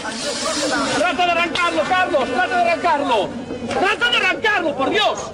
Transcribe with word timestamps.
¡Trata 0.00 1.26
de 1.26 1.32
arrancarlo, 1.32 1.82
Carlos! 1.82 2.24
¡Trata 2.28 2.56
de 2.56 2.70
arrancarlo! 2.70 3.28
¡Trata 3.68 4.10
de 4.10 4.16
arrancarlo, 4.16 4.76
por 4.76 4.90
Dios! 4.90 5.30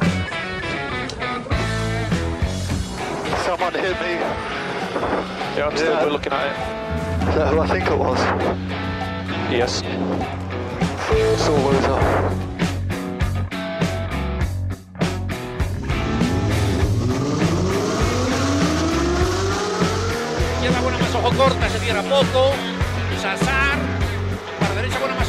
Someone 3.45 3.73
hit 3.75 3.97
me. 4.01 4.19
Yeah, 5.57 5.67
I'm 5.69 5.77
still 5.77 5.93
Yeah. 5.93 6.05
looking 6.07 6.33
at 6.33 6.47
it. 6.47 7.29
Is 7.29 7.35
that 7.37 7.53
who 7.53 7.61
I 7.61 7.67
think 7.69 7.87
it 7.87 7.97
was? 7.97 8.19
Yes. 9.51 9.83
Sore 11.39 11.63
loser. 11.63 12.27
Buena 20.83 20.99
más 20.99 21.15
ojo 21.15 21.31
corta, 21.37 21.69
se 21.69 21.79
cierra 21.79 22.03
poco. 22.03 22.53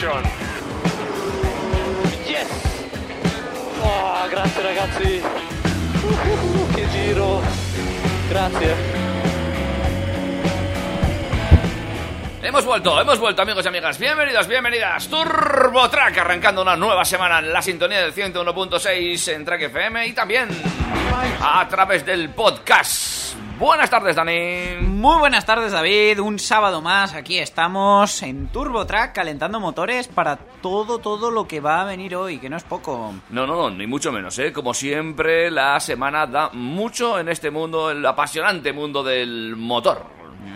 Yes! 0.00 0.08
Oh, 3.82 4.26
grazie 4.30 4.62
ragazzi. 4.62 5.20
Uh, 5.20 6.74
che 6.74 6.88
giro. 6.88 7.42
Grazie. 8.30 8.74
Hemos 12.40 12.64
vuelto, 12.64 12.98
hemos 12.98 13.18
vuelto 13.18 13.42
amigos 13.42 13.66
y 13.66 13.68
amigas. 13.68 13.98
Bienvenidos, 13.98 14.48
bienvenidas. 14.48 15.06
Turbo 15.06 15.90
Track 15.90 16.16
arrancando 16.16 16.62
una 16.62 16.76
nueva 16.76 17.04
semana 17.04 17.40
en 17.40 17.52
la 17.52 17.60
sintonía 17.60 18.00
del 18.00 18.14
101.6 18.14 19.34
en 19.34 19.44
Track 19.44 19.64
FM 19.64 20.06
y 20.06 20.14
también 20.14 20.48
a 21.42 21.68
través 21.68 22.06
del 22.06 22.30
podcast. 22.30 23.09
Buenas 23.60 23.90
tardes, 23.90 24.16
Dani. 24.16 24.80
Muy 24.80 25.18
buenas 25.18 25.44
tardes, 25.44 25.72
David. 25.72 26.18
Un 26.18 26.38
sábado 26.38 26.80
más. 26.80 27.12
Aquí 27.12 27.38
estamos 27.38 28.22
en 28.22 28.46
Turbo 28.46 28.86
Track 28.86 29.14
calentando 29.14 29.60
motores 29.60 30.08
para 30.08 30.36
todo, 30.36 30.98
todo 30.98 31.30
lo 31.30 31.46
que 31.46 31.60
va 31.60 31.82
a 31.82 31.84
venir 31.84 32.16
hoy, 32.16 32.38
que 32.38 32.48
no 32.48 32.56
es 32.56 32.62
poco. 32.62 33.12
No, 33.28 33.46
no, 33.46 33.54
no, 33.56 33.68
ni 33.68 33.86
mucho 33.86 34.12
menos, 34.12 34.38
¿eh? 34.38 34.50
Como 34.50 34.72
siempre, 34.72 35.50
la 35.50 35.78
semana 35.78 36.26
da 36.26 36.48
mucho 36.54 37.18
en 37.18 37.28
este 37.28 37.50
mundo, 37.50 37.90
el 37.90 38.04
apasionante 38.06 38.72
mundo 38.72 39.02
del 39.02 39.54
motor. 39.56 40.06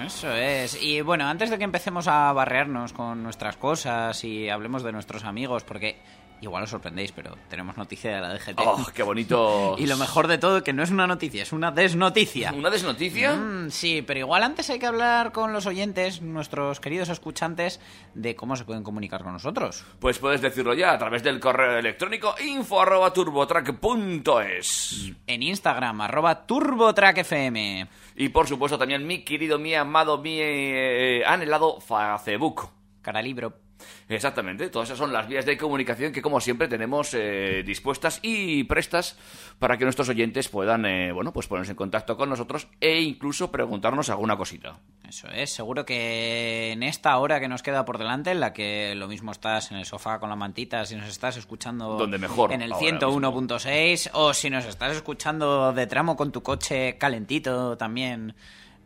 Eso 0.05 0.33
es. 0.33 0.81
Y 0.83 1.01
bueno, 1.01 1.27
antes 1.27 1.51
de 1.51 1.59
que 1.59 1.65
empecemos 1.65 2.09
a 2.09 2.33
barrearnos 2.33 2.93
con 2.93 3.23
nuestras 3.23 3.57
cosas 3.57 4.23
y 4.25 4.49
hablemos 4.49 4.83
de 4.83 4.93
nuestros 4.93 5.25
amigos, 5.25 5.65
porque 5.65 5.99
igual 6.41 6.63
os 6.63 6.71
sorprendéis, 6.71 7.13
pero 7.13 7.37
tenemos 7.49 7.77
noticia 7.77 8.15
de 8.15 8.21
la 8.21 8.35
DGT. 8.35 8.59
¡Oh, 8.59 8.87
qué 8.95 9.03
bonito! 9.03 9.77
Y 9.85 9.87
lo 9.87 9.97
mejor 9.97 10.29
de 10.29 10.39
todo, 10.39 10.63
que 10.63 10.73
no 10.73 10.83
es 10.83 10.91
una 10.91 11.07
noticia, 11.07 11.43
es 11.43 11.53
una 11.53 11.71
desnoticia. 11.71 12.53
¿Una 12.53 12.71
desnoticia? 12.71 13.35
Mm, 13.35 13.71
sí, 13.71 14.03
pero 14.03 14.21
igual 14.21 14.43
antes 14.43 14.71
hay 14.71 14.79
que 14.79 14.87
hablar 14.87 15.33
con 15.33 15.53
los 15.53 15.67
oyentes, 15.67 16.23
nuestros 16.23 16.81
queridos 16.81 17.09
escuchantes, 17.09 17.81
de 18.15 18.37
cómo 18.37 18.57
se 18.57 18.65
pueden 18.65 18.83
comunicar 18.83 19.23
con 19.23 19.33
nosotros. 19.33 19.85
Pues 19.99 20.19
puedes 20.19 20.41
decirlo 20.41 20.75
ya 20.75 20.93
a 20.93 20.99
través 20.99 21.23
del 21.23 21.41
correo 21.41 21.79
electrónico 21.79 22.35
info 22.45 22.81
arroba 22.81 23.13
turbotrack.es. 23.13 25.13
En 25.27 25.43
Instagram, 25.43 26.01
arroba 26.03 26.47
TurboTrackFM. 26.47 27.89
Y 28.17 28.29
por 28.29 28.47
supuesto 28.47 28.79
también 28.79 29.07
mi 29.07 29.25
querido, 29.25 29.59
mi 29.59 29.75
amado, 29.75 30.19
mi 30.19 30.39
eh, 30.41 31.25
anhelado 31.27 31.79
Facebook. 31.81 32.69
Cara 33.03 33.21
libro. 33.21 33.64
Exactamente, 34.09 34.69
todas 34.69 34.89
esas 34.89 34.99
son 34.99 35.13
las 35.13 35.29
vías 35.29 35.47
de 35.47 35.57
comunicación 35.57 36.13
que 36.13 36.23
como 36.23 36.41
siempre 36.41 36.69
tenemos 36.69 37.15
eh, 37.15 37.63
dispuestas 37.65 38.21
y 38.23 38.65
prestas 38.65 39.17
para 39.59 39.79
que 39.79 39.85
nuestros 39.85 40.09
oyentes 40.09 40.49
puedan, 40.49 40.85
eh, 40.87 41.13
bueno, 41.13 41.33
pues 41.33 41.47
ponerse 41.47 41.73
en 41.73 41.77
contacto 41.77 42.17
con 42.17 42.29
nosotros 42.29 42.69
e 42.81 43.01
incluso 43.01 43.51
preguntarnos 43.51 44.11
alguna 44.11 44.37
cosita. 44.37 44.79
Eso 45.09 45.29
es, 45.29 45.51
seguro 45.51 45.85
que 45.85 46.73
en 46.73 46.83
esta 46.83 47.17
hora 47.19 47.41
que 47.41 47.49
nos 47.49 47.63
queda 47.63 47.85
por 47.85 47.99
delante, 47.99 48.31
en 48.31 48.41
la 48.41 48.53
que 48.53 48.95
lo 48.95 49.09
mismo 49.09 49.33
estás 49.33 49.71
en 49.71 49.79
el 49.79 49.85
sofá 49.85 50.19
con 50.19 50.29
la 50.29 50.37
mantita, 50.37 50.85
si 50.87 50.97
nos 50.97 51.09
estás 51.09 51.37
escuchando 51.37 51.97
Donde 51.97 52.19
mejor, 52.19 52.53
en 52.53 52.63
el 52.63 52.73
ahora 52.73 53.01
101.6 53.01 54.11
o 54.13 54.35
si 54.35 54.51
nos 54.51 54.65
estás 54.65 54.97
escuchando 54.97 55.73
de 55.73 55.87
tramo 55.87 56.17
con 56.17 56.33
tu 56.33 56.43
coche 56.43 56.97
calentito 56.99 57.77
también. 57.77 58.35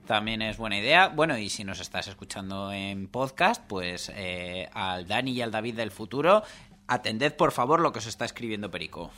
También 0.09 0.41
es 0.41 0.57
buena 0.57 0.79
idea. 0.79 1.09
Bueno, 1.09 1.37
y 1.37 1.51
si 1.51 1.65
nos 1.65 1.81
estás 1.81 2.09
escuchando 2.09 2.73
en 2.73 3.09
podcast, 3.09 3.63
pues 3.69 4.11
eh, 4.15 4.67
al 4.73 5.07
Dani 5.07 5.33
y 5.33 5.43
al 5.43 5.51
David 5.51 5.75
del 5.75 5.91
futuro, 5.91 6.43
atended 6.87 7.35
por 7.35 7.53
favor 7.53 7.81
lo 7.81 7.93
que 7.93 7.99
os 7.99 8.07
está 8.07 8.25
escribiendo 8.25 8.71
Perico. 8.71 9.11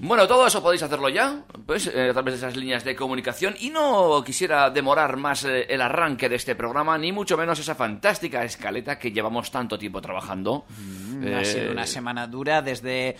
Bueno, 0.00 0.26
todo 0.26 0.46
eso 0.46 0.62
podéis 0.62 0.82
hacerlo 0.82 1.08
ya, 1.08 1.42
pues 1.66 1.86
eh, 1.86 2.10
a 2.10 2.12
través 2.12 2.34
de 2.34 2.38
esas 2.38 2.56
líneas 2.56 2.84
de 2.84 2.96
comunicación. 2.96 3.54
Y 3.60 3.70
no 3.70 4.22
quisiera 4.24 4.68
demorar 4.70 5.16
más 5.16 5.44
eh, 5.44 5.66
el 5.68 5.80
arranque 5.80 6.28
de 6.28 6.36
este 6.36 6.54
programa, 6.56 6.98
ni 6.98 7.12
mucho 7.12 7.36
menos 7.36 7.58
esa 7.60 7.74
fantástica 7.74 8.44
escaleta 8.44 8.98
que 8.98 9.12
llevamos 9.12 9.50
tanto 9.50 9.78
tiempo 9.78 10.00
trabajando. 10.02 10.64
Ha 11.24 11.40
Eh, 11.40 11.44
sido 11.44 11.72
una 11.72 11.86
semana 11.86 12.26
dura 12.26 12.60
desde 12.60 13.10
eh, 13.10 13.16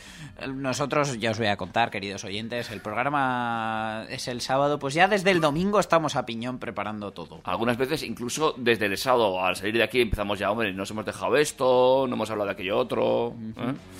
nosotros, 0.52 1.18
ya 1.18 1.30
os 1.30 1.38
voy 1.38 1.46
a 1.46 1.56
contar, 1.56 1.90
queridos 1.90 2.24
oyentes, 2.24 2.70
el 2.70 2.80
programa 2.80 4.04
es 4.10 4.26
el 4.28 4.40
sábado, 4.40 4.78
pues 4.78 4.94
ya 4.94 5.06
desde 5.08 5.30
el 5.30 5.40
domingo 5.40 5.78
estamos 5.80 6.16
a 6.16 6.26
piñón 6.26 6.58
preparando 6.58 7.12
todo. 7.12 7.40
Algunas 7.44 7.76
veces, 7.78 8.02
incluso 8.02 8.54
desde 8.58 8.86
el 8.86 8.98
sábado, 8.98 9.42
al 9.42 9.56
salir 9.56 9.74
de 9.74 9.84
aquí, 9.84 10.00
empezamos 10.00 10.38
ya, 10.38 10.50
hombre, 10.50 10.72
nos 10.72 10.90
hemos 10.90 11.06
dejado 11.06 11.36
esto, 11.36 12.06
no 12.08 12.14
hemos 12.14 12.28
hablado 12.30 12.46
de 12.48 12.52
aquello 12.52 12.76
otro. 12.78 13.34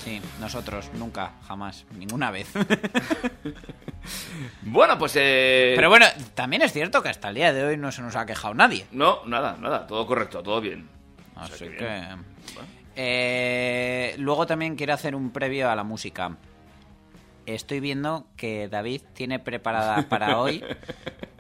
Sí, 0.05 0.21
nosotros, 0.41 0.91
nunca, 0.99 1.33
jamás, 1.47 1.87
ninguna 1.97 2.31
vez. 2.31 2.53
Bueno, 4.63 4.99
pues... 4.99 5.15
Eh... 5.17 5.75
Pero 5.77 5.89
bueno, 5.89 6.07
también 6.35 6.63
es 6.63 6.73
cierto 6.73 7.03
que 7.03 7.09
hasta 7.09 7.29
el 7.29 7.35
día 7.35 7.53
de 7.53 7.65
hoy 7.65 7.77
no 7.77 7.93
se 7.93 8.03
nos 8.03 8.17
ha 8.17 8.27
quejado 8.27 8.55
nadie. 8.55 8.87
No, 8.93 9.25
nada, 9.27 9.57
nada, 9.61 9.87
todo 9.87 10.07
correcto, 10.07 10.43
todo 10.43 10.61
bien. 10.61 10.89
O 11.37 11.47
sea 11.47 11.55
Así 11.55 11.69
que. 11.69 12.03
Eh, 12.97 14.15
luego 14.19 14.47
también 14.47 14.77
quiero 14.77 14.95
hacer 14.95 15.15
un 15.15 15.31
previo 15.31 15.71
a 15.71 15.77
la 15.77 15.85
música. 15.85 16.37
Estoy 17.47 17.81
viendo 17.81 18.27
que 18.37 18.69
David 18.69 19.03
tiene 19.13 19.39
preparada 19.39 20.09
para 20.09 20.39
hoy 20.41 20.65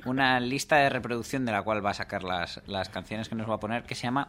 una 0.04 0.38
lista 0.40 0.76
de 0.76 0.90
reproducción 0.90 1.46
de 1.46 1.52
la 1.52 1.62
cual 1.62 1.84
va 1.84 1.90
a 1.90 1.94
sacar 1.94 2.24
las, 2.24 2.60
las 2.66 2.88
canciones 2.88 3.28
que 3.28 3.34
nos 3.34 3.48
va 3.48 3.54
a 3.54 3.60
poner, 3.60 3.84
que 3.84 3.94
se 3.94 4.02
llama 4.02 4.28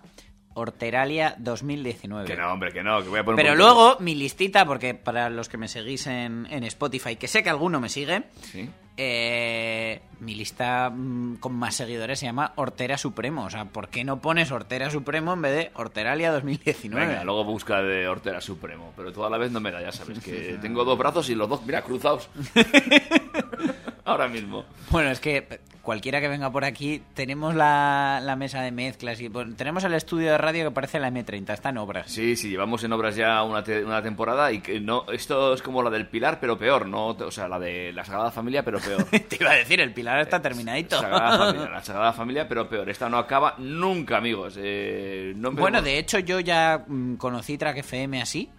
Horteralia 0.55 1.35
2019. 1.37 2.25
Que 2.27 2.35
no, 2.35 2.51
hombre, 2.51 2.71
que 2.71 2.81
no, 2.83 3.03
que 3.03 3.09
voy 3.09 3.19
a 3.19 3.23
poner... 3.23 3.37
Pero 3.37 3.51
un 3.53 3.57
luego 3.59 3.97
mi 3.99 4.15
listita, 4.15 4.65
porque 4.65 4.93
para 4.95 5.29
los 5.29 5.47
que 5.47 5.57
me 5.57 5.67
seguís 5.67 6.07
en, 6.07 6.47
en 6.49 6.63
Spotify, 6.63 7.15
que 7.17 7.27
sé 7.27 7.43
que 7.43 7.49
alguno 7.49 7.79
me 7.79 7.89
sigue, 7.89 8.23
Sí. 8.51 8.69
eh, 8.97 10.01
mi 10.21 10.33
lista 10.35 10.89
mm, 10.89 11.35
con 11.37 11.53
más 11.53 11.75
seguidores 11.75 12.19
se 12.19 12.25
llama 12.25 12.53
Hortera 12.55 12.97
Supremo. 12.97 13.43
O 13.45 13.49
sea, 13.49 13.65
¿por 13.65 13.89
qué 13.89 14.03
no 14.03 14.21
pones 14.21 14.51
Hortera 14.51 14.89
Supremo 14.89 15.33
en 15.33 15.41
vez 15.41 15.55
de 15.55 15.71
Horteralia 15.75 16.31
2019? 16.31 17.05
Venga, 17.05 17.23
luego 17.23 17.43
busca 17.43 17.81
de 17.81 18.07
Hortera 18.07 18.39
Supremo, 18.41 18.93
pero 18.95 19.11
toda 19.11 19.29
la 19.29 19.37
vez 19.37 19.51
no 19.51 19.59
me 19.59 19.71
da, 19.71 19.81
ya 19.81 19.91
sabes, 19.91 20.19
que 20.19 20.57
tengo 20.61 20.83
dos 20.85 20.97
brazos 20.97 21.29
y 21.29 21.35
los 21.35 21.49
dos, 21.49 21.63
mira, 21.65 21.81
cruzados. 21.81 22.29
Ahora 24.05 24.27
mismo. 24.27 24.65
Bueno, 24.91 25.09
es 25.11 25.19
que 25.19 25.59
cualquiera 25.85 26.19
que 26.19 26.27
venga 26.27 26.51
por 26.51 26.65
aquí, 26.65 27.01
tenemos 27.13 27.55
la, 27.55 28.19
la 28.21 28.35
mesa 28.35 28.61
de 28.61 28.71
mezclas 28.71 29.21
y 29.21 29.29
tenemos 29.55 29.83
el 29.85 29.93
estudio 29.93 30.31
de 30.31 30.37
radio 30.37 30.65
que 30.65 30.71
parece 30.71 30.99
la 30.99 31.09
M30, 31.09 31.53
está 31.53 31.69
en 31.69 31.77
obras. 31.77 32.11
Sí, 32.11 32.35
sí, 32.35 32.49
llevamos 32.49 32.83
en 32.83 32.91
obras 32.91 33.15
ya 33.15 33.41
una, 33.43 33.63
te- 33.63 33.85
una 33.85 34.01
temporada 34.01 34.51
y 34.51 34.59
que 34.59 34.81
no, 34.81 35.05
esto 35.13 35.53
es 35.53 35.61
como 35.61 35.81
la 35.81 35.89
del 35.89 36.07
Pilar, 36.07 36.39
pero 36.41 36.57
peor, 36.57 36.87
no, 36.87 37.07
o 37.11 37.31
sea, 37.31 37.47
la 37.47 37.59
de 37.59 37.93
la 37.93 38.03
Sagrada 38.03 38.31
Familia, 38.31 38.63
pero 38.65 38.79
peor. 38.79 39.03
Te 39.29 39.37
iba 39.39 39.51
a 39.51 39.55
decir, 39.55 39.79
el 39.79 39.93
pilar 39.93 40.19
está 40.19 40.41
terminadito. 40.41 40.99
Sagrada 40.99 41.37
Familia, 41.45 41.69
la 41.69 41.83
Sagrada 41.83 42.13
Familia, 42.13 42.47
pero 42.49 42.67
peor. 42.67 42.89
Esta 42.89 43.07
no 43.07 43.17
acaba 43.17 43.55
nunca, 43.59 44.17
amigos. 44.17 44.55
Eh, 44.57 45.33
no 45.37 45.51
Bueno, 45.51 45.81
de 45.81 45.97
hecho 45.99 46.19
yo 46.19 46.39
ya 46.39 46.83
mm, 46.87 47.15
conocí 47.15 47.57
Track 47.57 47.77
FM 47.77 48.21
así 48.21 48.49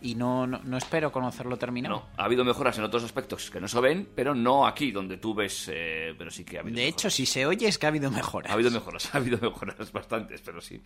y 0.00 0.14
no, 0.14 0.46
no, 0.46 0.60
no 0.64 0.76
espero 0.76 1.10
conocerlo 1.12 1.56
terminado. 1.56 1.96
No, 1.96 2.06
ha 2.16 2.24
habido 2.24 2.44
mejoras 2.44 2.78
en 2.78 2.84
otros 2.84 3.04
aspectos 3.04 3.50
que 3.50 3.60
no 3.60 3.68
se 3.68 3.80
ven, 3.80 4.08
pero 4.14 4.34
no 4.34 4.66
aquí, 4.66 4.90
donde 4.90 5.16
tú 5.18 5.34
ves, 5.34 5.70
eh, 5.72 6.14
pero 6.16 6.30
sí 6.30 6.44
que 6.44 6.56
ha 6.58 6.60
habido 6.60 6.76
De 6.76 6.82
mejoras. 6.82 6.94
hecho, 7.00 7.10
si 7.10 7.26
se 7.26 7.46
oye 7.46 7.68
es 7.68 7.78
que 7.78 7.86
ha 7.86 7.90
habido 7.90 8.10
mejoras. 8.10 8.50
Ha 8.50 8.54
habido 8.54 8.70
mejoras, 8.70 9.08
ha 9.14 9.18
habido 9.18 9.38
mejoras 9.38 9.92
bastantes, 9.92 10.40
pero 10.42 10.60
sí. 10.60 10.80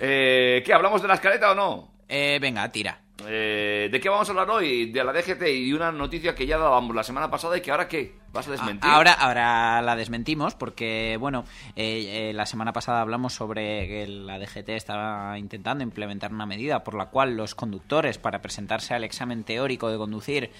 Eh, 0.00 0.62
¿Qué, 0.64 0.72
hablamos 0.72 1.00
de 1.02 1.08
la 1.08 1.14
escaleta 1.14 1.52
o 1.52 1.54
no? 1.54 1.92
Eh, 2.08 2.38
venga, 2.40 2.70
tira. 2.70 3.00
Eh, 3.26 3.88
¿De 3.90 4.00
qué 4.00 4.08
vamos 4.08 4.28
a 4.28 4.32
hablar 4.32 4.50
hoy? 4.50 4.90
De 4.92 5.02
la 5.02 5.12
DGT 5.12 5.42
y 5.48 5.72
una 5.72 5.90
noticia 5.90 6.34
que 6.34 6.46
ya 6.46 6.58
dábamos 6.58 6.94
la 6.94 7.02
semana 7.02 7.30
pasada 7.30 7.56
y 7.56 7.62
que 7.62 7.70
ahora 7.70 7.88
qué? 7.88 8.14
¿Vas 8.32 8.46
a 8.46 8.50
desmentir? 8.50 8.90
Ahora, 8.90 9.12
ahora 9.12 9.80
la 9.80 9.96
desmentimos 9.96 10.54
porque, 10.54 11.16
bueno, 11.18 11.44
eh, 11.76 12.28
eh, 12.28 12.32
la 12.34 12.44
semana 12.44 12.74
pasada 12.74 13.00
hablamos 13.00 13.32
sobre 13.32 13.88
que 13.88 14.06
la 14.06 14.38
DGT 14.38 14.68
estaba 14.70 15.38
intentando 15.38 15.82
implementar 15.82 16.32
una 16.32 16.44
medida 16.44 16.84
por 16.84 16.94
la 16.94 17.06
cual 17.06 17.36
los 17.36 17.54
conductores, 17.54 18.18
para 18.18 18.42
presentarse 18.42 18.92
al 18.92 19.04
examen 19.04 19.44
teórico 19.44 19.90
de 19.90 19.96
conducir, 19.96 20.50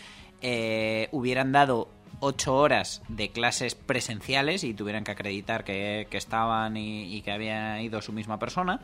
eh, 0.40 1.08
hubieran 1.12 1.52
dado 1.52 1.88
ocho 2.20 2.56
horas 2.56 3.02
de 3.08 3.30
clases 3.30 3.74
presenciales 3.74 4.64
y 4.64 4.74
tuvieran 4.74 5.04
que 5.04 5.12
acreditar 5.12 5.64
que, 5.64 6.06
estaban 6.12 6.76
y, 6.76 7.20
que 7.22 7.32
había 7.32 7.80
ido 7.82 8.00
su 8.02 8.12
misma 8.12 8.38
persona, 8.38 8.80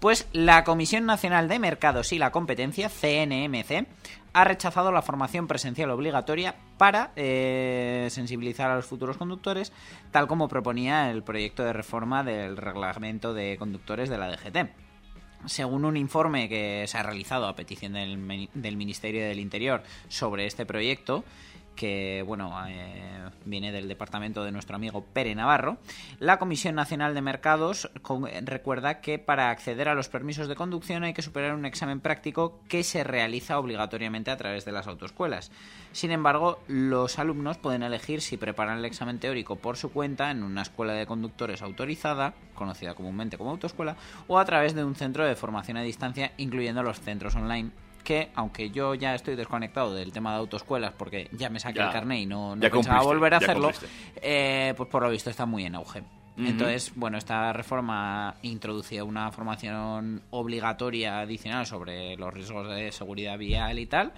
pues 0.00 0.28
la 0.32 0.64
Comisión 0.64 1.06
Nacional 1.06 1.48
de 1.48 1.58
Mercados 1.58 2.12
y 2.12 2.18
la 2.18 2.32
Competencia, 2.32 2.88
CNMC, 2.88 3.86
ha 4.32 4.44
rechazado 4.44 4.92
la 4.92 5.00
formación 5.00 5.46
presencial 5.46 5.90
obligatoria 5.90 6.56
para 6.76 7.12
eh, 7.16 8.08
sensibilizar 8.10 8.70
a 8.70 8.76
los 8.76 8.84
futuros 8.84 9.16
conductores, 9.16 9.72
tal 10.10 10.26
como 10.26 10.48
proponía 10.48 11.10
el 11.10 11.22
proyecto 11.22 11.64
de 11.64 11.72
reforma 11.72 12.22
del 12.22 12.58
reglamento 12.58 13.32
de 13.32 13.56
conductores 13.58 14.10
de 14.10 14.18
la 14.18 14.28
DGT. 14.28 14.70
Según 15.46 15.84
un 15.84 15.96
informe 15.96 16.48
que 16.48 16.84
se 16.86 16.98
ha 16.98 17.02
realizado 17.02 17.46
a 17.46 17.54
petición 17.54 17.94
del 17.94 18.76
Ministerio 18.76 19.26
del 19.26 19.38
Interior 19.38 19.82
sobre 20.08 20.46
este 20.46 20.66
proyecto, 20.66 21.24
que 21.76 22.24
bueno 22.26 22.52
eh, 22.68 23.30
viene 23.44 23.70
del 23.70 23.86
departamento 23.86 24.42
de 24.42 24.50
nuestro 24.50 24.74
amigo 24.74 25.04
Pere 25.12 25.34
Navarro, 25.34 25.78
la 26.18 26.38
Comisión 26.38 26.74
Nacional 26.74 27.14
de 27.14 27.22
Mercados 27.22 27.88
recuerda 28.42 29.00
que 29.00 29.18
para 29.18 29.50
acceder 29.50 29.88
a 29.88 29.94
los 29.94 30.08
permisos 30.08 30.48
de 30.48 30.56
conducción 30.56 31.04
hay 31.04 31.14
que 31.14 31.22
superar 31.22 31.54
un 31.54 31.66
examen 31.66 32.00
práctico 32.00 32.60
que 32.68 32.82
se 32.82 33.04
realiza 33.04 33.58
obligatoriamente 33.58 34.30
a 34.30 34.36
través 34.36 34.64
de 34.64 34.72
las 34.72 34.86
autoescuelas. 34.86 35.52
Sin 35.92 36.10
embargo, 36.10 36.58
los 36.68 37.18
alumnos 37.18 37.58
pueden 37.58 37.82
elegir 37.82 38.20
si 38.20 38.36
preparan 38.36 38.78
el 38.78 38.84
examen 38.84 39.18
teórico 39.18 39.56
por 39.56 39.76
su 39.76 39.92
cuenta 39.92 40.30
en 40.30 40.42
una 40.42 40.62
escuela 40.62 40.92
de 40.94 41.06
conductores 41.06 41.62
autorizada, 41.62 42.34
conocida 42.54 42.94
comúnmente 42.94 43.38
como 43.38 43.50
autoescuela, 43.50 43.96
o 44.26 44.38
a 44.38 44.44
través 44.44 44.74
de 44.74 44.84
un 44.84 44.94
centro 44.94 45.24
de 45.24 45.36
formación 45.36 45.76
a 45.76 45.82
distancia, 45.82 46.32
incluyendo 46.36 46.82
los 46.82 47.00
centros 47.00 47.36
online 47.36 47.70
que, 48.06 48.30
aunque 48.36 48.70
yo 48.70 48.94
ya 48.94 49.14
estoy 49.14 49.34
desconectado 49.36 49.92
del 49.94 50.12
tema 50.12 50.30
de 50.32 50.38
autoescuelas 50.38 50.92
porque 50.96 51.28
ya 51.32 51.50
me 51.50 51.60
saqué 51.60 51.78
Ya. 51.80 51.86
el 51.88 51.92
carnet 51.92 52.20
y 52.20 52.26
no, 52.26 52.56
no 52.56 52.70
pensaba 52.70 53.02
volver 53.02 53.34
a 53.34 53.36
hacerlo, 53.38 53.70
eh, 54.22 54.72
pues 54.76 54.88
por 54.88 55.02
lo 55.02 55.10
visto 55.10 55.28
está 55.28 55.44
muy 55.44 55.64
en 55.66 55.74
auge. 55.74 56.02
Entonces, 56.38 56.92
bueno, 56.94 57.16
esta 57.16 57.50
reforma 57.54 58.34
introducía 58.42 59.02
una 59.04 59.32
formación 59.32 60.22
obligatoria 60.30 61.20
adicional 61.20 61.64
sobre 61.66 62.14
los 62.16 62.32
riesgos 62.32 62.68
de 62.68 62.92
seguridad 62.92 63.38
vial 63.38 63.78
y 63.78 63.86
tal. 63.86 64.12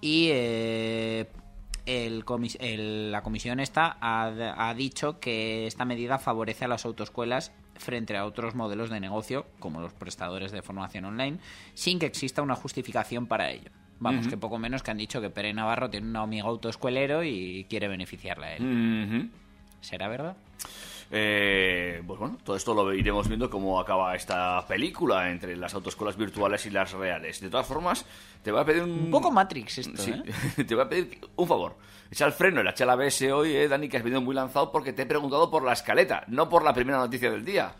Y 0.00 0.30
eh, 0.32 1.26
el 1.86 2.24
comis- 2.24 2.56
el- 2.58 3.12
la 3.12 3.22
comisión 3.22 3.60
esta 3.60 3.96
ha, 4.00 4.32
ha 4.68 4.74
dicho 4.74 5.20
que 5.20 5.66
esta 5.68 5.84
medida 5.84 6.18
favorece 6.18 6.64
a 6.64 6.68
las 6.68 6.84
autoescuelas 6.86 7.52
frente 7.76 8.16
a 8.16 8.24
otros 8.24 8.54
modelos 8.54 8.90
de 8.90 9.00
negocio, 9.00 9.46
como 9.58 9.80
los 9.80 9.92
prestadores 9.92 10.52
de 10.52 10.62
formación 10.62 11.04
online, 11.04 11.38
sin 11.74 11.98
que 11.98 12.06
exista 12.06 12.42
una 12.42 12.54
justificación 12.56 13.26
para 13.26 13.50
ello. 13.50 13.70
Vamos, 14.00 14.28
que 14.28 14.36
poco 14.36 14.58
menos 14.58 14.82
que 14.82 14.90
han 14.90 14.98
dicho 14.98 15.20
que 15.20 15.30
Pere 15.30 15.54
Navarro 15.54 15.88
tiene 15.88 16.08
un 16.08 16.16
amigo 16.16 16.48
autoescuelero 16.48 17.22
y 17.24 17.64
quiere 17.70 17.88
beneficiarle 17.88 18.46
a 18.46 18.56
él. 18.56 19.30
¿Será 19.80 20.08
verdad? 20.08 20.36
Eh, 21.10 22.02
pues 22.06 22.18
bueno, 22.18 22.38
todo 22.42 22.56
esto 22.56 22.74
lo 22.74 22.92
iremos 22.92 23.28
viendo 23.28 23.48
cómo 23.50 23.78
acaba 23.78 24.14
esta 24.16 24.66
película 24.66 25.30
entre 25.30 25.56
las 25.56 25.74
autoescuelas 25.74 26.16
virtuales 26.16 26.66
y 26.66 26.70
las 26.70 26.92
reales. 26.92 27.40
De 27.40 27.50
todas 27.50 27.66
formas, 27.66 28.04
te 28.42 28.50
voy 28.50 28.60
a 28.60 28.64
pedir 28.64 28.82
un... 28.82 28.90
Un 28.90 29.10
poco 29.10 29.30
Matrix 29.30 29.78
esto, 29.78 30.02
Sí, 30.02 30.10
¿eh? 30.12 30.64
te 30.64 30.74
voy 30.74 30.84
a 30.84 30.88
pedir 30.88 31.20
un 31.36 31.46
favor. 31.46 31.76
Echa 32.10 32.26
el 32.26 32.32
freno, 32.32 32.60
el 32.60 32.68
echa 32.68 32.86
la 32.86 32.92
ABS 32.92 33.22
hoy, 33.32 33.56
eh, 33.56 33.68
Dani, 33.68 33.88
que 33.88 33.96
has 33.96 34.02
venido 34.02 34.20
muy 34.20 34.34
lanzado 34.34 34.70
porque 34.70 34.92
te 34.92 35.02
he 35.02 35.06
preguntado 35.06 35.50
por 35.50 35.64
la 35.64 35.72
escaleta, 35.72 36.24
no 36.28 36.48
por 36.48 36.62
la 36.62 36.72
primera 36.72 36.98
noticia 36.98 37.30
del 37.30 37.44
día. 37.44 37.72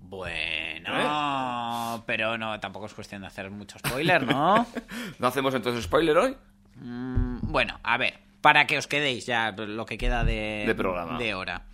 Bueno, 0.00 2.02
pero 2.06 2.38
no, 2.38 2.58
tampoco 2.60 2.86
es 2.86 2.94
cuestión 2.94 3.22
de 3.22 3.28
hacer 3.28 3.50
mucho 3.50 3.78
spoiler, 3.78 4.26
¿no? 4.26 4.66
¿No 5.18 5.26
hacemos 5.26 5.54
entonces 5.54 5.84
spoiler 5.84 6.16
hoy? 6.16 6.36
Mm, 6.76 7.38
bueno, 7.42 7.78
a 7.82 7.96
ver, 7.96 8.18
para 8.40 8.66
que 8.66 8.78
os 8.78 8.86
quedéis 8.86 9.26
ya 9.26 9.52
lo 9.52 9.86
que 9.86 9.98
queda 9.98 10.24
de, 10.24 10.64
De 10.66 10.74
programa. 10.74 11.18
de 11.18 11.34
hora. 11.34 11.66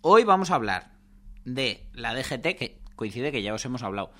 Hoy 0.00 0.24
vamos 0.24 0.50
a 0.50 0.56
hablar 0.56 0.90
de 1.44 1.86
la 1.92 2.14
DGT, 2.14 2.56
que 2.56 2.78
coincide 2.96 3.32
que 3.32 3.42
ya 3.42 3.54
os 3.54 3.64
hemos 3.64 3.82
hablado. 3.82 4.12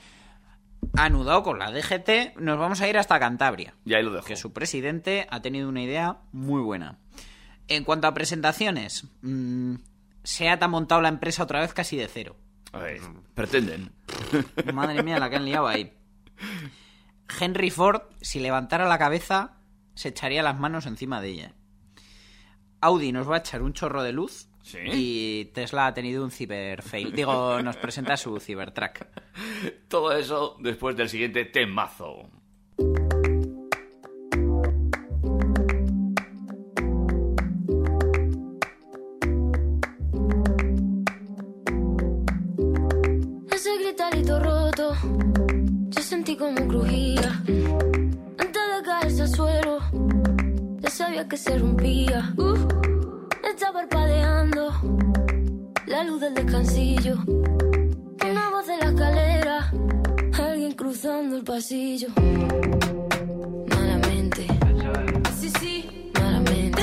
Anudado 0.95 1.43
con 1.43 1.59
la 1.59 1.71
DGT, 1.71 2.37
nos 2.39 2.59
vamos 2.59 2.81
a 2.81 2.89
ir 2.89 2.99
hasta 2.99 3.19
Cantabria. 3.19 3.75
Y 3.85 3.95
ahí 3.95 4.03
lo 4.03 4.13
dejo. 4.13 4.27
Que 4.27 4.37
su 4.37 4.53
presidente 4.53 5.27
ha 5.31 5.41
tenido 5.41 5.69
una 5.69 5.83
idea 5.83 6.19
muy 6.33 6.61
buena. 6.61 6.99
En 7.69 7.85
cuanto 7.85 8.07
a 8.07 8.15
presentaciones, 8.15 9.07
mm, 9.23 9.77
SEAT 10.23 10.63
ha 10.63 10.69
montado 10.69 11.01
la 11.01 11.09
empresa 11.09 11.43
otra 11.43 11.61
vez 11.61 11.73
casi 11.73 11.97
de 11.97 12.09
cero. 12.09 12.37
A 12.73 12.79
ver, 12.79 13.01
pretenden. 13.35 13.93
Madre 14.75 15.03
mía, 15.03 15.19
la 15.19 15.31
que 15.31 15.37
han 15.37 15.45
liado 15.45 15.67
ahí. 15.67 15.93
Henry 17.41 17.71
Ford, 17.71 18.03
si 18.21 18.41
levantara 18.41 18.89
la 18.89 18.99
cabeza, 18.99 19.59
se 19.95 20.09
echaría 20.09 20.43
las 20.43 20.59
manos 20.59 20.87
encima 20.87 21.21
de 21.21 21.29
ella. 21.29 21.55
Audi 22.81 23.13
nos 23.13 23.31
va 23.31 23.37
a 23.37 23.39
echar 23.39 23.63
un 23.63 23.73
chorro 23.73 24.03
de 24.03 24.13
luz. 24.13 24.49
¿Sí? 24.63 24.79
Y 24.93 25.45
Tesla 25.47 25.89
ha 25.89 25.95
tenido 25.95 26.25
un 26.25 26.31
ciberfail. 26.31 27.13
Digo, 27.13 27.61
nos 27.63 27.77
presenta 27.77 28.17
su 28.17 28.39
Cybertruck. 28.39 29.07
Todo 29.89 30.17
eso 30.17 30.57
después 30.61 30.97
del 30.97 31.09
siguiente 31.09 31.45
temazo. 31.47 32.31
Ese 43.51 43.79
gritarito 43.79 44.39
roto, 44.41 44.95
yo 45.89 46.03
sentí 46.03 46.37
como 46.37 46.67
crujía. 46.69 47.43
Antes 48.39 48.63
de 48.77 48.83
caerse 48.85 49.23
al 49.23 49.29
suelo, 49.29 49.79
ya 50.81 50.91
sabía 50.91 51.29
que 51.29 51.37
se 51.37 51.59
rompía. 51.59 52.33
Uh, 52.37 52.92
parpadeando 53.73 54.71
la 55.87 56.05
luz 56.05 56.21
del 56.21 56.35
descansillo. 56.35 57.17
Una 57.27 58.51
voz 58.51 58.67
de 58.67 58.77
la 58.77 58.91
escalera, 58.91 59.73
alguien 60.39 60.73
cruzando 60.73 61.37
el 61.37 61.45
pasillo. 61.45 62.09
Malamente, 63.69 64.47
sí, 65.39 65.51
sí, 65.59 66.11
malamente. 66.15 66.83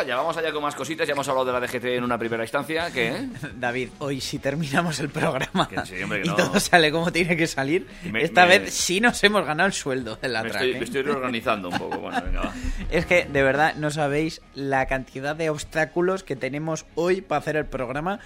Allá, 0.00 0.16
vamos 0.16 0.36
allá 0.36 0.52
con 0.52 0.62
más 0.62 0.74
cositas. 0.74 1.06
Ya 1.06 1.12
hemos 1.12 1.28
hablado 1.28 1.46
de 1.46 1.52
la 1.52 1.60
DGT 1.60 1.84
en 1.84 2.04
una 2.04 2.18
primera 2.18 2.42
instancia. 2.42 2.90
¿Qué? 2.90 3.28
David, 3.56 3.90
hoy 4.00 4.20
si 4.20 4.38
terminamos 4.38 4.98
el 5.00 5.08
programa 5.10 5.68
Que 5.68 5.84
sí, 5.86 6.02
hombre, 6.02 6.22
que 6.22 6.26
y 6.26 6.30
no. 6.30 6.36
todo 6.36 6.58
sale 6.60 6.90
como 6.90 7.12
tiene 7.12 7.36
que 7.36 7.46
salir, 7.46 7.86
Me- 8.10 8.22
esta 8.24 8.46
me- 8.46 8.58
vez 8.58 8.74
sí 8.74 9.00
nos 9.00 9.22
hemos 9.24 9.44
ganado 9.46 9.66
el 9.68 9.72
sueldo 9.72 10.16
de 10.16 10.28
la 10.28 10.42
Me 10.42 10.50
track. 10.50 10.62
estoy, 10.62 10.74
¿eh? 10.76 10.78
me 10.78 10.84
estoy 10.84 11.02
reorganizando 11.02 11.68
un 11.68 11.78
poco. 11.78 11.98
Bueno, 11.98 12.20
venga, 12.24 12.40
va. 12.40 12.54
Es 12.90 13.06
que 13.06 13.24
de 13.24 13.42
verdad 13.42 13.74
no 13.76 13.90
sabéis 13.90 14.42
la 14.54 14.86
cantidad 14.86 15.36
de 15.36 15.50
obstáculos 15.50 16.24
que 16.24 16.36
tenemos 16.36 16.86
hoy 16.96 17.20
para 17.20 17.38
hacer 17.40 17.56
el 17.56 17.66
programa. 17.66 18.18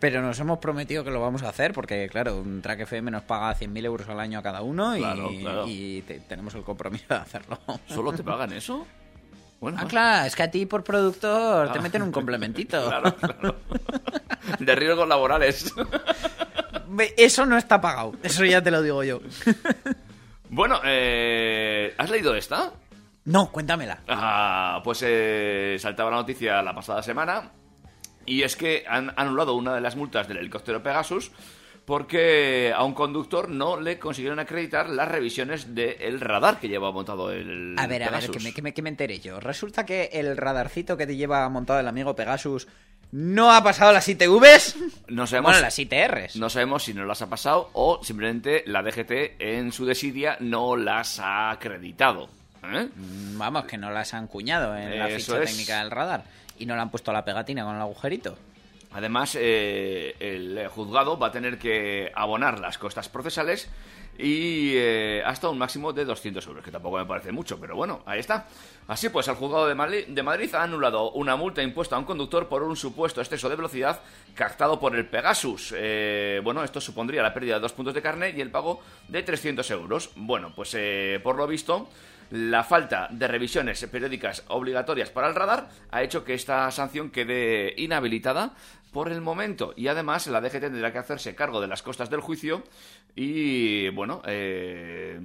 Pero 0.00 0.20
nos 0.20 0.38
hemos 0.40 0.58
prometido 0.58 1.02
que 1.02 1.10
lo 1.10 1.20
vamos 1.20 1.44
a 1.44 1.48
hacer 1.48 1.72
porque, 1.72 2.08
claro, 2.10 2.36
un 2.38 2.60
Track 2.60 2.80
FM 2.80 3.10
nos 3.10 3.22
paga 3.22 3.54
100.000 3.56 3.84
euros 3.86 4.06
al 4.08 4.20
año 4.20 4.38
a 4.38 4.42
cada 4.42 4.60
uno 4.60 4.94
y, 4.94 4.98
Claro, 5.00 5.30
claro. 5.40 5.64
y 5.66 6.02
te- 6.02 6.20
tenemos 6.20 6.54
el 6.56 6.62
compromiso 6.62 7.06
de 7.08 7.14
hacerlo. 7.14 7.58
¿Solo 7.86 8.12
te 8.12 8.22
pagan 8.24 8.52
eso? 8.52 8.86
Bueno, 9.60 9.78
Ah, 9.80 9.86
claro, 9.86 10.26
es 10.26 10.36
que 10.36 10.42
a 10.42 10.50
ti 10.50 10.66
por 10.66 10.84
productor 10.84 11.72
te 11.72 11.80
meten 11.80 12.02
un 12.02 12.12
complementito. 12.12 12.86
claro, 12.88 13.16
claro. 13.16 13.56
De 14.58 14.74
riesgos 14.74 15.08
laborales. 15.08 15.72
Eso 17.16 17.46
no 17.46 17.56
está 17.56 17.80
pagado, 17.80 18.12
eso 18.22 18.44
ya 18.44 18.62
te 18.62 18.70
lo 18.70 18.82
digo 18.82 19.02
yo. 19.04 19.20
Bueno, 20.50 20.78
eh, 20.84 21.92
¿has 21.98 22.10
leído 22.10 22.36
esta? 22.36 22.70
No, 23.24 23.50
cuéntamela. 23.50 23.98
Ah, 24.06 24.80
pues 24.84 25.02
eh, 25.04 25.76
saltaba 25.80 26.10
la 26.10 26.16
noticia 26.18 26.62
la 26.62 26.72
pasada 26.72 27.02
semana 27.02 27.50
y 28.24 28.42
es 28.42 28.54
que 28.54 28.84
han 28.86 29.12
anulado 29.16 29.54
una 29.56 29.74
de 29.74 29.80
las 29.80 29.96
multas 29.96 30.28
del 30.28 30.36
helicóptero 30.36 30.80
Pegasus 30.80 31.32
porque 31.84 32.72
a 32.74 32.82
un 32.84 32.94
conductor 32.94 33.48
no 33.48 33.78
le 33.78 33.98
consiguieron 33.98 34.38
acreditar 34.38 34.88
las 34.88 35.08
revisiones 35.08 35.74
del 35.74 36.20
radar 36.20 36.58
que 36.60 36.68
lleva 36.68 36.90
montado 36.92 37.30
el 37.30 37.74
A 37.78 37.86
ver, 37.86 38.02
a 38.04 38.10
ver, 38.10 38.30
que 38.30 38.40
me, 38.40 38.52
que, 38.54 38.62
me, 38.62 38.72
que 38.74 38.82
me 38.82 38.88
enteré 38.88 39.20
yo. 39.20 39.38
Resulta 39.40 39.84
que 39.84 40.10
el 40.12 40.36
radarcito 40.36 40.96
que 40.96 41.06
te 41.06 41.16
lleva 41.16 41.48
montado 41.48 41.80
el 41.80 41.88
amigo 41.88 42.16
Pegasus 42.16 42.66
no 43.12 43.52
ha 43.52 43.62
pasado 43.62 43.92
las 43.92 44.08
ITVs. 44.08 44.76
No 45.08 45.26
sabemos, 45.26 45.52
Bueno, 45.52 45.60
las 45.66 45.78
ITRs. 45.78 46.36
no 46.36 46.48
sabemos 46.50 46.82
si 46.84 46.94
no 46.94 47.04
las 47.04 47.22
ha 47.22 47.28
pasado 47.28 47.70
o 47.74 48.00
simplemente 48.02 48.64
la 48.66 48.82
DGT 48.82 49.40
en 49.40 49.70
su 49.70 49.84
desidia 49.86 50.36
no 50.40 50.76
las 50.76 51.20
ha 51.20 51.50
acreditado. 51.50 52.28
¿eh? 52.64 52.88
Mm, 52.96 53.38
Vamos, 53.38 53.66
que 53.66 53.76
no 53.78 53.90
las 53.90 54.14
han 54.14 54.26
cuñado 54.26 54.76
en 54.76 54.98
la 54.98 55.08
ficha 55.08 55.40
es. 55.42 55.50
técnica 55.50 55.78
del 55.80 55.90
radar. 55.90 56.24
Y 56.58 56.66
no 56.66 56.74
le 56.76 56.80
han 56.82 56.90
puesto 56.90 57.12
la 57.12 57.24
pegatina 57.24 57.62
con 57.64 57.76
el 57.76 57.80
agujerito. 57.82 58.36
Además, 58.94 59.36
eh, 59.38 60.16
el 60.20 60.66
juzgado 60.68 61.18
va 61.18 61.26
a 61.26 61.32
tener 61.32 61.58
que 61.58 62.10
abonar 62.14 62.60
las 62.60 62.78
costas 62.78 63.08
procesales 63.08 63.68
y 64.18 64.74
eh, 64.76 65.22
hasta 65.24 65.48
un 65.48 65.58
máximo 65.58 65.92
de 65.92 66.04
200 66.04 66.46
euros, 66.46 66.64
que 66.64 66.70
tampoco 66.70 66.98
me 66.98 67.06
parece 67.06 67.32
mucho, 67.32 67.58
pero 67.58 67.74
bueno, 67.74 68.02
ahí 68.06 68.20
está. 68.20 68.46
Así 68.86 69.08
pues, 69.08 69.26
el 69.28 69.34
juzgado 69.34 69.66
de 69.66 69.74
Madrid, 69.74 70.06
de 70.06 70.22
Madrid 70.22 70.54
ha 70.54 70.62
anulado 70.62 71.10
una 71.12 71.36
multa 71.36 71.62
impuesta 71.62 71.96
a 71.96 71.98
un 71.98 72.04
conductor 72.04 72.48
por 72.48 72.62
un 72.62 72.76
supuesto 72.76 73.20
exceso 73.20 73.48
de 73.48 73.56
velocidad 73.56 74.00
captado 74.34 74.78
por 74.78 74.94
el 74.94 75.06
Pegasus. 75.06 75.74
Eh, 75.76 76.40
bueno, 76.44 76.62
esto 76.62 76.80
supondría 76.80 77.22
la 77.22 77.34
pérdida 77.34 77.54
de 77.54 77.60
dos 77.60 77.72
puntos 77.72 77.94
de 77.94 78.02
carne 78.02 78.32
y 78.36 78.40
el 78.40 78.50
pago 78.50 78.80
de 79.08 79.22
300 79.22 79.68
euros. 79.72 80.10
Bueno, 80.14 80.52
pues 80.54 80.74
eh, 80.74 81.18
por 81.22 81.36
lo 81.36 81.46
visto, 81.46 81.88
la 82.30 82.62
falta 82.62 83.08
de 83.10 83.26
revisiones 83.26 83.84
periódicas 83.86 84.44
obligatorias 84.48 85.10
para 85.10 85.28
el 85.28 85.34
radar 85.34 85.68
ha 85.90 86.02
hecho 86.02 86.24
que 86.24 86.34
esta 86.34 86.70
sanción 86.70 87.10
quede 87.10 87.74
inhabilitada 87.78 88.54
por 88.94 89.12
el 89.12 89.20
momento 89.20 89.74
y 89.76 89.88
además 89.88 90.26
la 90.28 90.40
DGT 90.40 90.60
tendrá 90.60 90.90
que 90.92 90.98
hacerse 90.98 91.34
cargo 91.34 91.60
de 91.60 91.66
las 91.66 91.82
costas 91.82 92.08
del 92.08 92.20
juicio 92.20 92.62
y 93.14 93.90
bueno 93.90 94.22
eh, 94.24 95.20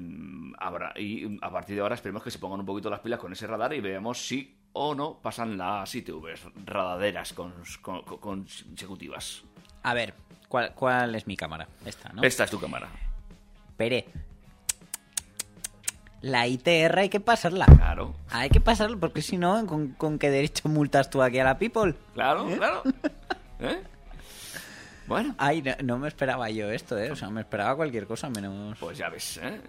habrá 0.58 0.92
y 1.00 1.38
a 1.42 1.50
partir 1.52 1.76
de 1.76 1.82
ahora 1.84 1.96
esperemos 1.96 2.22
que 2.24 2.32
se 2.32 2.40
pongan 2.40 2.60
un 2.60 2.66
poquito 2.66 2.90
las 2.90 3.00
pilas 3.00 3.20
con 3.20 3.32
ese 3.32 3.48
radar 3.48 3.74
y 3.74 3.80
veamos 3.80 4.18
si 4.28 4.58
o 4.74 4.94
no 4.96 5.20
pasan 5.22 5.58
las 5.58 5.94
ITVs 5.96 6.42
radaderas 6.66 7.32
con- 7.34 7.54
con- 7.82 8.02
con- 8.04 8.18
consecutivas. 8.20 9.44
A 9.84 9.94
ver, 9.94 10.14
¿cuál, 10.48 10.74
cuál 10.74 11.16
es 11.16 11.26
mi 11.28 11.38
cámara? 11.38 11.68
Esta, 11.86 12.10
¿no? 12.14 12.22
Esta 12.24 12.44
es 12.44 12.52
tu 12.52 12.60
cámara. 12.60 12.90
Pere. 13.78 14.06
La 16.22 16.48
ITR 16.48 17.00
hay 17.00 17.10
que 17.10 17.20
pasarla. 17.22 17.66
Claro, 17.66 18.14
Hay 18.30 18.50
que 18.50 18.60
pasarla 18.60 18.98
porque 18.98 19.22
si 19.22 19.38
no, 19.38 19.66
¿con, 19.66 19.94
con 19.94 20.20
qué 20.20 20.30
derecho 20.30 20.68
multas 20.68 21.10
tú 21.10 21.22
aquí 21.24 21.40
a 21.40 21.46
la 21.46 21.58
people? 21.58 21.96
claro, 22.14 22.46
claro. 22.58 22.84
¿Eh? 23.60 23.82
Bueno, 25.08 25.34
Ay, 25.40 25.62
no, 25.64 25.74
no 25.84 25.98
me 25.98 26.08
esperaba 26.08 26.50
yo 26.52 26.70
esto, 26.70 26.98
¿eh? 26.98 27.12
O 27.12 27.16
sea, 27.16 27.30
me 27.30 27.42
esperaba 27.42 27.76
cualquier 27.76 28.06
cosa 28.06 28.30
menos... 28.30 28.78
pues 28.78 28.98
ya 28.98 29.10
ves. 29.10 29.40
¿eh? 29.42 29.60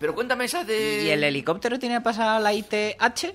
Pero 0.00 0.14
cuéntame 0.14 0.44
esa 0.44 0.64
de... 0.64 1.04
¿Y 1.04 1.10
el 1.10 1.22
helicóptero 1.22 1.78
tiene 1.78 2.00
pasada 2.00 2.40
la 2.40 2.52
ITH? 2.52 3.34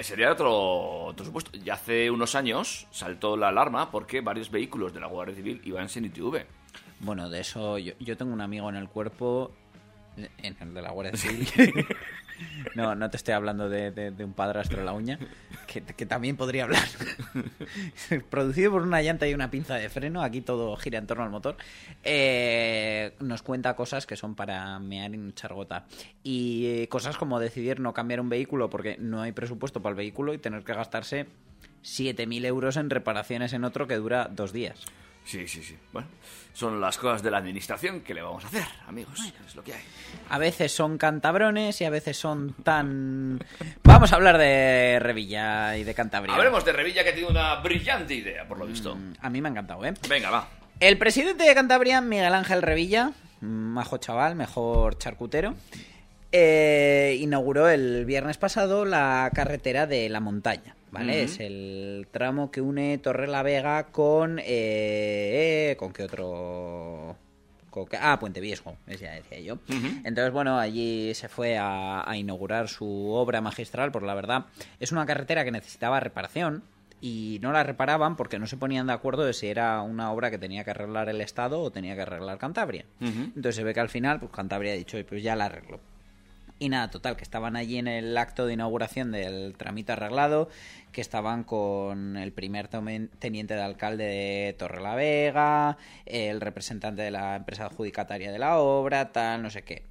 Sería 0.00 0.32
otro, 0.32 1.04
otro 1.04 1.24
supuesto. 1.24 1.52
Ya 1.58 1.74
hace 1.74 2.10
unos 2.10 2.34
años 2.34 2.86
saltó 2.90 3.36
la 3.36 3.48
alarma 3.48 3.90
porque 3.90 4.20
varios 4.20 4.50
vehículos 4.50 4.92
de 4.92 5.00
la 5.00 5.06
Guardia 5.06 5.36
Civil 5.36 5.60
iban 5.64 5.88
sin 5.88 6.06
ITV. 6.06 6.44
Bueno, 7.00 7.28
de 7.28 7.40
eso 7.40 7.78
yo, 7.78 7.92
yo 8.00 8.16
tengo 8.16 8.32
un 8.32 8.40
amigo 8.40 8.68
en 8.68 8.76
el 8.76 8.88
cuerpo, 8.88 9.52
en 10.16 10.56
el 10.60 10.74
de 10.74 10.82
la 10.82 10.90
Guardia 10.90 11.16
Civil. 11.16 11.48
no, 12.74 12.94
no 12.94 13.10
te 13.10 13.16
estoy 13.16 13.34
hablando 13.34 13.68
de, 13.68 14.12
un 14.18 14.32
padrastro 14.32 14.78
de 14.78 14.84
la 14.84 14.92
uña, 14.92 15.18
que, 15.66 15.82
que 15.82 16.06
también 16.06 16.36
podría 16.36 16.64
hablar. 16.64 16.84
Producido 18.30 18.72
por 18.72 18.82
una 18.82 19.02
llanta 19.02 19.26
y 19.28 19.34
una 19.34 19.50
pinza 19.50 19.74
de 19.76 19.88
freno, 19.88 20.22
aquí 20.22 20.40
todo 20.40 20.76
gira 20.76 20.98
en 20.98 21.06
torno 21.06 21.24
al 21.24 21.30
motor. 21.30 21.56
Eh, 22.04 23.14
nos 23.20 23.42
cuenta 23.42 23.74
cosas 23.74 24.06
que 24.06 24.16
son 24.16 24.34
para 24.34 24.78
mear 24.78 25.14
en 25.14 25.34
chargota. 25.34 25.86
Y 26.22 26.66
eh, 26.66 26.88
cosas 26.88 27.16
como 27.16 27.40
decidir 27.40 27.80
no 27.80 27.92
cambiar 27.92 28.20
un 28.20 28.28
vehículo 28.28 28.70
porque 28.70 28.96
no 28.98 29.22
hay 29.22 29.32
presupuesto 29.32 29.82
para 29.82 29.90
el 29.90 29.96
vehículo 29.96 30.34
y 30.34 30.38
tener 30.38 30.64
que 30.64 30.74
gastarse 30.74 31.26
7.000 31.82 32.44
euros 32.46 32.76
en 32.76 32.90
reparaciones 32.90 33.52
en 33.52 33.64
otro 33.64 33.86
que 33.86 33.96
dura 33.96 34.28
dos 34.30 34.52
días. 34.52 34.84
Sí, 35.30 35.46
sí, 35.46 35.62
sí. 35.62 35.76
Bueno, 35.92 36.08
son 36.52 36.80
las 36.80 36.98
cosas 36.98 37.22
de 37.22 37.30
la 37.30 37.38
administración 37.38 38.00
que 38.00 38.14
le 38.14 38.20
vamos 38.22 38.44
a 38.44 38.48
hacer, 38.48 38.64
amigos. 38.88 39.16
Es 39.46 39.54
lo 39.54 39.62
que 39.62 39.74
hay. 39.74 39.82
A 40.28 40.38
veces 40.38 40.72
son 40.72 40.98
cantabrones 40.98 41.80
y 41.80 41.84
a 41.84 41.90
veces 41.90 42.16
son 42.16 42.54
tan... 42.64 43.38
Vamos 43.84 44.12
a 44.12 44.16
hablar 44.16 44.38
de 44.38 44.98
Revilla 45.00 45.76
y 45.76 45.84
de 45.84 45.94
Cantabria. 45.94 46.34
Hablemos 46.34 46.64
de 46.64 46.72
Revilla 46.72 47.04
que 47.04 47.12
tiene 47.12 47.28
una 47.28 47.54
brillante 47.56 48.12
idea, 48.14 48.48
por 48.48 48.58
lo 48.58 48.66
visto. 48.66 48.96
Mm, 48.96 49.12
A 49.20 49.30
mí 49.30 49.40
me 49.40 49.48
ha 49.48 49.52
encantado, 49.52 49.84
¿eh? 49.84 49.94
Venga, 50.08 50.30
va. 50.30 50.48
El 50.80 50.98
presidente 50.98 51.44
de 51.44 51.54
Cantabria, 51.54 52.00
Miguel 52.00 52.34
Ángel 52.34 52.60
Revilla, 52.62 53.12
majo 53.40 53.98
chaval, 53.98 54.34
mejor 54.34 54.98
charcutero, 54.98 55.54
eh, 56.32 57.16
inauguró 57.20 57.68
el 57.68 58.04
viernes 58.04 58.36
pasado 58.36 58.84
la 58.84 59.30
carretera 59.34 59.86
de 59.86 60.08
la 60.08 60.18
montaña. 60.20 60.74
¿Vale? 60.92 61.22
Es 61.22 61.38
el 61.40 62.08
tramo 62.10 62.50
que 62.50 62.60
une 62.60 62.98
Torre 62.98 63.26
la 63.28 63.42
Vega 63.42 63.84
con. 63.92 64.40
eh, 64.42 65.76
¿Con 65.78 65.92
qué 65.92 66.04
otro.? 66.04 67.16
con 67.70 67.86
ah, 68.00 68.18
Puente 68.18 68.40
Viejo, 68.40 68.76
ya 68.88 69.12
decía 69.12 69.38
yo. 69.38 69.58
Entonces, 70.04 70.32
bueno, 70.32 70.58
allí 70.58 71.14
se 71.14 71.28
fue 71.28 71.56
a, 71.56 72.02
a 72.08 72.16
inaugurar 72.16 72.68
su 72.68 73.10
obra 73.12 73.40
magistral, 73.40 73.92
por 73.92 74.02
la 74.02 74.14
verdad. 74.14 74.46
Es 74.80 74.90
una 74.90 75.06
carretera 75.06 75.44
que 75.44 75.52
necesitaba 75.52 76.00
reparación 76.00 76.64
y 77.00 77.38
no 77.40 77.52
la 77.52 77.62
reparaban 77.62 78.16
porque 78.16 78.40
no 78.40 78.48
se 78.48 78.56
ponían 78.56 78.88
de 78.88 78.92
acuerdo 78.92 79.24
de 79.24 79.32
si 79.34 79.46
era 79.46 79.82
una 79.82 80.10
obra 80.10 80.32
que 80.32 80.38
tenía 80.38 80.64
que 80.64 80.72
arreglar 80.72 81.08
el 81.10 81.20
Estado 81.20 81.60
o 81.60 81.70
tenía 81.70 81.94
que 81.94 82.02
arreglar 82.02 82.38
Cantabria. 82.38 82.86
Entonces 83.00 83.54
se 83.54 83.62
ve 83.62 83.72
que 83.72 83.78
al 83.80 83.88
final, 83.88 84.18
pues 84.18 84.32
Cantabria 84.32 84.72
ha 84.72 84.76
dicho, 84.76 84.96
"Oye, 84.96 85.04
pues 85.04 85.22
ya 85.22 85.36
la 85.36 85.44
arreglo. 85.44 85.78
Y 86.62 86.68
nada, 86.68 86.90
total, 86.90 87.16
que 87.16 87.24
estaban 87.24 87.56
allí 87.56 87.78
en 87.78 87.88
el 87.88 88.14
acto 88.18 88.44
de 88.44 88.52
inauguración 88.52 89.12
del 89.12 89.54
tramito 89.56 89.94
arreglado, 89.94 90.50
que 90.92 91.00
estaban 91.00 91.42
con 91.42 92.18
el 92.18 92.32
primer 92.34 92.68
teniente 92.68 93.54
de 93.54 93.62
alcalde 93.62 94.04
de 94.04 94.56
Torrelavega, 94.58 95.78
el 96.04 96.38
representante 96.42 97.00
de 97.00 97.10
la 97.10 97.36
empresa 97.36 97.64
adjudicataria 97.64 98.30
de 98.30 98.38
la 98.38 98.58
obra, 98.58 99.10
tal, 99.10 99.42
no 99.42 99.48
sé 99.48 99.62
qué. 99.62 99.84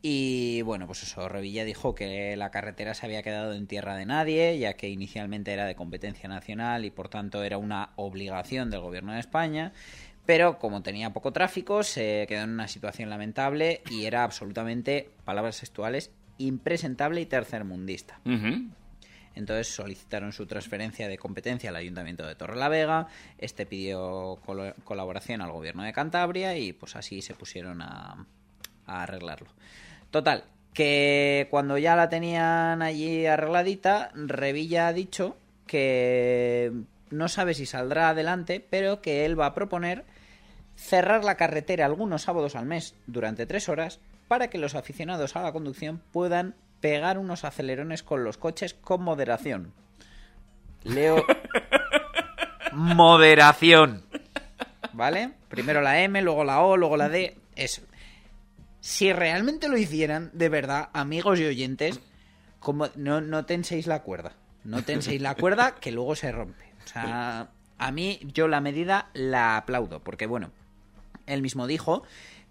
Y 0.00 0.62
bueno, 0.62 0.86
pues 0.86 1.02
eso, 1.02 1.28
Revilla 1.28 1.64
dijo 1.64 1.96
que 1.96 2.36
la 2.36 2.52
carretera 2.52 2.94
se 2.94 3.04
había 3.04 3.24
quedado 3.24 3.52
en 3.54 3.66
tierra 3.66 3.96
de 3.96 4.06
nadie, 4.06 4.56
ya 4.60 4.74
que 4.74 4.88
inicialmente 4.88 5.52
era 5.52 5.66
de 5.66 5.74
competencia 5.74 6.28
nacional 6.28 6.84
y 6.84 6.92
por 6.92 7.08
tanto 7.08 7.42
era 7.42 7.58
una 7.58 7.90
obligación 7.96 8.70
del 8.70 8.82
gobierno 8.82 9.14
de 9.14 9.18
España. 9.18 9.72
Pero 10.26 10.58
como 10.58 10.82
tenía 10.82 11.12
poco 11.12 11.32
tráfico, 11.32 11.82
se 11.84 12.26
quedó 12.28 12.42
en 12.42 12.50
una 12.50 12.68
situación 12.68 13.08
lamentable 13.08 13.82
y 13.88 14.04
era 14.04 14.24
absolutamente, 14.24 15.10
palabras 15.24 15.60
textuales, 15.60 16.10
impresentable 16.38 17.20
y 17.20 17.26
tercermundista. 17.26 18.20
Entonces 19.36 19.68
solicitaron 19.68 20.32
su 20.32 20.46
transferencia 20.46 21.08
de 21.08 21.18
competencia 21.18 21.70
al 21.70 21.76
Ayuntamiento 21.76 22.26
de 22.26 22.34
Torrelavega, 22.34 23.06
este 23.38 23.66
pidió 23.66 24.38
colaboración 24.84 25.42
al 25.42 25.52
Gobierno 25.52 25.84
de 25.84 25.92
Cantabria 25.92 26.56
y 26.56 26.72
pues 26.72 26.96
así 26.96 27.22
se 27.22 27.34
pusieron 27.34 27.82
a, 27.82 28.26
a 28.86 29.02
arreglarlo. 29.02 29.50
Total, 30.10 30.44
que 30.72 31.46
cuando 31.50 31.78
ya 31.78 31.96
la 31.96 32.08
tenían 32.08 32.82
allí 32.82 33.26
arregladita, 33.26 34.10
Revilla 34.14 34.88
ha 34.88 34.92
dicho 34.92 35.36
que 35.66 36.72
no 37.10 37.28
sabe 37.28 37.54
si 37.54 37.66
saldrá 37.66 38.08
adelante, 38.08 38.64
pero 38.68 39.00
que 39.00 39.24
él 39.24 39.38
va 39.38 39.46
a 39.46 39.54
proponer 39.54 40.04
cerrar 40.76 41.24
la 41.24 41.36
carretera 41.36 41.86
algunos 41.86 42.22
sábados 42.22 42.54
al 42.54 42.66
mes 42.66 42.94
durante 43.06 43.46
tres 43.46 43.68
horas 43.68 44.00
para 44.28 44.48
que 44.48 44.58
los 44.58 44.74
aficionados 44.74 45.36
a 45.36 45.42
la 45.42 45.52
conducción 45.52 46.02
puedan 46.12 46.54
pegar 46.80 47.18
unos 47.18 47.44
acelerones 47.44 48.02
con 48.02 48.24
los 48.24 48.38
coches 48.38 48.74
con 48.74 49.02
moderación. 49.02 49.72
Leo 50.84 51.24
moderación. 52.72 54.04
¿Vale? 54.92 55.32
Primero 55.48 55.80
la 55.80 56.00
M, 56.02 56.20
luego 56.22 56.44
la 56.44 56.60
O, 56.62 56.76
luego 56.76 56.96
la 56.96 57.08
D. 57.08 57.36
Eso. 57.54 57.82
Si 58.80 59.12
realmente 59.12 59.68
lo 59.68 59.76
hicieran, 59.76 60.30
de 60.32 60.48
verdad, 60.48 60.90
amigos 60.92 61.40
y 61.40 61.46
oyentes, 61.46 62.00
como 62.60 62.88
no, 62.94 63.20
no 63.20 63.44
tenséis 63.44 63.86
la 63.86 64.02
cuerda. 64.02 64.32
No 64.64 64.82
tenséis 64.82 65.20
la 65.20 65.34
cuerda 65.34 65.74
que 65.76 65.92
luego 65.92 66.14
se 66.14 66.32
rompe. 66.32 66.72
O 66.84 66.88
sea, 66.88 67.48
a 67.78 67.92
mí 67.92 68.20
yo 68.32 68.48
la 68.48 68.60
medida 68.60 69.10
la 69.12 69.56
aplaudo, 69.56 70.00
porque 70.00 70.26
bueno, 70.26 70.50
él 71.26 71.42
mismo 71.42 71.66
dijo 71.66 72.02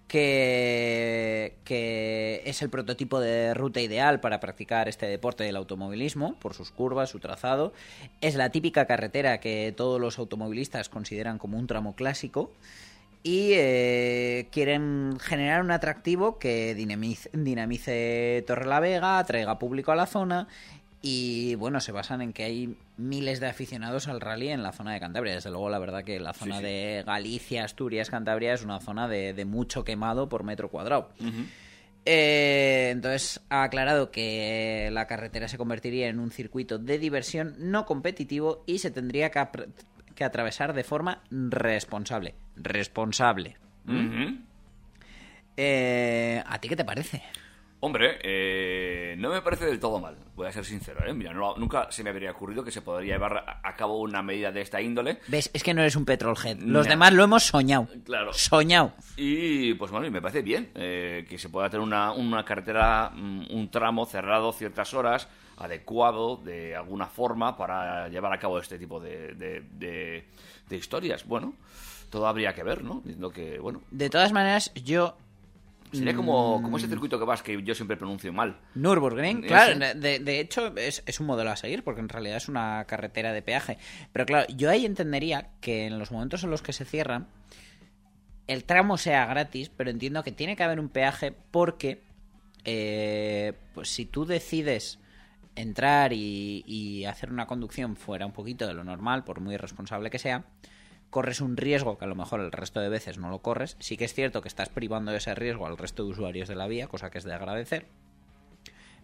que, 0.07 1.55
que 1.63 2.41
es 2.45 2.61
el 2.61 2.69
prototipo 2.69 3.19
de 3.19 3.53
ruta 3.53 3.81
ideal 3.81 4.19
para 4.19 4.39
practicar 4.39 4.87
este 4.87 5.07
deporte 5.07 5.43
del 5.43 5.55
automovilismo, 5.55 6.35
por 6.39 6.53
sus 6.53 6.71
curvas, 6.71 7.09
su 7.09 7.19
trazado. 7.19 7.73
Es 8.21 8.35
la 8.35 8.49
típica 8.49 8.85
carretera 8.85 9.39
que 9.39 9.73
todos 9.75 9.99
los 9.99 10.19
automovilistas 10.19 10.89
consideran 10.89 11.37
como 11.37 11.57
un 11.57 11.67
tramo 11.67 11.95
clásico. 11.95 12.51
Y 13.23 13.53
eh, 13.53 14.47
quieren 14.51 15.17
generar 15.19 15.61
un 15.61 15.71
atractivo 15.71 16.37
que 16.37 16.75
dinamice, 16.75 17.27
dinamice 17.33 18.43
Torrelavega, 18.45 19.17
atraiga 19.17 19.57
público 19.57 19.91
a 19.91 19.95
la 19.95 20.05
zona 20.05 20.47
y 21.07 21.53
bueno, 21.53 21.81
se 21.81 21.91
basan 21.91 22.23
en 22.23 22.33
que 22.33 22.45
hay 22.45 22.75
miles 22.97 23.39
de 23.39 23.45
aficionados 23.45 24.07
al 24.07 24.21
rally 24.21 24.49
en 24.49 24.63
la 24.63 24.71
zona 24.71 24.91
de 24.91 24.99
Cantabria. 24.99 25.35
Desde 25.35 25.51
luego, 25.51 25.69
la 25.69 25.77
verdad 25.77 26.03
que 26.03 26.19
la 26.19 26.33
zona 26.33 26.61
de 26.61 27.03
Galicia, 27.05 27.63
Asturias, 27.63 28.09
Cantabria 28.09 28.53
es 28.53 28.63
una 28.63 28.79
zona 28.79 29.07
de, 29.07 29.33
de 29.33 29.45
mucho 29.45 29.83
quemado 29.83 30.27
por 30.29 30.43
metro 30.43 30.71
cuadrado. 30.71 31.11
Eh, 32.05 32.89
entonces 32.91 33.39
ha 33.49 33.61
aclarado 33.61 34.09
que 34.09 34.89
la 34.91 35.05
carretera 35.05 35.47
se 35.47 35.59
convertiría 35.59 36.07
en 36.07 36.19
un 36.19 36.31
circuito 36.31 36.79
de 36.79 36.97
diversión 36.97 37.53
no 37.59 37.85
competitivo 37.85 38.63
y 38.65 38.79
se 38.79 38.89
tendría 38.89 39.29
que, 39.29 39.47
que 40.15 40.23
atravesar 40.23 40.73
de 40.73 40.83
forma 40.83 41.21
responsable. 41.29 42.33
Responsable. 42.55 43.57
Ujú. 43.87 44.39
Eh, 45.55 46.41
¿A 46.47 46.59
ti 46.59 46.67
qué 46.67 46.75
te 46.75 46.83
parece? 46.83 47.21
Hombre, 47.85 48.17
eh, 48.23 49.15
no 49.19 49.29
me 49.29 49.43
parece 49.43 49.65
del 49.67 49.79
todo 49.79 49.99
mal, 49.99 50.15
voy 50.35 50.47
a 50.47 50.51
ser 50.51 50.65
sincero. 50.65 51.05
¿eh? 51.07 51.13
Mira, 51.13 51.33
no- 51.33 51.55
nunca 51.55 51.91
se 51.91 52.03
me 52.03 52.09
habría 52.09 52.31
ocurrido 52.31 52.63
que 52.63 52.71
se 52.71 52.81
podría 52.81 53.13
llevar 53.13 53.59
a, 53.61 53.75
cabo 53.75 53.99
una 53.99 54.23
medida 54.23 54.51
de 54.51 54.61
esta 54.61 54.81
índole. 54.81 55.19
¿Ves? 55.27 55.51
Es 55.53 55.61
que 55.61 55.71
no 55.75 55.81
eres 55.81 55.95
un 55.95 56.03
petrolhead. 56.03 56.57
Los 56.61 56.87
demás 56.87 57.13
lo 57.13 57.23
hemos 57.25 57.43
soñado. 57.43 57.87
Claro. 58.03 58.33
Soñado. 58.33 58.93
Y 59.17 59.75
pues 59.75 59.91
bueno, 59.91 60.07
y 60.07 60.09
me 60.09 60.19
parece 60.19 60.41
bien 60.41 60.71
eh, 60.73 61.27
que 61.29 61.37
se 61.37 61.49
pueda 61.49 61.69
tener 61.69 61.83
una, 61.85 62.11
una 62.13 62.43
carretera, 62.43 63.11
mm, 63.13 63.51
un 63.51 63.69
tramo 63.69 64.07
cerrado 64.07 64.51
ciertas 64.51 64.91
horas, 64.95 65.27
adecuado 65.57 66.37
de 66.37 66.75
alguna 66.75 67.05
forma 67.05 67.55
para 67.55 68.07
llevar 68.09 68.33
a 68.33 68.39
cabo 68.39 68.57
este 68.57 68.79
tipo 68.79 68.99
de, 68.99 69.35
de, 69.35 69.61
de- 69.73 70.25
de 70.67 70.75
historias. 70.75 71.23
Bueno, 71.27 71.53
todo 72.09 72.25
habría 72.25 72.51
que 72.55 72.63
ver, 72.63 72.83
¿no? 72.83 73.01
Diciendo 73.03 73.29
que, 73.29 73.59
bueno, 73.59 73.81
De 73.91 74.09
todas 74.09 74.31
maneras, 74.31 74.71
yo 74.73 75.15
sería 75.91 76.15
como, 76.15 76.61
como 76.61 76.77
ese 76.77 76.87
circuito 76.87 77.17
que 77.19 77.25
vas 77.25 77.41
que 77.43 77.61
yo 77.63 77.73
siempre 77.75 77.95
pronuncio 77.97 78.33
mal. 78.33 78.59
Nürburgring, 78.75 79.41
Sí. 79.43 79.47
claro, 79.47 79.79
de, 79.95 80.19
de 80.19 80.39
hecho 80.39 80.75
es, 80.75 81.03
es 81.05 81.19
un 81.19 81.27
modelo 81.27 81.51
a 81.51 81.55
seguir 81.55 81.83
porque 81.83 82.01
en 82.01 82.09
realidad 82.09 82.37
es 82.37 82.49
una 82.49 82.83
carretera 82.85 83.31
de 83.33 83.41
peaje. 83.41 83.77
Pero 84.11 84.25
claro, 84.25 84.45
yo 84.55 84.69
ahí 84.69 84.85
entendería 84.85 85.49
que 85.61 85.85
en 85.85 85.97
los 85.99 86.11
momentos 86.11 86.43
en 86.43 86.49
los 86.51 86.61
que 86.61 86.73
se 86.73 86.85
cierran, 86.85 87.27
el 88.47 88.63
tramo 88.65 88.97
sea 88.97 89.25
gratis, 89.25 89.69
pero 89.75 89.89
entiendo 89.89 90.23
que 90.23 90.31
tiene 90.31 90.55
que 90.55 90.63
haber 90.63 90.79
un 90.79 90.89
peaje 90.89 91.33
porque, 91.51 92.03
eh, 92.63 93.53
pues 93.73 93.89
si 93.89 94.05
tú 94.05 94.25
decides 94.25 94.99
entrar 95.55 96.11
y, 96.13 96.63
y 96.67 97.05
hacer 97.05 97.31
una 97.31 97.47
conducción 97.47 97.95
fuera 97.95 98.25
un 98.25 98.33
poquito 98.33 98.67
de 98.67 98.73
lo 98.73 98.83
normal, 98.83 99.23
por 99.23 99.39
muy 99.39 99.53
irresponsable 99.55 100.09
que 100.09 100.19
sea, 100.19 100.43
corres 101.15 101.39
un 101.39 101.55
riesgo 101.55 101.97
que 101.97 102.03
a 102.03 102.09
lo 102.09 102.15
mejor 102.15 102.41
el 102.41 102.51
resto 102.51 102.81
de 102.81 102.89
veces 102.89 103.17
no 103.17 103.29
lo 103.29 103.39
corres. 103.39 103.77
Sí 103.79 103.95
que 103.95 104.03
es 104.03 104.13
cierto 104.13 104.41
que 104.41 104.49
estás 104.49 104.67
privando 104.67 105.11
de 105.13 105.19
ese 105.19 105.33
riesgo 105.33 105.65
al 105.65 105.77
resto 105.77 106.03
de 106.03 106.09
usuarios 106.09 106.49
de 106.49 106.55
la 106.55 106.67
vía, 106.67 106.87
cosa 106.87 107.09
que 107.09 107.19
es 107.19 107.23
de 107.23 107.33
agradecer. 107.33 107.85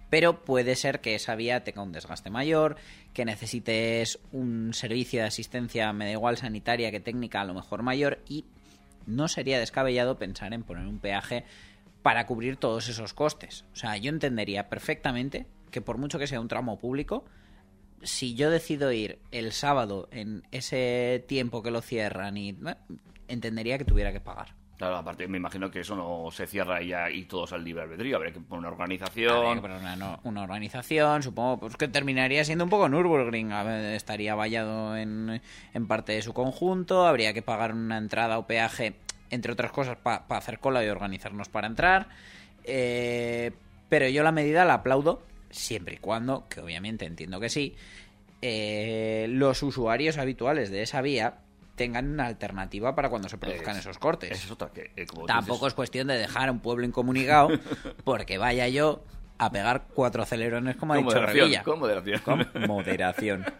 Pero 0.09 0.43
puede 0.43 0.75
ser 0.75 0.99
que 0.99 1.15
esa 1.15 1.35
vía 1.35 1.63
tenga 1.63 1.83
un 1.83 1.93
desgaste 1.93 2.29
mayor, 2.29 2.75
que 3.13 3.23
necesites 3.23 4.19
un 4.33 4.73
servicio 4.73 5.21
de 5.21 5.27
asistencia, 5.27 5.93
me 5.93 6.03
da 6.03 6.11
igual 6.11 6.35
sanitaria 6.35 6.91
que 6.91 6.99
técnica, 6.99 7.39
a 7.39 7.45
lo 7.45 7.53
mejor 7.53 7.81
mayor, 7.81 8.19
y 8.27 8.43
no 9.07 9.29
sería 9.29 9.57
descabellado 9.57 10.17
pensar 10.17 10.53
en 10.53 10.63
poner 10.63 10.87
un 10.87 10.99
peaje 10.99 11.45
para 12.01 12.27
cubrir 12.27 12.57
todos 12.57 12.89
esos 12.89 13.13
costes. 13.13 13.63
O 13.71 13.77
sea, 13.77 13.95
yo 13.95 14.09
entendería 14.09 14.67
perfectamente 14.67 15.45
que 15.71 15.79
por 15.79 15.97
mucho 15.97 16.19
que 16.19 16.27
sea 16.27 16.41
un 16.41 16.49
tramo 16.49 16.77
público, 16.77 17.23
si 18.03 18.33
yo 18.35 18.49
decido 18.49 18.91
ir 18.91 19.19
el 19.31 19.51
sábado 19.51 20.07
en 20.11 20.43
ese 20.51 21.23
tiempo 21.27 21.61
que 21.63 21.71
lo 21.71 21.81
cierran 21.81 22.37
y 22.37 22.57
entendería 23.27 23.77
que 23.77 23.85
tuviera 23.85 24.11
que 24.11 24.19
pagar. 24.19 24.53
Claro, 24.77 24.97
aparte 24.97 25.27
me 25.27 25.37
imagino 25.37 25.69
que 25.69 25.81
eso 25.81 25.95
no 25.95 26.31
se 26.31 26.47
cierra 26.47 26.81
y 26.81 26.87
ya 26.87 27.11
y 27.11 27.25
todos 27.25 27.53
al 27.53 27.63
libre 27.63 27.83
albedrío. 27.83 28.15
Habría 28.17 28.33
que 28.33 28.39
poner 28.39 28.59
una 28.59 28.67
Habría 28.69 28.83
organización. 28.83 29.55
que 29.55 29.61
poner 29.61 29.77
una, 29.77 29.95
no- 29.95 30.19
una 30.23 30.41
organización, 30.41 31.21
supongo 31.21 31.59
pues 31.59 31.77
que 31.77 31.87
terminaría 31.87 32.43
siendo 32.43 32.63
un 32.63 32.71
poco 32.71 32.89
Nürburgring, 32.89 33.51
estaría 33.51 34.33
vallado 34.33 34.97
en, 34.97 35.39
en 35.75 35.87
parte 35.87 36.13
de 36.13 36.23
su 36.23 36.33
conjunto, 36.33 37.05
habría 37.05 37.31
que 37.33 37.43
pagar 37.43 37.73
una 37.73 37.99
entrada 37.99 38.39
o 38.39 38.47
peaje, 38.47 38.95
entre 39.29 39.51
otras 39.53 39.71
cosas, 39.71 39.97
para 39.97 40.23
hacer 40.29 40.57
cola 40.57 40.83
y 40.83 40.89
organizarnos 40.89 41.47
para 41.47 41.67
entrar. 41.67 42.09
Eh, 42.63 43.51
pero 43.87 44.07
yo 44.09 44.23
la 44.23 44.31
medida 44.31 44.65
la 44.65 44.75
aplaudo, 44.75 45.21
siempre 45.51 45.95
y 45.95 45.97
cuando, 45.97 46.47
que 46.49 46.59
obviamente 46.61 47.05
entiendo 47.05 47.39
que 47.39 47.49
sí, 47.49 47.75
eh, 48.41 49.27
los 49.29 49.61
usuarios 49.63 50.17
habituales 50.17 50.71
de 50.71 50.81
esa 50.81 51.01
vía 51.01 51.35
tengan 51.75 52.09
una 52.11 52.25
alternativa 52.27 52.95
para 52.95 53.09
cuando 53.09 53.29
se 53.29 53.37
produzcan 53.37 53.75
Es- 53.75 53.81
esos 53.81 53.97
cortes. 53.97 54.31
Esa 54.31 54.45
es 54.45 54.51
otra 54.51 54.69
que, 54.71 54.91
eh, 54.95 55.05
Tampoco 55.27 55.53
dices, 55.59 55.67
es 55.69 55.73
cuestión 55.73 56.07
de 56.07 56.17
dejar 56.17 56.49
a 56.49 56.51
un 56.51 56.59
pueblo 56.59 56.85
incomunicado 56.85 57.49
porque 58.03 58.37
vaya 58.37 58.67
yo 58.67 59.03
a 59.37 59.51
pegar 59.51 59.85
cuatro 59.93 60.21
acelerones 60.23 60.75
como 60.75 60.93
ha 60.93 60.97
con 60.97 61.05
dicho 61.05 61.15
moderación, 61.15 61.43
Revilla. 61.45 61.63
con 61.63 61.79
moderación. 61.79 62.19
Con 62.21 62.47
moderación. 62.67 63.45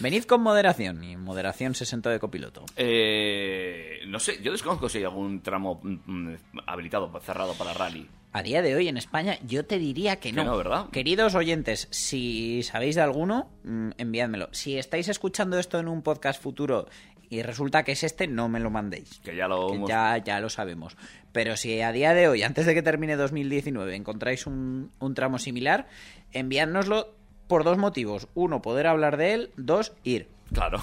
Venid 0.00 0.24
con 0.24 0.42
moderación 0.42 1.02
y 1.04 1.16
moderación 1.16 1.74
60 1.74 2.10
de 2.10 2.18
copiloto. 2.18 2.64
Eh, 2.76 4.00
no 4.08 4.18
sé, 4.18 4.40
yo 4.42 4.52
desconozco 4.52 4.88
si 4.88 4.98
hay 4.98 5.04
algún 5.04 5.42
tramo 5.42 5.80
mm, 5.82 5.96
mm, 6.06 6.36
habilitado, 6.66 7.12
cerrado 7.20 7.54
para 7.54 7.72
rally. 7.74 8.08
A 8.32 8.42
día 8.42 8.60
de 8.60 8.74
hoy 8.74 8.88
en 8.88 8.96
España 8.96 9.38
yo 9.46 9.64
te 9.64 9.78
diría 9.78 10.16
que 10.16 10.30
Que 10.32 10.44
no. 10.44 10.56
¿verdad? 10.56 10.90
Queridos 10.90 11.34
oyentes, 11.34 11.88
si 11.90 12.62
sabéis 12.62 12.96
de 12.96 13.02
alguno, 13.02 13.50
mm, 13.64 13.90
enviádmelo. 13.98 14.48
Si 14.52 14.76
estáis 14.78 15.08
escuchando 15.08 15.58
esto 15.58 15.78
en 15.78 15.88
un 15.88 16.02
podcast 16.02 16.42
futuro 16.42 16.86
y 17.30 17.42
resulta 17.42 17.84
que 17.84 17.92
es 17.92 18.04
este, 18.04 18.26
no 18.26 18.48
me 18.48 18.58
lo 18.60 18.70
mandéis. 18.70 19.20
Que 19.22 19.36
ya 19.36 19.48
lo 19.48 19.72
hemos- 19.74 19.88
ya, 19.88 20.16
ya 20.18 20.40
lo 20.40 20.48
sabemos. 20.50 20.96
Pero 21.32 21.56
si 21.56 21.80
a 21.80 21.92
día 21.92 22.14
de 22.14 22.26
hoy, 22.28 22.42
antes 22.42 22.66
de 22.66 22.74
que 22.74 22.82
termine 22.82 23.16
2019, 23.16 23.94
encontráis 23.94 24.46
un, 24.46 24.90
un 24.98 25.14
tramo 25.14 25.38
similar, 25.38 25.88
enviádnoslo 26.32 27.14
por 27.48 27.64
dos 27.64 27.76
motivos. 27.78 28.28
Uno, 28.34 28.62
poder 28.62 28.86
hablar 28.86 29.16
de 29.16 29.34
él. 29.34 29.50
Dos, 29.56 29.92
ir. 30.04 30.28
Claro. 30.52 30.82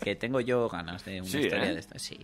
Que 0.00 0.14
tengo 0.16 0.40
yo 0.40 0.68
ganas 0.68 1.04
de 1.04 1.20
una 1.20 1.30
Sí, 1.30 1.38
historia 1.40 1.70
¿eh? 1.70 1.74
de 1.74 1.80
esta. 1.80 1.98
Sí. 1.98 2.18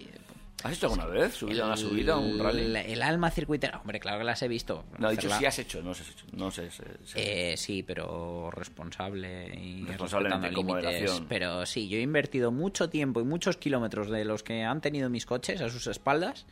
¿Has 0.64 0.72
hecho 0.72 0.86
alguna 0.86 1.04
vez? 1.06 1.34
¿Subida 1.34 1.66
una 1.66 1.76
subida, 1.76 2.16
un 2.16 2.38
rally? 2.38 2.62
El, 2.62 2.76
el 2.76 3.02
alma 3.02 3.30
circuitera. 3.30 3.78
Hombre, 3.80 4.00
claro 4.00 4.18
que 4.18 4.24
las 4.24 4.40
he 4.42 4.48
visto. 4.48 4.84
No, 4.98 5.08
he 5.08 5.10
dicho 5.12 5.28
Hacerla- 5.28 5.38
si 5.38 5.44
has 5.46 5.58
hecho, 5.58 5.82
no 5.82 5.92
sé, 5.94 6.02
hecho, 6.10 6.24
no 6.32 6.50
sé. 6.50 6.70
sé- 6.70 6.84
sé. 7.04 7.52
Eh, 7.52 7.56
sí, 7.58 7.82
pero 7.82 8.50
responsable 8.50 9.54
y 9.54 9.84
Responsablemente, 9.84 10.46
con 10.48 10.66
límites. 10.66 10.84
moderación. 10.84 11.26
Pero 11.28 11.66
sí, 11.66 11.88
yo 11.88 11.98
he 11.98 12.00
invertido 12.00 12.50
mucho 12.50 12.88
tiempo 12.88 13.20
y 13.20 13.24
muchos 13.24 13.58
kilómetros 13.58 14.08
de 14.08 14.24
los 14.24 14.42
que 14.42 14.64
han 14.64 14.80
tenido 14.80 15.10
mis 15.10 15.26
coches 15.26 15.60
a 15.60 15.68
sus 15.68 15.86
espaldas 15.86 16.46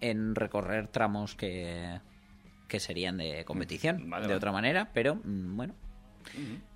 en 0.00 0.36
recorrer 0.36 0.86
tramos 0.88 1.34
que, 1.34 1.98
que 2.68 2.78
serían 2.80 3.18
de 3.18 3.44
competición, 3.44 4.08
Vale, 4.08 4.22
de 4.22 4.28
vale. 4.28 4.34
otra 4.36 4.52
manera, 4.52 4.90
pero 4.94 5.16
mm, 5.16 5.56
bueno, 5.56 5.74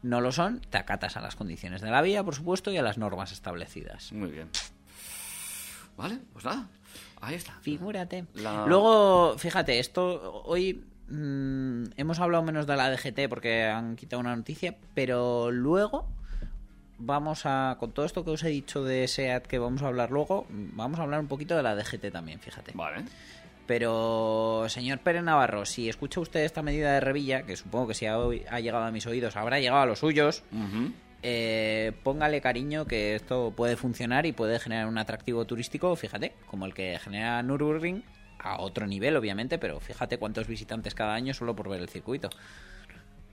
no 0.02 0.20
lo 0.20 0.32
son. 0.32 0.60
Te 0.60 0.78
acatas 0.78 1.16
a 1.16 1.20
las 1.20 1.36
condiciones 1.36 1.80
de 1.80 1.90
la 1.90 2.02
vía, 2.02 2.22
por 2.24 2.34
supuesto, 2.34 2.70
y 2.70 2.76
a 2.78 2.82
las 2.82 2.98
normas 2.98 3.32
establecidas. 3.32 4.12
Muy 4.12 4.30
bien. 4.30 4.48
Vale, 5.96 6.18
pues 6.32 6.44
nada. 6.44 6.66
Ahí 7.20 7.34
está. 7.34 7.52
Figúrate. 7.62 8.26
La- 8.34 8.66
Luego, 8.66 9.36
fíjate, 9.38 9.78
esto 9.78 10.42
hoy 10.44 10.84
mm, 11.08 11.84
hemos 11.96 12.20
hablado 12.20 12.42
menos 12.44 12.66
de 12.66 12.76
la 12.76 12.90
DGT 12.90 13.28
porque 13.28 13.64
han 13.64 13.96
quitado 13.96 14.20
una 14.20 14.36
noticia, 14.36 14.76
pero 14.94 15.50
luego 15.50 16.06
vamos 16.98 17.42
a, 17.44 17.76
con 17.80 17.92
todo 17.92 18.04
esto 18.06 18.24
que 18.24 18.30
os 18.32 18.42
he 18.44 18.48
dicho 18.48 18.84
de 18.84 19.06
SEAT 19.08 19.46
que 19.46 19.58
vamos 19.58 19.82
a 19.82 19.86
hablar 19.88 20.10
luego, 20.10 20.46
vamos 20.50 20.98
a 21.00 21.02
hablar 21.04 21.20
un 21.20 21.28
poquito 21.28 21.56
de 21.56 21.62
la 21.62 21.74
DGT 21.74 22.10
también, 22.12 22.40
fíjate. 22.40 22.72
Vale. 22.74 23.04
Pero, 23.66 24.66
señor 24.68 25.00
Pérez 25.00 25.24
Navarro, 25.24 25.64
si 25.64 25.88
escucha 25.88 26.20
usted 26.20 26.40
esta 26.40 26.62
medida 26.62 26.92
de 26.92 27.00
revilla, 27.00 27.42
que 27.42 27.56
supongo 27.56 27.88
que 27.88 27.94
si 27.94 28.06
ha, 28.06 28.16
llegado 28.60 28.84
a 28.84 28.90
mis 28.92 29.06
oídos, 29.06 29.36
habrá 29.36 29.58
llegado 29.58 29.82
a 29.82 29.86
los 29.86 29.98
suyos, 29.98 30.44
eh, 31.22 31.92
póngale 32.04 32.40
cariño 32.40 32.86
que 32.86 33.16
esto 33.16 33.52
puede 33.56 33.76
funcionar 33.76 34.24
y 34.24 34.32
puede 34.32 34.60
generar 34.60 34.86
un 34.86 34.98
atractivo 34.98 35.44
turístico, 35.46 35.96
fíjate, 35.96 36.34
como 36.46 36.66
el 36.66 36.74
que 36.74 36.98
genera 37.00 37.42
Nürburgring, 37.42 38.04
a 38.38 38.60
otro 38.60 38.86
nivel 38.86 39.16
obviamente, 39.16 39.58
pero 39.58 39.80
fíjate 39.80 40.18
cuántos 40.18 40.46
visitantes 40.46 40.94
cada 40.94 41.14
año 41.14 41.34
solo 41.34 41.56
por 41.56 41.68
ver 41.68 41.80
el 41.80 41.88
circuito. 41.88 42.30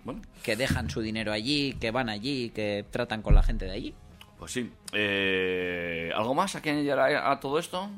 Bueno, 0.04 0.22
Que 0.42 0.56
dejan 0.56 0.90
su 0.90 1.02
dinero 1.02 1.32
allí, 1.32 1.74
que 1.80 1.92
van 1.92 2.10
allí, 2.10 2.50
que 2.50 2.86
tratan 2.90 3.22
con 3.22 3.36
la 3.36 3.44
gente 3.44 3.66
de 3.66 3.72
allí. 3.72 3.94
pues 4.40 4.52
sí. 4.52 4.72
Eh, 4.92 6.12
¿Algo 6.16 6.34
más 6.34 6.56
a 6.56 6.62
que 6.62 6.72
añadir 6.72 6.94
a 6.94 7.40
todo 7.40 7.60
esto? 7.60 7.90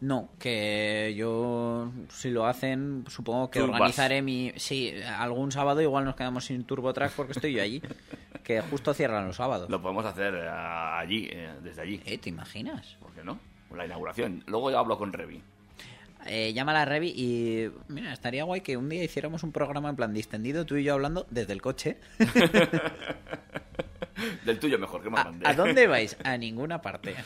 No, 0.00 0.30
que 0.38 1.14
yo, 1.16 1.92
si 2.08 2.30
lo 2.30 2.46
hacen, 2.46 3.04
supongo 3.08 3.50
que 3.50 3.60
organizaré 3.60 4.22
mi... 4.22 4.52
Sí, 4.56 4.94
algún 5.18 5.52
sábado 5.52 5.82
igual 5.82 6.06
nos 6.06 6.16
quedamos 6.16 6.46
sin 6.46 6.64
Turbo 6.64 6.94
Track 6.94 7.12
porque 7.12 7.32
estoy 7.32 7.52
yo 7.52 7.62
allí, 7.62 7.82
que 8.44 8.62
justo 8.62 8.94
cierran 8.94 9.26
los 9.26 9.36
sábados. 9.36 9.68
Lo 9.68 9.82
podemos 9.82 10.06
hacer 10.06 10.34
eh, 10.34 10.48
allí, 10.48 11.28
eh, 11.30 11.50
desde 11.62 11.82
allí. 11.82 12.00
Eh, 12.06 12.16
¿te 12.16 12.30
imaginas? 12.30 12.96
¿Por 13.00 13.12
qué 13.12 13.22
no? 13.22 13.38
La 13.76 13.84
inauguración. 13.84 14.42
Luego 14.46 14.70
ya 14.70 14.78
hablo 14.78 14.96
con 14.96 15.12
Revi. 15.12 15.42
Eh, 16.26 16.52
llama 16.52 16.72
a 16.72 16.74
la 16.74 16.84
Revi 16.84 17.12
y 17.16 17.70
mira, 17.88 18.12
estaría 18.12 18.44
guay 18.44 18.60
que 18.62 18.76
un 18.76 18.88
día 18.88 19.02
hiciéramos 19.04 19.42
un 19.42 19.52
programa 19.52 19.88
en 19.90 19.96
plan 19.96 20.12
distendido, 20.12 20.66
tú 20.66 20.76
y 20.76 20.84
yo 20.84 20.94
hablando 20.94 21.26
desde 21.30 21.52
el 21.52 21.62
coche. 21.62 21.98
Del 24.44 24.58
tuyo 24.58 24.78
mejor, 24.78 25.02
que 25.02 25.10
más 25.10 25.20
¿A, 25.20 25.24
grande. 25.24 25.48
a 25.48 25.54
dónde 25.54 25.86
vais? 25.86 26.16
A 26.24 26.36
ninguna 26.36 26.82
parte. 26.82 27.14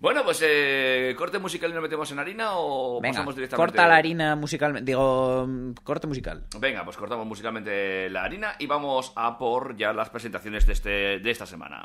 Bueno, 0.00 0.22
pues 0.22 0.40
eh, 0.46 1.12
corte 1.18 1.40
musical 1.40 1.70
y 1.70 1.74
nos 1.74 1.82
metemos 1.82 2.10
en 2.12 2.20
harina 2.20 2.50
o 2.52 3.00
Venga, 3.00 3.14
pasamos 3.14 3.34
directamente. 3.34 3.72
corta 3.72 3.88
la 3.88 3.96
harina 3.96 4.36
musical, 4.36 4.84
digo, 4.84 5.44
mm, 5.46 5.72
corte 5.82 6.06
musical. 6.06 6.44
Venga, 6.60 6.84
pues 6.84 6.96
cortamos 6.96 7.26
musicalmente 7.26 8.08
la 8.08 8.22
harina 8.22 8.54
y 8.60 8.66
vamos 8.66 9.12
a 9.16 9.36
por 9.36 9.76
ya 9.76 9.92
las 9.92 10.08
presentaciones 10.10 10.66
de, 10.66 10.72
este, 10.72 10.90
de 11.18 11.30
esta 11.30 11.46
semana. 11.46 11.84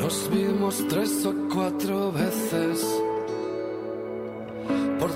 Nos 0.00 0.30
vimos 0.30 0.86
tres 0.88 1.26
o 1.26 1.34
cuatro 1.52 2.12
veces 2.12 3.02
por 4.98 5.10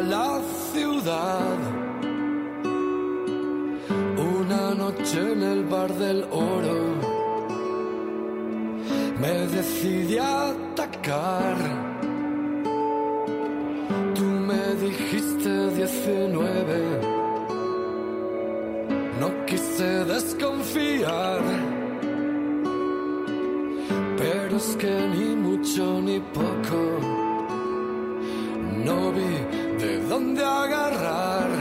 la 0.00 0.40
ciudad. 0.72 1.58
Una 4.38 4.74
noche 4.74 5.32
en 5.32 5.42
el 5.42 5.64
bar 5.64 5.92
del 5.94 6.24
oro 6.30 6.80
me 9.20 9.46
decidí 9.56 10.18
a 10.18 10.50
atacar. 10.50 11.56
Tú 14.14 14.24
me 14.24 14.74
dijiste 14.86 15.70
19, 15.70 17.00
no 19.20 19.46
quise 19.46 20.04
desconfiar. 20.04 21.40
Pero 24.16 24.56
es 24.56 24.76
que 24.76 25.08
ni 25.14 25.36
mucho 25.36 26.00
ni 26.00 26.20
poco 26.20 26.97
dónde 30.18 30.42
agarrar. 30.42 31.57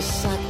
Sé 0.00 0.12
si 0.12 0.47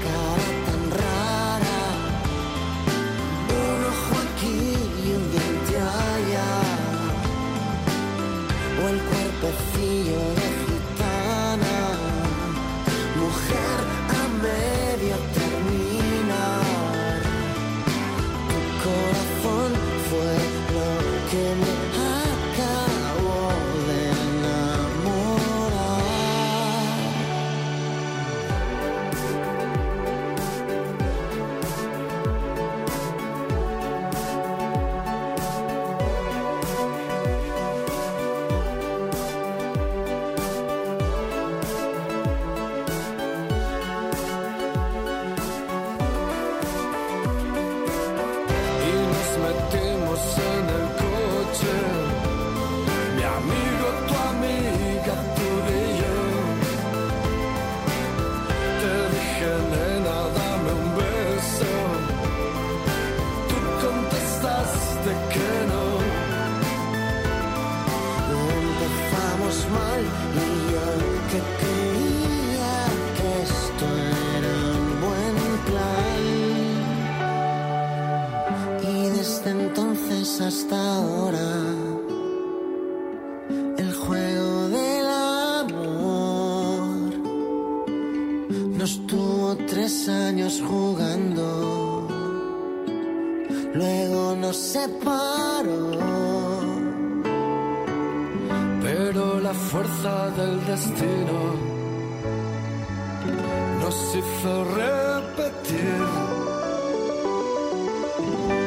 nos 104.09 104.17
hizo 104.17 104.65
repetir 104.65 106.01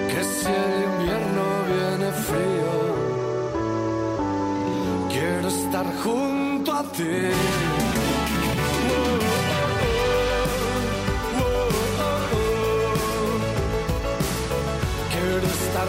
que 0.10 0.23
si 0.23 0.47
el 0.47 0.84
invierno 0.91 1.43
viene 1.67 2.12
frío, 2.12 2.73
quiero 5.10 5.47
estar 5.47 5.86
junto 6.04 6.73
a 6.73 6.84
ti. 6.84 7.32
Estar 15.41 15.88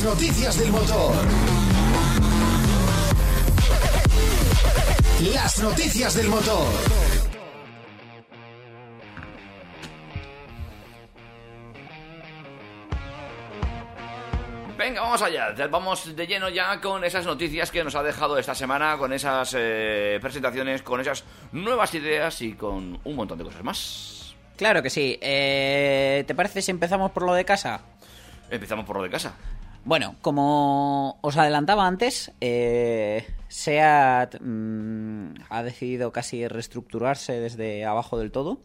Las 0.00 0.14
noticias 0.14 0.58
del 0.58 0.72
motor. 0.72 1.14
Las 5.34 5.62
noticias 5.62 6.14
del 6.14 6.28
motor. 6.28 6.66
Venga, 14.78 15.02
vamos 15.02 15.20
allá. 15.20 15.54
Vamos 15.70 16.16
de 16.16 16.26
lleno 16.26 16.48
ya 16.48 16.80
con 16.80 17.04
esas 17.04 17.26
noticias 17.26 17.70
que 17.70 17.84
nos 17.84 17.94
ha 17.94 18.02
dejado 18.02 18.38
esta 18.38 18.54
semana, 18.54 18.96
con 18.96 19.12
esas 19.12 19.54
eh, 19.54 20.18
presentaciones, 20.22 20.80
con 20.80 21.02
esas 21.02 21.24
nuevas 21.52 21.94
ideas 21.94 22.40
y 22.40 22.54
con 22.54 22.98
un 23.04 23.16
montón 23.16 23.36
de 23.36 23.44
cosas 23.44 23.62
más. 23.62 24.34
Claro 24.56 24.82
que 24.82 24.88
sí. 24.88 25.18
Eh, 25.20 26.24
¿Te 26.26 26.34
parece 26.34 26.62
si 26.62 26.70
empezamos 26.70 27.10
por 27.10 27.24
lo 27.24 27.34
de 27.34 27.44
casa? 27.44 27.82
Empezamos 28.48 28.86
por 28.86 28.96
lo 28.96 29.02
de 29.02 29.10
casa. 29.10 29.34
Bueno, 29.84 30.16
como 30.20 31.18
os 31.22 31.36
adelantaba 31.36 31.86
antes, 31.86 32.32
eh, 32.40 33.24
SEAT 33.48 34.40
mm, 34.40 35.34
ha 35.48 35.62
decidido 35.62 36.12
casi 36.12 36.46
reestructurarse 36.46 37.40
desde 37.40 37.84
abajo 37.84 38.18
del 38.18 38.30
todo 38.30 38.58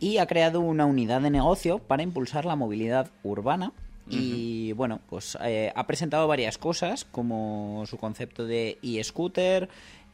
y 0.00 0.18
ha 0.18 0.26
creado 0.26 0.60
una 0.60 0.84
unidad 0.84 1.20
de 1.20 1.30
negocio 1.30 1.78
para 1.78 2.02
impulsar 2.02 2.44
la 2.44 2.56
movilidad 2.56 3.10
urbana. 3.22 3.72
Y 4.08 4.72
bueno, 4.74 5.00
pues 5.08 5.36
eh, 5.42 5.72
ha 5.74 5.84
presentado 5.88 6.28
varias 6.28 6.58
cosas, 6.58 7.04
como 7.04 7.82
su 7.86 7.96
concepto 7.96 8.44
de 8.44 8.78
e-scooter, 8.80 9.68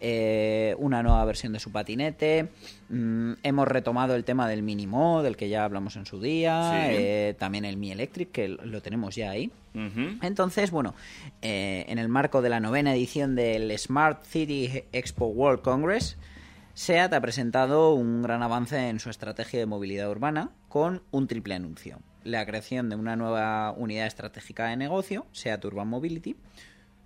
eh, 0.04 0.74
una 0.78 1.00
nueva 1.04 1.24
versión 1.24 1.52
de 1.52 1.60
su 1.60 1.70
patinete. 1.70 2.48
mm, 2.88 3.34
hemos 3.44 3.68
retomado 3.68 4.16
el 4.16 4.24
tema 4.24 4.48
del 4.48 4.64
Minimo, 4.64 5.22
del 5.22 5.36
que 5.36 5.48
ya 5.48 5.64
hablamos 5.64 5.94
en 5.94 6.06
su 6.06 6.20
día. 6.20 6.70
Sí. 6.72 6.96
eh, 6.98 7.36
también 7.38 7.64
el 7.64 7.76
Mi 7.76 7.92
Electric, 7.92 8.32
que 8.32 8.48
lo 8.48 8.82
tenemos 8.82 9.14
ya 9.14 9.30
ahí. 9.30 9.52
Entonces, 10.20 10.72
bueno, 10.72 10.94
eh, 11.40 11.84
en 11.88 11.98
el 11.98 12.08
marco 12.08 12.42
de 12.42 12.50
la 12.50 12.58
novena 12.58 12.92
edición 12.94 13.36
del 13.36 13.78
Smart 13.78 14.24
City 14.24 14.82
Expo 14.92 15.26
World 15.26 15.62
Congress, 15.62 16.18
SEAT 16.74 17.12
ha 17.14 17.20
presentado 17.20 17.94
un 17.94 18.22
gran 18.22 18.42
avance 18.42 18.88
en 18.88 18.98
su 18.98 19.08
estrategia 19.08 19.60
de 19.60 19.66
movilidad 19.66 20.10
urbana 20.10 20.50
con 20.68 21.02
un 21.12 21.28
triple 21.28 21.54
anuncio. 21.54 22.00
La 22.24 22.44
creación 22.44 22.88
de 22.90 22.96
una 22.96 23.14
nueva 23.14 23.72
unidad 23.76 24.06
estratégica 24.06 24.66
de 24.66 24.76
negocio, 24.76 25.26
SEAT 25.32 25.64
Urban 25.64 25.88
Mobility, 25.88 26.36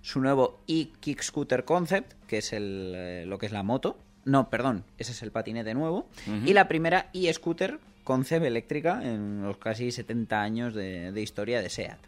su 0.07 0.21
nuevo 0.21 0.61
e-Kick 0.69 1.21
Scooter 1.21 1.64
Concept, 1.64 2.12
que 2.29 2.38
es 2.38 2.53
el, 2.53 2.92
eh, 2.95 3.25
lo 3.27 3.38
que 3.38 3.47
es 3.47 3.53
la 3.53 3.64
moto, 3.64 3.99
no, 4.25 4.51
perdón, 4.51 4.85
ese 4.99 5.11
es 5.11 5.23
el 5.25 5.33
patinete 5.33 5.75
nuevo, 5.75 6.07
y 6.45 6.53
la 6.53 6.69
primera 6.69 7.11
e-Scooter 7.12 7.81
Concept 8.05 8.45
eléctrica 8.47 9.01
en 9.03 9.42
los 9.42 9.57
casi 9.57 9.90
70 9.90 10.40
años 10.40 10.75
de- 10.75 11.11
de 11.11 11.23
historia 11.23 11.61
de 11.61 11.69
SEAT. 11.71 11.99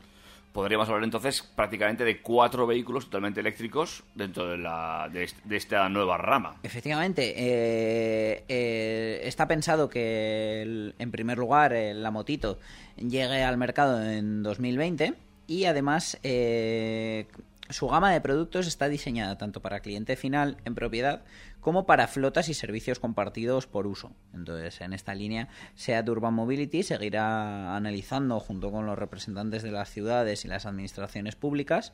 Podríamos 0.52 0.88
hablar 0.88 1.02
entonces 1.02 1.42
prácticamente 1.42 2.04
de 2.04 2.20
cuatro 2.22 2.68
vehículos 2.68 3.06
totalmente 3.06 3.40
eléctricos 3.40 4.04
dentro 4.14 4.48
de, 4.48 4.58
la, 4.58 5.08
de, 5.12 5.24
est- 5.24 5.42
de 5.44 5.56
esta 5.56 5.88
nueva 5.88 6.18
rama. 6.18 6.56
Efectivamente, 6.62 7.34
eh, 7.36 8.44
eh, 8.48 9.20
está 9.24 9.48
pensado 9.48 9.88
que 9.90 10.62
el- 10.62 10.94
en 11.00 11.10
primer 11.10 11.36
lugar 11.38 11.72
la 11.72 12.10
motito 12.12 12.58
llegue 12.96 13.42
al 13.42 13.56
mercado 13.58 14.00
en 14.08 14.42
2020 14.44 15.14
y 15.48 15.64
además 15.64 16.18
eh, 16.22 17.26
su 17.70 17.88
gama 17.88 18.12
de 18.12 18.20
productos 18.20 18.66
está 18.66 18.88
diseñada 18.88 19.38
tanto 19.38 19.60
para 19.60 19.80
cliente 19.80 20.16
final 20.16 20.56
en 20.64 20.74
propiedad 20.74 21.22
como 21.60 21.86
para 21.86 22.06
flotas 22.06 22.48
y 22.48 22.54
servicios 22.54 22.98
compartidos 22.98 23.66
por 23.66 23.86
uso. 23.86 24.12
Entonces, 24.32 24.80
en 24.80 24.92
esta 24.92 25.14
línea, 25.14 25.48
SEAT 25.74 26.08
Urban 26.08 26.34
Mobility 26.34 26.82
seguirá 26.82 27.76
analizando 27.76 28.40
junto 28.40 28.70
con 28.70 28.86
los 28.86 28.98
representantes 28.98 29.62
de 29.62 29.72
las 29.72 29.90
ciudades 29.90 30.44
y 30.44 30.48
las 30.48 30.66
administraciones 30.66 31.36
públicas 31.36 31.92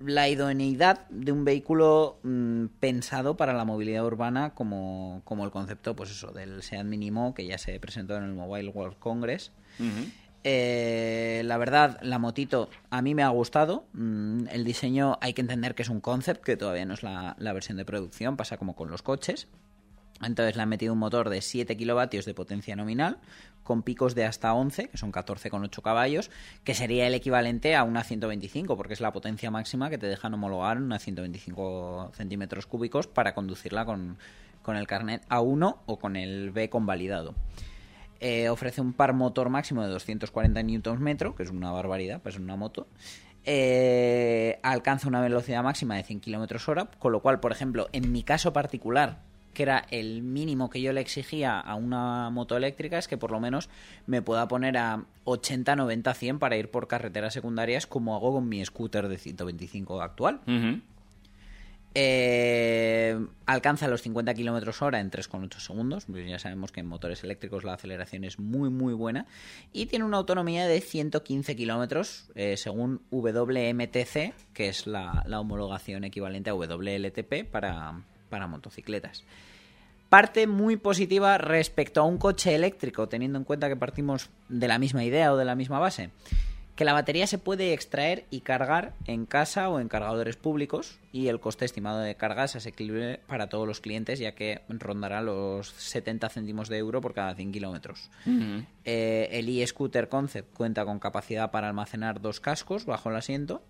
la 0.00 0.28
idoneidad 0.28 1.08
de 1.08 1.32
un 1.32 1.44
vehículo 1.44 2.18
mm, 2.22 2.66
pensado 2.78 3.36
para 3.36 3.52
la 3.52 3.64
movilidad 3.64 4.04
urbana 4.04 4.54
como, 4.54 5.22
como 5.24 5.44
el 5.44 5.50
concepto 5.50 5.96
pues 5.96 6.10
eso 6.10 6.30
del 6.30 6.62
Seat 6.62 6.84
Minimo 6.84 7.34
que 7.34 7.46
ya 7.46 7.58
se 7.58 7.78
presentó 7.80 8.16
en 8.16 8.24
el 8.24 8.32
Mobile 8.32 8.68
World 8.68 8.98
Congress 8.98 9.50
Eh, 10.44 11.42
la 11.44 11.58
verdad 11.58 11.98
la 12.02 12.18
motito 12.18 12.70
a 12.90 13.02
mí 13.02 13.14
me 13.14 13.24
ha 13.24 13.28
gustado 13.28 13.84
Mm, 13.92 14.46
el 14.52 14.64
diseño 14.64 15.18
hay 15.20 15.32
que 15.34 15.40
entender 15.40 15.74
que 15.74 15.82
es 15.82 15.88
un 15.88 16.00
concept 16.00 16.44
que 16.44 16.56
todavía 16.56 16.84
no 16.84 16.94
es 16.94 17.02
la, 17.02 17.34
versión 17.38 17.76
de 17.76 17.84
producción 17.84 18.36
pasa 18.36 18.56
como 18.56 18.76
con 18.76 18.90
los 18.90 19.02
coches 19.02 19.48
entonces 20.22 20.56
le 20.56 20.62
han 20.62 20.68
metido 20.68 20.92
un 20.92 20.98
motor 21.00 21.30
de 21.30 21.40
7 21.40 21.76
kilovatios 21.76 22.24
de 22.24 22.34
potencia 22.34 22.74
nominal, 22.74 23.18
con 23.62 23.84
picos 23.84 24.16
de 24.16 24.24
hasta 24.24 24.52
11, 24.52 24.88
que 24.88 24.98
son 24.98 25.12
14,8 25.12 25.80
caballos, 25.80 26.32
que 26.64 26.74
sería 26.74 27.06
el 27.06 27.14
equivalente 27.14 27.76
a 27.76 27.84
una 27.84 28.02
125, 28.02 28.76
porque 28.76 28.94
es 28.94 29.00
la 29.00 29.12
potencia 29.12 29.52
máxima 29.52 29.90
que 29.90 29.98
te 29.98 30.08
dejan 30.08 30.34
homologar 30.34 30.78
una 30.78 30.98
125 30.98 32.10
centímetros 32.16 32.66
cúbicos 32.66 33.06
para 33.06 33.32
conducirla 33.32 33.84
con, 33.84 34.18
con 34.62 34.76
el 34.76 34.88
carnet 34.88 35.24
A1 35.28 35.76
o 35.86 35.98
con 36.00 36.16
el 36.16 36.50
B 36.50 36.68
convalidado. 36.68 37.36
Eh, 38.20 38.48
ofrece 38.48 38.80
un 38.80 38.92
par 38.92 39.12
motor 39.12 39.48
máximo 39.48 39.82
de 39.82 39.88
240 39.88 40.62
Nm, 40.62 41.34
que 41.34 41.42
es 41.42 41.50
una 41.50 41.70
barbaridad, 41.70 42.20
pues 42.20 42.34
es 42.34 42.40
una 42.40 42.56
moto. 42.56 42.88
Eh, 43.44 44.58
alcanza 44.62 45.08
una 45.08 45.20
velocidad 45.20 45.62
máxima 45.62 45.96
de 45.96 46.02
100 46.02 46.20
km 46.20 46.68
hora, 46.68 46.90
con 46.98 47.12
lo 47.12 47.20
cual, 47.20 47.40
por 47.40 47.52
ejemplo, 47.52 47.88
en 47.92 48.12
mi 48.12 48.22
caso 48.22 48.52
particular, 48.52 49.20
que 49.54 49.62
era 49.62 49.86
el 49.90 50.22
mínimo 50.22 50.68
que 50.68 50.80
yo 50.80 50.92
le 50.92 51.00
exigía 51.00 51.58
a 51.58 51.74
una 51.74 52.30
moto 52.30 52.56
eléctrica, 52.56 52.98
es 52.98 53.08
que 53.08 53.16
por 53.16 53.30
lo 53.30 53.40
menos 53.40 53.68
me 54.06 54.20
pueda 54.20 54.46
poner 54.48 54.76
a 54.76 55.04
80, 55.24 55.76
90, 55.76 56.14
100 56.14 56.38
para 56.38 56.56
ir 56.56 56.70
por 56.70 56.88
carreteras 56.88 57.32
secundarias 57.32 57.86
como 57.86 58.14
hago 58.14 58.34
con 58.34 58.48
mi 58.48 58.64
scooter 58.64 59.08
de 59.08 59.18
125 59.18 60.02
actual. 60.02 60.40
Ujú. 60.46 60.80
Eh, 62.00 63.18
alcanza 63.46 63.88
los 63.88 64.02
50 64.02 64.32
kilómetros 64.34 64.82
hora 64.82 65.00
en 65.00 65.10
3,8 65.10 65.58
segundos. 65.58 66.04
Pues 66.06 66.28
ya 66.28 66.38
sabemos 66.38 66.70
que 66.70 66.78
en 66.78 66.86
motores 66.86 67.24
eléctricos 67.24 67.64
la 67.64 67.72
aceleración 67.72 68.22
es 68.22 68.38
muy, 68.38 68.70
muy 68.70 68.94
buena. 68.94 69.26
Y 69.72 69.86
tiene 69.86 70.04
una 70.04 70.18
autonomía 70.18 70.68
de 70.68 70.80
115 70.80 71.56
kilómetros 71.56 72.30
eh, 72.36 72.56
según 72.56 73.02
WMTC, 73.10 74.32
que 74.54 74.68
es 74.68 74.86
la, 74.86 75.24
la 75.26 75.40
homologación 75.40 76.04
equivalente 76.04 76.50
a 76.50 76.54
WLTP 76.54 77.50
para, 77.50 78.00
para 78.28 78.46
motocicletas. 78.46 79.24
Parte 80.08 80.46
muy 80.46 80.76
positiva 80.76 81.36
respecto 81.36 82.00
a 82.00 82.04
un 82.04 82.16
coche 82.16 82.54
eléctrico, 82.54 83.08
teniendo 83.08 83.38
en 83.38 83.44
cuenta 83.44 83.68
que 83.68 83.74
partimos 83.74 84.30
de 84.48 84.68
la 84.68 84.78
misma 84.78 85.02
idea 85.02 85.32
o 85.32 85.36
de 85.36 85.44
la 85.44 85.56
misma 85.56 85.80
base 85.80 86.10
que 86.78 86.84
la 86.84 86.92
batería 86.92 87.26
se 87.26 87.38
puede 87.38 87.72
extraer 87.72 88.24
y 88.30 88.42
cargar 88.42 88.92
en 89.04 89.26
casa 89.26 89.68
o 89.68 89.80
en 89.80 89.88
cargadores 89.88 90.36
públicos 90.36 91.00
y 91.10 91.26
el 91.26 91.40
coste 91.40 91.64
estimado 91.64 91.98
de 91.98 92.14
carga 92.14 92.44
es 92.44 92.54
asequible 92.54 93.18
para 93.26 93.48
todos 93.48 93.66
los 93.66 93.80
clientes 93.80 94.20
ya 94.20 94.36
que 94.36 94.62
rondará 94.68 95.20
los 95.20 95.70
70 95.70 96.28
céntimos 96.28 96.68
de 96.68 96.78
euro 96.78 97.00
por 97.00 97.14
cada 97.14 97.34
100 97.34 97.50
kilómetros. 97.50 98.12
Eh, 98.84 99.28
el 99.32 99.48
e-scooter 99.48 100.08
Concept 100.08 100.54
cuenta 100.56 100.84
con 100.84 101.00
capacidad 101.00 101.50
para 101.50 101.66
almacenar 101.66 102.20
dos 102.20 102.38
cascos 102.38 102.86
bajo 102.86 103.10
el 103.10 103.16
asiento. 103.16 103.60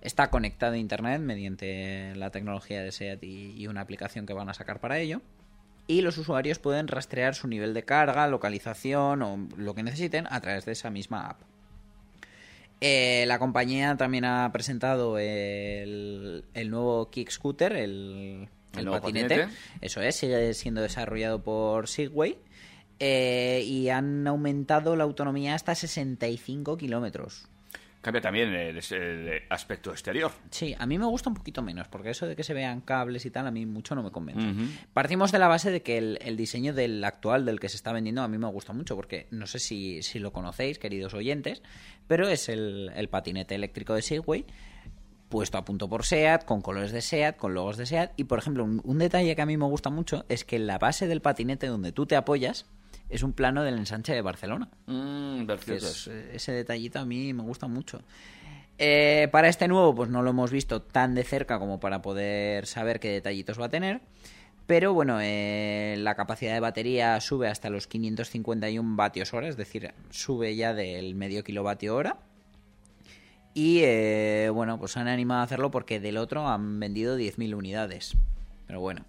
Está 0.00 0.30
conectado 0.30 0.72
a 0.72 0.78
Internet 0.78 1.20
mediante 1.20 2.14
la 2.16 2.30
tecnología 2.30 2.82
de 2.82 2.92
SEAT 2.92 3.22
y, 3.24 3.52
y 3.58 3.66
una 3.66 3.82
aplicación 3.82 4.24
que 4.24 4.32
van 4.32 4.48
a 4.48 4.54
sacar 4.54 4.80
para 4.80 4.98
ello. 4.98 5.20
Y 5.86 6.00
los 6.00 6.16
usuarios 6.16 6.60
pueden 6.60 6.88
rastrear 6.88 7.34
su 7.34 7.46
nivel 7.46 7.74
de 7.74 7.82
carga, 7.82 8.26
localización 8.26 9.20
o 9.20 9.48
lo 9.58 9.74
que 9.74 9.82
necesiten 9.82 10.26
a 10.30 10.40
través 10.40 10.64
de 10.64 10.72
esa 10.72 10.88
misma 10.88 11.26
app. 11.26 11.42
Eh, 12.86 13.24
la 13.26 13.38
compañía 13.38 13.96
también 13.96 14.26
ha 14.26 14.50
presentado 14.52 15.18
el, 15.18 16.44
el 16.52 16.70
nuevo 16.70 17.08
Kick 17.10 17.30
Scooter, 17.30 17.72
el, 17.72 18.48
El 18.74 18.78
el 18.80 18.84
nuevo 18.84 19.00
patinete. 19.00 19.36
patinete. 19.38 19.58
Eso 19.80 20.02
es, 20.02 20.16
sigue 20.16 20.52
siendo 20.52 20.82
desarrollado 20.82 21.42
por 21.42 21.88
Segway. 21.88 22.36
eh, 23.00 23.62
y 23.66 23.88
han 23.88 24.26
aumentado 24.26 24.96
la 24.96 25.04
autonomía 25.04 25.54
hasta 25.54 25.74
65 25.74 26.76
kilómetros. 26.76 27.48
Cambia 28.04 28.20
también 28.20 28.50
el, 28.52 28.76
el 28.76 29.42
aspecto 29.48 29.90
exterior. 29.90 30.30
Sí, 30.50 30.74
a 30.78 30.84
mí 30.84 30.98
me 30.98 31.06
gusta 31.06 31.30
un 31.30 31.34
poquito 31.34 31.62
menos, 31.62 31.88
porque 31.88 32.10
eso 32.10 32.26
de 32.26 32.36
que 32.36 32.44
se 32.44 32.52
vean 32.52 32.82
cables 32.82 33.24
y 33.24 33.30
tal, 33.30 33.46
a 33.46 33.50
mí 33.50 33.64
mucho 33.64 33.94
no 33.94 34.02
me 34.02 34.10
convence. 34.10 34.46
Partimos 34.92 35.32
de 35.32 35.38
la 35.38 35.48
base 35.48 35.70
de 35.70 35.80
que 35.80 35.96
el, 35.96 36.18
el 36.20 36.36
diseño 36.36 36.74
del 36.74 37.02
actual, 37.02 37.46
del 37.46 37.58
que 37.58 37.70
se 37.70 37.76
está 37.76 37.94
vendiendo, 37.94 38.20
a 38.20 38.28
mí 38.28 38.36
me 38.36 38.46
gusta 38.48 38.74
mucho, 38.74 38.94
porque 38.94 39.26
no 39.30 39.46
sé 39.46 39.58
si, 39.58 40.02
si 40.02 40.18
lo 40.18 40.34
conocéis, 40.34 40.78
queridos 40.78 41.14
oyentes, 41.14 41.62
pero 42.06 42.28
es 42.28 42.50
el, 42.50 42.92
el 42.94 43.08
patinete 43.08 43.54
eléctrico 43.54 43.94
de 43.94 44.02
Segway, 44.02 44.44
puesto 45.30 45.56
a 45.56 45.64
punto 45.64 45.88
por 45.88 46.04
SEAT, 46.04 46.44
con 46.44 46.60
colores 46.60 46.92
de 46.92 47.00
SEAT, 47.00 47.38
con 47.38 47.54
logos 47.54 47.78
de 47.78 47.86
SEAT, 47.86 48.12
y 48.18 48.24
por 48.24 48.38
ejemplo, 48.38 48.64
un, 48.64 48.82
un 48.84 48.98
detalle 48.98 49.34
que 49.34 49.40
a 49.40 49.46
mí 49.46 49.56
me 49.56 49.64
gusta 49.64 49.88
mucho 49.88 50.26
es 50.28 50.44
que 50.44 50.58
la 50.58 50.76
base 50.76 51.06
del 51.06 51.22
patinete 51.22 51.68
donde 51.68 51.90
tú 51.90 52.04
te 52.04 52.16
apoyas 52.16 52.66
es 53.14 53.22
un 53.22 53.32
plano 53.32 53.62
del 53.62 53.76
ensanche 53.78 54.12
de 54.14 54.22
Barcelona. 54.22 54.68
Mm, 54.86 55.46
es- 55.84 56.06
eh, 56.08 56.30
ese 56.34 56.52
detallito 56.52 56.98
a 56.98 57.04
mí 57.04 57.32
me 57.32 57.42
gusta 57.42 57.66
mucho. 57.66 58.00
Eh, 58.78 59.28
para 59.30 59.48
este 59.48 59.68
nuevo, 59.68 59.94
pues 59.94 60.10
no 60.10 60.22
lo 60.22 60.30
hemos 60.30 60.50
visto 60.50 60.82
tan 60.82 61.14
de 61.14 61.22
cerca 61.24 61.58
como 61.58 61.78
para 61.78 62.02
poder 62.02 62.66
saber 62.66 62.98
qué 63.00 63.10
detallitos 63.10 63.60
va 63.60 63.66
a 63.66 63.68
tener. 63.70 64.00
Pero 64.66 64.94
bueno, 64.94 65.18
eh, 65.20 65.94
la 65.98 66.14
capacidad 66.14 66.54
de 66.54 66.60
batería 66.60 67.20
sube 67.20 67.48
hasta 67.48 67.68
los 67.70 67.86
551 67.86 68.96
vatios 68.96 69.32
hora, 69.34 69.46
es 69.46 69.56
decir, 69.56 69.92
sube 70.10 70.56
ya 70.56 70.72
del 70.74 71.14
medio 71.14 71.44
kilovatio 71.44 71.94
hora. 71.94 72.16
Y 73.52 73.80
eh, 73.84 74.50
bueno, 74.52 74.78
pues 74.78 74.96
han 74.96 75.06
animado 75.06 75.40
a 75.40 75.44
hacerlo 75.44 75.70
porque 75.70 76.00
del 76.00 76.16
otro 76.16 76.48
han 76.48 76.80
vendido 76.80 77.16
10.000 77.16 77.54
unidades. 77.54 78.16
Pero 78.66 78.80
bueno. 78.80 79.04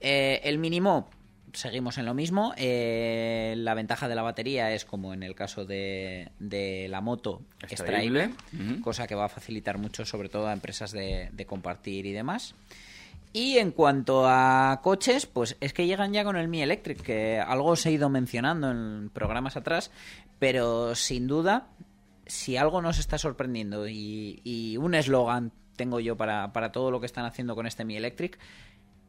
El 0.00 0.58
mínimo, 0.58 1.08
seguimos 1.54 1.98
en 1.98 2.04
lo 2.04 2.14
mismo. 2.14 2.52
Eh, 2.56 3.54
la 3.56 3.74
ventaja 3.74 4.08
de 4.08 4.14
la 4.14 4.22
batería 4.22 4.72
es 4.72 4.84
como 4.84 5.14
en 5.14 5.22
el 5.22 5.34
caso 5.34 5.64
de, 5.64 6.30
de 6.38 6.86
la 6.88 7.00
moto, 7.00 7.42
Extraíble. 7.68 8.30
cosa 8.82 9.06
que 9.06 9.14
va 9.14 9.26
a 9.26 9.28
facilitar 9.28 9.78
mucho, 9.78 10.04
sobre 10.04 10.28
todo 10.28 10.48
a 10.48 10.52
empresas 10.52 10.92
de, 10.92 11.30
de 11.32 11.46
compartir 11.46 12.06
y 12.06 12.12
demás. 12.12 12.54
Y 13.32 13.58
en 13.58 13.72
cuanto 13.72 14.28
a 14.28 14.80
coches, 14.82 15.26
pues 15.26 15.56
es 15.60 15.72
que 15.72 15.86
llegan 15.86 16.12
ya 16.12 16.22
con 16.22 16.36
el 16.36 16.46
Mi 16.46 16.62
Electric, 16.62 17.02
que 17.02 17.40
algo 17.40 17.70
os 17.70 17.84
he 17.86 17.90
ido 17.90 18.08
mencionando 18.08 18.70
en 18.70 19.10
programas 19.12 19.56
atrás, 19.56 19.90
pero 20.38 20.94
sin 20.94 21.26
duda, 21.26 21.66
si 22.26 22.56
algo 22.56 22.80
nos 22.80 22.98
está 23.00 23.18
sorprendiendo 23.18 23.88
y, 23.88 24.40
y 24.44 24.76
un 24.76 24.94
eslogan 24.94 25.50
tengo 25.74 25.98
yo 25.98 26.16
para, 26.16 26.52
para 26.52 26.70
todo 26.72 26.90
lo 26.90 27.00
que 27.00 27.06
están 27.06 27.24
haciendo 27.24 27.54
con 27.54 27.66
este 27.66 27.84
Mi 27.84 27.96
Electric, 27.96 28.38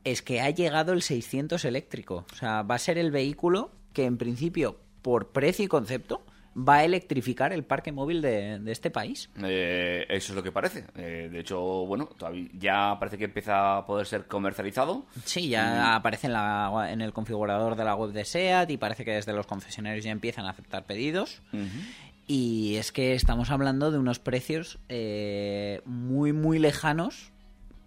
es 0.06 0.22
que 0.22 0.40
ha 0.40 0.50
llegado 0.50 0.94
el 0.94 1.02
600 1.02 1.66
eléctrico. 1.66 2.26
O 2.32 2.36
sea, 2.36 2.62
va 2.62 2.76
a 2.76 2.80
ser 2.80 2.98
el 2.98 3.12
vehículo 3.12 3.72
que 3.92 4.06
en 4.06 4.18
principio, 4.18 4.80
por 5.02 5.32
precio 5.32 5.66
y 5.66 5.68
concepto, 5.68 6.24
va 6.58 6.76
a 6.76 6.86
electrificar 6.86 7.52
el 7.52 7.64
parque 7.64 7.92
móvil 7.92 8.22
de, 8.22 8.60
de 8.60 8.72
este 8.72 8.90
país. 8.90 9.30
Eh, 9.44 10.06
eso 10.10 10.32
es 10.32 10.36
lo 10.36 10.44
que 10.44 10.52
parece. 10.52 10.86
Eh, 10.96 11.30
de 11.32 11.40
hecho, 11.40 11.60
bueno, 11.60 12.06
todavía 12.18 12.48
ya 12.54 12.98
parece 13.00 13.18
que 13.18 13.26
empieza 13.26 13.78
a 13.78 13.86
poder 13.86 14.06
ser 14.06 14.26
comercializado. 14.26 15.06
Sí, 15.26 15.50
ya 15.50 15.96
aparece 15.96 16.28
en, 16.28 16.34
la, 16.34 16.88
en 16.90 17.02
el 17.02 17.12
configurador 17.12 17.76
de 17.76 17.84
la 17.84 17.96
web 17.96 18.12
de 18.12 18.24
SEAT 18.24 18.70
y 18.70 18.78
parece 18.78 19.04
que 19.04 19.12
desde 19.12 19.34
los 19.34 19.48
concesionarios 19.48 20.06
ya 20.06 20.12
empiezan 20.12 20.46
a 20.46 20.52
aceptar 20.52 20.86
pedidos. 20.86 21.42
Y 22.28 22.76
es 22.76 22.92
que 22.92 23.14
estamos 23.14 23.52
hablando 23.52 23.92
de 23.92 23.98
unos 24.00 24.20
precios 24.20 24.80
eh, 24.90 25.82
muy, 25.86 26.32
muy 26.32 26.58
lejanos, 26.58 27.32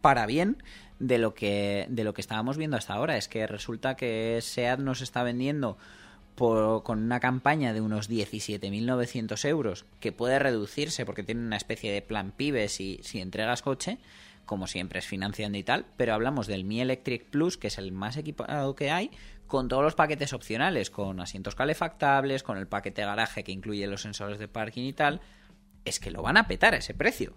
para 0.00 0.26
bien, 0.26 0.62
de 0.98 1.18
lo, 1.18 1.34
que, 1.34 1.86
de 1.88 2.04
lo 2.04 2.12
que 2.14 2.20
estábamos 2.20 2.56
viendo 2.56 2.76
hasta 2.76 2.94
ahora. 2.94 3.16
Es 3.16 3.28
que 3.28 3.46
resulta 3.46 3.94
que 3.96 4.38
SEAT 4.42 4.80
nos 4.80 5.00
está 5.00 5.22
vendiendo 5.22 5.78
por- 6.34 6.82
con 6.82 7.00
una 7.02 7.20
campaña 7.20 7.72
de 7.72 7.80
unos 7.80 8.08
17.900 8.08 9.44
euros, 9.48 9.84
que 10.00 10.12
puede 10.12 10.38
reducirse 10.38 11.04
porque 11.06 11.22
tiene 11.22 11.40
una 11.42 11.56
especie 11.56 11.92
de 11.92 12.02
plan 12.02 12.32
PIBE 12.32 12.68
si, 12.68 13.00
si 13.02 13.20
entregas 13.20 13.62
coche, 13.62 13.98
como 14.46 14.66
siempre 14.66 15.00
es 15.00 15.06
financiando 15.06 15.58
y 15.58 15.62
tal, 15.62 15.84
pero 15.96 16.14
hablamos 16.14 16.46
del 16.46 16.64
Mi 16.64 16.80
Electric 16.80 17.26
Plus, 17.26 17.58
que 17.58 17.66
es 17.68 17.76
el 17.78 17.92
más 17.92 18.16
equipado 18.16 18.74
que 18.74 18.90
hay, 18.90 19.10
con 19.46 19.68
todos 19.68 19.82
los 19.82 19.94
paquetes 19.94 20.32
opcionales, 20.32 20.90
con 20.90 21.20
asientos 21.20 21.54
calefactables, 21.54 22.42
con 22.42 22.56
el 22.56 22.66
paquete 22.66 23.02
garaje 23.04 23.44
que 23.44 23.52
incluye 23.52 23.86
los 23.86 24.02
sensores 24.02 24.38
de 24.38 24.48
parking 24.48 24.84
y 24.84 24.92
tal, 24.92 25.20
es 25.84 26.00
que 26.00 26.10
lo 26.10 26.22
van 26.22 26.36
a 26.36 26.46
petar 26.48 26.74
a 26.74 26.78
ese 26.78 26.94
precio. 26.94 27.34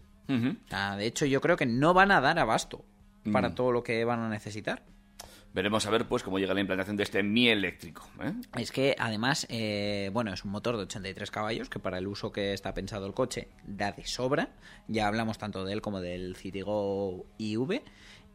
Sea, 0.69 0.95
de 0.95 1.05
hecho, 1.05 1.25
yo 1.25 1.41
creo 1.41 1.57
que 1.57 1.65
no 1.65 1.93
van 1.93 2.11
a 2.11 2.21
dar 2.21 2.39
abasto 2.39 2.85
para 3.31 3.49
Mm. 3.49 3.55
todo 3.55 3.71
lo 3.71 3.83
que 3.83 4.03
van 4.05 4.19
a 4.21 4.29
necesitar. 4.29 4.83
Veremos 5.53 5.85
a 5.85 5.89
ver 5.89 6.07
pues 6.07 6.23
cómo 6.23 6.39
llega 6.39 6.53
la 6.53 6.61
implantación 6.61 6.95
de 6.95 7.03
este 7.03 7.23
Mi 7.23 7.49
eléctrico. 7.49 8.07
¿eh? 8.23 8.31
Es 8.57 8.71
que 8.71 8.95
además, 8.97 9.45
eh, 9.49 10.09
bueno, 10.13 10.31
es 10.33 10.45
un 10.45 10.51
motor 10.51 10.77
de 10.77 10.83
83 10.83 11.29
caballos 11.29 11.69
que 11.69 11.77
para 11.77 11.97
el 11.97 12.07
uso 12.07 12.31
que 12.31 12.53
está 12.53 12.73
pensado 12.73 13.05
el 13.05 13.13
coche 13.13 13.49
da 13.67 13.91
de 13.91 14.05
sobra. 14.07 14.49
Ya 14.87 15.07
hablamos 15.07 15.37
tanto 15.37 15.65
de 15.65 15.73
él 15.73 15.81
como 15.81 15.99
del 15.99 16.37
Citigo 16.37 17.25
IV. 17.37 17.81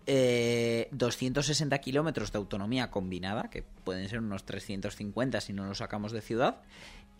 Eh, 0.08 0.88
260 0.92 1.78
kilómetros 1.78 2.30
de 2.32 2.38
autonomía 2.38 2.90
combinada, 2.90 3.48
que 3.50 3.62
pueden 3.62 4.08
ser 4.08 4.20
unos 4.20 4.44
350 4.44 5.40
si 5.40 5.52
no 5.54 5.64
lo 5.66 5.74
sacamos 5.74 6.12
de 6.12 6.20
ciudad. 6.20 6.60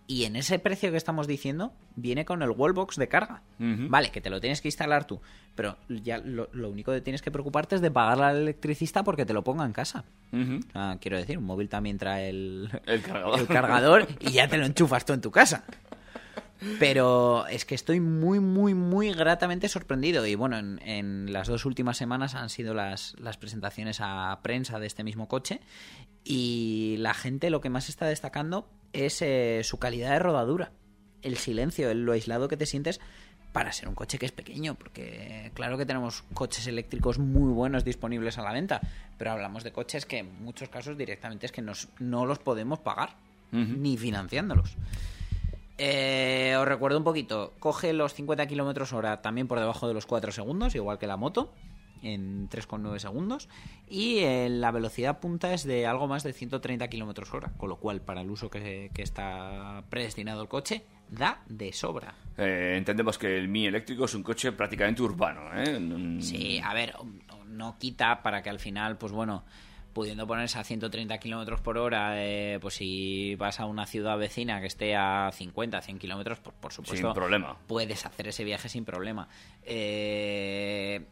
Y 0.09 0.25
en 0.25 0.37
ese 0.37 0.59
precio 0.61 0.93
que 0.93 0.97
estamos 0.97 1.27
diciendo, 1.27 1.73
viene 1.97 2.25
con 2.25 2.41
el 2.43 2.51
wallbox 2.51 2.97
de 2.97 3.09
carga. 3.09 3.43
Vale, 3.59 4.11
que 4.11 4.21
te 4.21 4.31
lo 4.31 4.41
tienes 4.41 4.61
que 4.61 4.69
instalar 4.69 5.05
tú. 5.05 5.21
Pero 5.57 5.77
ya 5.89 6.19
lo, 6.19 6.49
lo 6.53 6.71
único 6.71 6.93
que 6.93 7.01
tienes 7.01 7.23
que 7.23 7.31
preocuparte 7.33 7.75
es 7.75 7.81
de 7.81 7.91
pagarle 7.91 8.25
al 8.25 8.37
electricista 8.37 9.03
porque 9.03 9.27
te 9.27 9.33
lo 9.33 9.43
ponga 9.43 9.65
en 9.65 9.73
casa. 9.73 10.05
Quiero 11.01 11.17
decir, 11.17 11.39
un 11.39 11.45
móvil 11.45 11.69
también 11.69 11.99
trae 11.99 12.29
el, 12.29 12.71
El 12.87 13.03
cargador. 13.03 13.41
el 13.41 13.47
cargador 13.49 14.07
y 14.21 14.31
ya 14.31 14.47
te 14.49 14.59
lo 14.59 14.67
enchufas 14.67 15.05
tú 15.05 15.13
en 15.13 15.21
tu 15.21 15.31
casa. 15.33 15.65
Pero 16.79 17.47
es 17.49 17.67
que 17.67 17.75
estoy 17.75 18.01
muy, 18.01 18.41
muy, 18.41 18.73
muy 18.75 19.13
gratamente 19.13 19.69
sorprendido. 19.69 20.25
Y 20.27 20.35
bueno, 20.37 20.57
en, 20.57 20.81
en 20.85 21.33
las 21.33 21.49
dos 21.49 21.67
últimas 21.67 21.99
semanas 21.99 22.35
han 22.35 22.49
sido 22.49 22.73
las, 22.73 23.15
las 23.19 23.37
presentaciones 23.37 23.99
a 24.01 24.39
prensa 24.43 24.79
de 24.79 24.87
este 24.87 25.05
mismo 25.05 25.29
coche. 25.29 25.61
Y 26.29 26.97
la 26.99 27.15
gente 27.15 27.51
lo 27.51 27.61
que 27.61 27.71
más 27.71 27.89
está 27.89 28.07
destacando 28.07 28.69
es 28.93 29.23
eh, 29.23 29.61
su 29.63 29.79
calidad 29.79 30.11
de 30.11 30.19
rodadura. 30.19 30.73
El 31.23 31.37
silencio, 31.37 31.89
el- 31.89 32.05
lo 32.05 32.13
aislado 32.13 32.49
que 32.49 32.57
te 32.57 32.67
sientes 32.67 33.01
para 33.53 33.73
ser 33.73 33.89
un 33.89 33.95
coche 33.95 34.19
que 34.19 34.27
es 34.27 34.33
pequeño. 34.33 34.75
Porque 34.75 35.53
claro 35.55 35.79
que 35.79 35.87
tenemos 35.87 36.23
coches 36.35 36.67
eléctricos 36.67 37.19
muy 37.21 37.53
buenos 37.53 37.85
disponibles 37.85 38.39
a 38.39 38.43
la 38.43 38.53
venta. 38.53 38.81
Pero 39.19 39.31
hablamos 39.31 39.63
de 39.63 39.71
coches 39.73 40.05
que 40.05 40.19
en 40.19 40.43
muchos 40.43 40.69
casos 40.69 40.99
directamente 40.99 41.47
es 41.47 41.53
que 41.53 41.63
nos- 41.63 41.89
no 42.01 42.27
los 42.27 42.41
podemos 42.41 42.81
pagar. 42.81 43.17
Ni 43.53 43.97
financiándolos. 43.97 44.77
Eh, 45.79 46.57
os 46.59 46.67
recuerdo 46.67 46.99
un 46.99 47.05
poquito, 47.05 47.53
coge 47.61 47.93
los 47.93 48.15
50 48.15 48.47
kilómetros 48.47 48.93
hora 48.93 49.21
también 49.23 49.47
por 49.47 49.61
debajo 49.61 49.87
de 49.87 49.95
los 49.95 50.07
4 50.07 50.33
segundos, 50.33 50.75
igual 50.75 50.99
que 50.99 51.07
la 51.07 51.17
moto, 51.17 51.53
en 52.03 52.49
3,9 52.49 52.99
segundos. 52.99 53.49
Y 53.89 54.19
eh, 54.19 54.49
la 54.49 54.71
velocidad 54.71 55.21
punta 55.21 55.53
es 55.55 55.65
de 55.65 55.87
algo 55.87 56.07
más 56.07 56.23
de 56.23 56.33
130 56.33 56.89
kilómetros 56.89 57.33
hora, 57.33 57.53
con 57.57 57.69
lo 57.69 57.77
cual, 57.77 58.01
para 58.01 58.21
el 58.21 58.31
uso 58.31 58.51
que, 58.51 58.91
que 58.95 59.03
está 59.03 59.85
predestinado 59.89 60.43
el 60.43 60.49
coche, 60.49 60.85
da 61.11 61.43
de 61.49 61.73
sobra. 61.73 62.15
Eh, 62.37 62.75
entendemos 62.77 63.19
que 63.19 63.37
el 63.37 63.49
Mi 63.49 63.67
eléctrico 63.67 64.05
es 64.05 64.15
un 64.15 64.23
coche 64.23 64.53
prácticamente 64.53 65.03
urbano. 65.03 65.43
¿eh? 65.55 65.79
Mm, 65.79 66.21
Sí, 66.21 66.61
a 66.63 66.75
ver, 66.75 66.95
no 67.47 67.77
quita 67.79 68.23
para 68.23 68.43
que 68.43 68.51
al 68.51 68.59
final, 68.59 68.99
pues 68.99 69.13
bueno, 69.13 69.45
pudiendo 69.93 70.27
ponerse 70.27 70.59
a 70.59 70.65
130 70.65 71.17
kilómetros 71.17 71.63
por 71.63 71.79
hora, 71.79 72.23
eh, 72.23 72.59
pues 72.61 72.75
si 72.75 73.35
vas 73.37 73.61
a 73.61 73.65
una 73.65 73.87
ciudad 73.87 74.19
vecina 74.19 74.61
que 74.61 74.67
esté 74.67 74.95
a 74.95 75.31
50, 75.33 75.81
100 75.81 75.99
kilómetros, 75.99 76.39
pues 76.41 76.55
por 76.61 76.71
supuesto. 76.71 77.07
Sin 77.07 77.15
problema. 77.15 77.57
Puedes 77.67 78.05
hacer 78.05 78.29
ese 78.29 78.45
viaje 78.45 78.69
sin 78.69 78.85
problema. 78.85 79.27
Eh, 79.63 81.07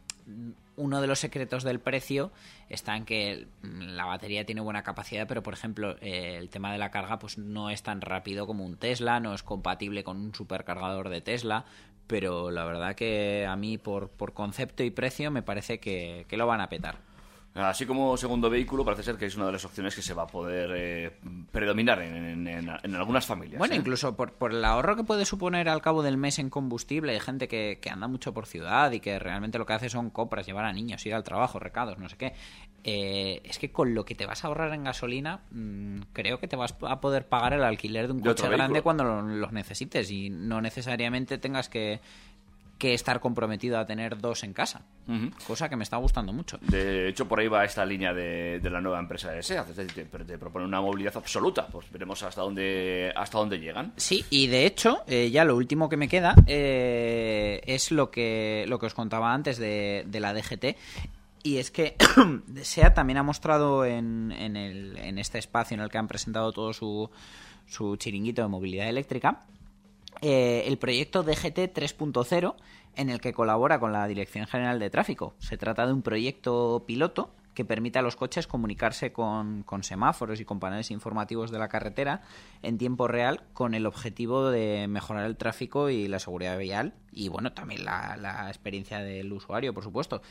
uno 0.76 1.00
de 1.00 1.06
los 1.06 1.18
secretos 1.18 1.64
del 1.64 1.80
precio 1.80 2.32
está 2.68 2.96
en 2.96 3.04
que 3.04 3.46
la 3.62 4.06
batería 4.06 4.44
tiene 4.44 4.60
buena 4.60 4.82
capacidad, 4.82 5.26
pero 5.26 5.42
por 5.42 5.54
ejemplo 5.54 5.96
eh, 6.00 6.36
el 6.38 6.50
tema 6.50 6.72
de 6.72 6.78
la 6.78 6.90
carga 6.90 7.18
pues 7.18 7.38
no 7.38 7.70
es 7.70 7.82
tan 7.82 8.00
rápido 8.00 8.46
como 8.46 8.64
un 8.64 8.76
Tesla, 8.76 9.20
no 9.20 9.34
es 9.34 9.42
compatible 9.42 10.04
con 10.04 10.16
un 10.18 10.34
supercargador 10.34 11.08
de 11.08 11.20
Tesla, 11.20 11.64
pero 12.06 12.50
la 12.50 12.64
verdad 12.64 12.94
que 12.94 13.46
a 13.48 13.56
mí 13.56 13.78
por, 13.78 14.10
por 14.10 14.34
concepto 14.34 14.82
y 14.82 14.90
precio 14.90 15.30
me 15.30 15.42
parece 15.42 15.78
que, 15.78 16.26
que 16.28 16.36
lo 16.36 16.46
van 16.46 16.60
a 16.60 16.68
petar. 16.68 17.13
Así 17.54 17.86
como 17.86 18.16
segundo 18.16 18.50
vehículo, 18.50 18.84
parece 18.84 19.04
ser 19.04 19.16
que 19.16 19.26
es 19.26 19.36
una 19.36 19.46
de 19.46 19.52
las 19.52 19.64
opciones 19.64 19.94
que 19.94 20.02
se 20.02 20.12
va 20.12 20.24
a 20.24 20.26
poder 20.26 20.70
eh, 20.74 21.12
predominar 21.52 22.02
en, 22.02 22.14
en- 22.16 22.48
en- 22.48 22.70
en 22.82 22.94
algunas 22.96 23.24
familias. 23.26 23.60
Bueno, 23.60 23.74
¿eh? 23.74 23.78
incluso 23.78 24.16
por, 24.16 24.32
por 24.32 24.50
el 24.52 24.64
ahorro 24.64 24.96
que 24.96 25.04
puede 25.04 25.24
suponer 25.24 25.68
al 25.68 25.80
cabo 25.80 26.02
del 26.02 26.16
mes 26.16 26.40
en 26.40 26.50
combustible, 26.50 27.12
hay 27.12 27.20
gente 27.20 27.46
que, 27.46 27.78
que 27.80 27.90
anda 27.90 28.08
mucho 28.08 28.34
por 28.34 28.46
ciudad 28.46 28.90
y 28.90 28.98
que 28.98 29.20
realmente 29.20 29.58
lo 29.58 29.66
que 29.66 29.72
hace 29.72 29.88
son 29.88 30.10
compras, 30.10 30.46
llevar 30.46 30.64
a 30.64 30.72
niños, 30.72 31.06
ir 31.06 31.14
al 31.14 31.22
trabajo, 31.22 31.60
recados, 31.60 31.96
no 31.98 32.08
sé 32.08 32.16
qué. 32.16 32.32
Eh, 32.82 33.40
es 33.44 33.58
que 33.60 33.70
con 33.70 33.94
lo 33.94 34.04
que 34.04 34.14
te 34.16 34.26
vas 34.26 34.44
a 34.44 34.48
ahorrar 34.48 34.74
en 34.74 34.82
gasolina, 34.84 35.42
mm, 35.52 36.00
creo 36.12 36.40
que 36.40 36.48
te 36.48 36.56
vas 36.56 36.74
a 36.82 37.00
poder 37.00 37.28
pagar 37.28 37.52
el 37.52 37.62
alquiler 37.62 38.06
de 38.08 38.12
un 38.14 38.18
De 38.20 38.30
coche 38.30 38.48
grande 38.48 38.82
cuando 38.82 39.04
lo- 39.04 39.22
los 39.22 39.52
necesites 39.52 40.10
y 40.10 40.28
no 40.28 40.60
necesariamente 40.60 41.38
tengas 41.38 41.68
que, 41.68 42.00
que 42.78 42.92
estar 42.94 43.20
comprometido 43.20 43.78
a 43.78 43.86
tener 43.86 44.18
dos 44.18 44.42
en 44.44 44.52
casa. 44.52 44.82
Cosa 45.46 45.68
que 45.68 45.76
me 45.76 45.84
está 45.84 45.96
gustando 45.98 46.32
mucho. 46.32 46.58
De 46.62 47.08
hecho, 47.08 47.26
por 47.28 47.38
ahí 47.38 47.46
va 47.48 47.64
esta 47.64 47.84
línea 47.86 48.12
de, 48.12 48.58
de 48.60 48.70
la 48.70 48.80
nueva 48.80 48.98
empresa 48.98 49.30
de 49.30 49.42
SEAT. 49.42 49.70
es 49.70 49.76
decir, 49.76 50.08
Te, 50.10 50.24
te 50.24 50.38
propone 50.38 50.64
una 50.64 50.80
movilidad 50.80 51.16
absoluta. 51.16 51.66
Pues 51.68 51.90
veremos 51.92 52.22
hasta 52.22 52.40
dónde, 52.42 53.12
hasta 53.14 53.38
dónde 53.38 53.58
llegan. 53.60 53.92
Sí, 53.96 54.24
y 54.30 54.48
de 54.48 54.66
hecho, 54.66 55.02
eh, 55.06 55.30
ya 55.30 55.44
lo 55.44 55.56
último 55.56 55.88
que 55.88 55.96
me 55.96 56.08
queda 56.08 56.34
eh, 56.46 57.60
es 57.66 57.90
lo 57.92 58.10
que, 58.10 58.64
lo 58.68 58.78
que 58.78 58.86
os 58.86 58.94
contaba 58.94 59.32
antes 59.32 59.58
de, 59.58 60.04
de 60.06 60.20
la 60.20 60.34
DGT. 60.34 60.76
Y 61.42 61.58
es 61.58 61.70
que 61.70 61.96
SEAT 62.62 62.94
también 62.94 63.18
ha 63.18 63.22
mostrado 63.22 63.84
en, 63.84 64.32
en, 64.32 64.56
el- 64.56 64.96
en 64.98 65.18
este 65.18 65.38
espacio 65.38 65.74
en 65.74 65.80
el 65.82 65.90
que 65.90 65.98
han 65.98 66.08
presentado 66.08 66.52
todo 66.52 66.72
su, 66.72 67.10
su 67.66 67.96
chiringuito 67.96 68.40
de 68.42 68.48
movilidad 68.48 68.88
eléctrica 68.88 69.42
eh, 70.26 70.64
el 70.68 70.78
proyecto 70.78 71.22
DGT 71.22 71.74
3.0 71.74 72.54
en 72.96 73.10
el 73.10 73.20
que 73.20 73.34
colabora 73.34 73.78
con 73.78 73.92
la 73.92 74.06
Dirección 74.06 74.46
General 74.46 74.78
de 74.78 74.88
Tráfico. 74.88 75.34
Se 75.38 75.58
trata 75.58 75.86
de 75.86 75.92
un 75.92 76.00
proyecto 76.00 76.84
piloto 76.86 77.34
que 77.52 77.66
permite 77.66 77.98
a 77.98 78.02
los 78.02 78.16
coches 78.16 78.46
comunicarse 78.46 79.12
con, 79.12 79.66
semáforos 79.82 80.40
y 80.40 80.46
con 80.46 80.60
paneles 80.60 80.90
informativos 80.90 81.50
de 81.50 81.58
la 81.58 81.68
carretera 81.68 82.22
en 82.62 82.78
tiempo 82.78 83.06
real 83.06 83.42
con 83.52 83.74
el 83.74 83.84
objetivo 83.84 84.48
de 84.48 84.88
mejorar 84.88 85.26
el 85.26 85.36
tráfico 85.36 85.90
y 85.90 86.08
la 86.08 86.18
seguridad 86.18 86.56
vial 86.56 86.94
y 87.12 87.28
bueno, 87.28 87.52
también 87.52 87.84
la 87.84 88.46
experiencia 88.48 89.00
del 89.00 89.30
usuario, 89.30 89.74
por 89.74 89.84
supuesto. 89.84 90.22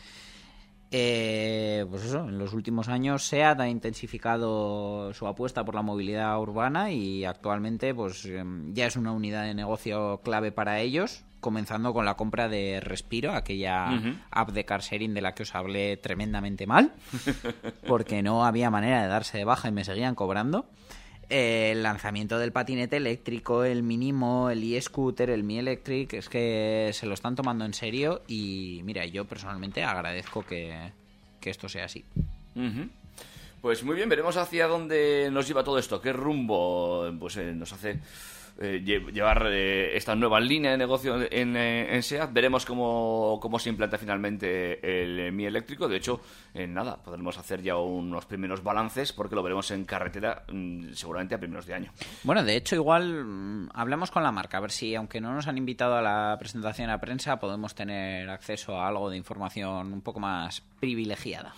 Eh, 0.96 1.88
pues 1.89 2.04
eso, 2.06 2.20
en 2.30 2.38
los 2.38 2.54
últimos 2.54 2.88
años 2.88 3.24
SEAT 3.24 3.60
ha 3.60 3.68
intensificado 3.68 5.12
su 5.16 5.26
apuesta 5.26 5.66
por 5.66 5.74
la 5.74 5.82
movilidad 5.82 6.39
urbana 6.39 6.91
y 6.91 7.26
actualmente 7.26 7.96
pues 7.96 8.26
em, 8.26 8.72
ya 8.76 8.86
es 8.86 8.96
una 8.96 9.12
unidad 9.12 9.41
de 9.41 9.56
negocio 9.56 10.22
clave 10.24 10.52
para 10.52 10.82
ellos, 10.82 11.26
comenzando 11.39 11.96
con 11.96 12.06
la 12.06 12.14
compra 12.14 12.48
de 12.48 12.80
Respiro, 12.80 13.34
aquella 13.34 13.88
app 14.30 14.52
de 14.52 14.66
car 14.66 14.82
sharing 14.82 15.16
de 15.16 15.22
la 15.22 15.34
que 15.34 15.41
os 15.41 15.56
hablé 15.56 15.98
tremendamente 15.98 16.68
mal, 16.68 16.94
porque 17.88 18.22
no 18.22 18.46
había 18.46 18.70
manera 18.70 19.02
de 19.02 19.08
darse 19.08 19.39
de 19.39 19.46
baja 19.46 19.70
y 19.70 19.72
me 19.72 19.86
seguían 19.86 20.14
cobrando. 20.14 20.68
El 21.30 21.84
lanzamiento 21.84 22.38
del 22.38 22.51
patinete 22.51 22.97
eléctrico, 22.97 23.63
el 23.63 23.84
Minimo, 23.84 24.49
el 24.49 24.63
e-scooter, 24.74 25.30
el 25.30 25.43
Mi 25.43 25.59
Electric, 25.59 26.13
es 26.13 26.30
que 26.30 26.91
se 26.93 27.05
lo 27.05 27.13
están 27.13 27.36
tomando 27.36 27.65
en 27.65 27.74
serio 27.74 28.21
y 28.28 28.82
mira, 28.84 29.05
yo 29.05 29.26
personalmente 29.26 29.84
agradezco 29.84 30.43
que, 30.45 30.91
que 31.39 31.49
esto 31.49 31.69
sea 31.69 31.86
así. 31.86 32.05
Pues 33.61 33.84
muy 33.84 33.95
bien, 33.95 34.09
veremos 34.09 34.36
hacia 34.38 34.67
dónde 34.67 35.30
nos 35.32 35.47
lleva 35.47 35.63
todo 35.63 35.78
esto, 35.78 36.01
qué 36.01 36.11
rumbo 36.11 37.09
pues, 37.19 37.38
eh, 37.38 37.53
nos 37.53 37.71
hace 37.71 37.99
llevar 38.60 39.47
eh, 39.47 39.95
esta 39.97 40.16
nueva 40.16 40.39
línea 40.39 40.72
de 40.72 40.78
negocio 40.78 41.20
en, 41.32 41.56
eh, 41.56 41.95
en 41.95 42.04
SEAT. 42.04 42.32
Veremos 42.32 42.66
cómo, 42.66 43.39
cómo 43.41 43.60
se 43.60 43.70
implanta 43.70 43.97
finalmente 43.97 44.80
el 45.04 45.20
eh, 45.20 45.32
Mi 45.32 45.45
eléctrico. 45.45 45.88
De 45.88 45.97
hecho, 45.97 46.22
en 46.54 46.74
nada, 46.74 46.97
podremos 46.97 47.38
hacer 47.38 47.62
ya 47.62 47.78
unos 47.78 48.26
primeros 48.26 48.64
balances 48.64 49.12
porque 49.12 49.36
lo 49.36 49.43
veremos 49.43 49.72
en 49.72 49.86
carretera 49.86 50.43
mm, 50.51 50.93
seguramente 50.93 51.36
a 51.36 51.39
primeros 51.39 51.66
de 51.66 51.74
año. 51.74 51.91
Bueno, 52.24 52.43
de 52.43 52.56
hecho, 52.56 52.76
igual 52.76 53.26
mm, 53.26 53.70
hablamos 53.74 54.12
con 54.12 54.24
la 54.24 54.32
marca, 54.32 54.58
a 54.58 54.62
ver 54.62 54.72
si, 54.72 54.95
aunque 54.95 55.20
no 55.20 55.34
nos 55.34 55.47
han 55.47 55.58
invitado 55.58 55.95
a 55.95 56.01
la 56.01 56.36
presentación 56.39 56.89
a 56.89 56.99
prensa, 56.99 57.39
podemos 57.39 57.74
tener 57.76 58.30
acceso 58.30 58.80
a 58.80 58.88
algo 58.88 59.10
de 59.10 59.18
información 59.18 59.93
un 59.93 60.01
poco 60.01 60.20
más 60.20 60.62
privilegiada. 60.80 61.54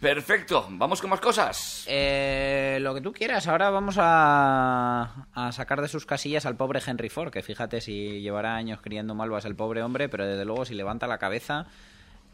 Perfecto, 0.00 0.66
vamos 0.70 1.00
con 1.00 1.10
más 1.10 1.20
cosas. 1.20 1.84
Eh, 1.86 2.78
lo 2.80 2.94
que 2.94 3.02
tú 3.02 3.12
quieras, 3.12 3.46
ahora 3.48 3.68
vamos 3.68 3.96
a, 3.98 5.26
a 5.34 5.52
sacar 5.52 5.82
de 5.82 5.88
sus 5.88 6.06
casillas 6.06 6.46
al 6.46 6.56
pobre 6.56 6.80
Henry 6.84 7.10
Ford, 7.10 7.30
que 7.30 7.42
fíjate 7.42 7.82
si 7.82 8.20
llevará 8.22 8.56
años 8.56 8.80
criando 8.80 9.14
malvas 9.14 9.44
el 9.44 9.54
pobre 9.56 9.82
hombre, 9.82 10.08
pero 10.08 10.26
desde 10.26 10.44
luego 10.46 10.64
si 10.64 10.74
levanta 10.74 11.06
la 11.06 11.18
cabeza... 11.18 11.66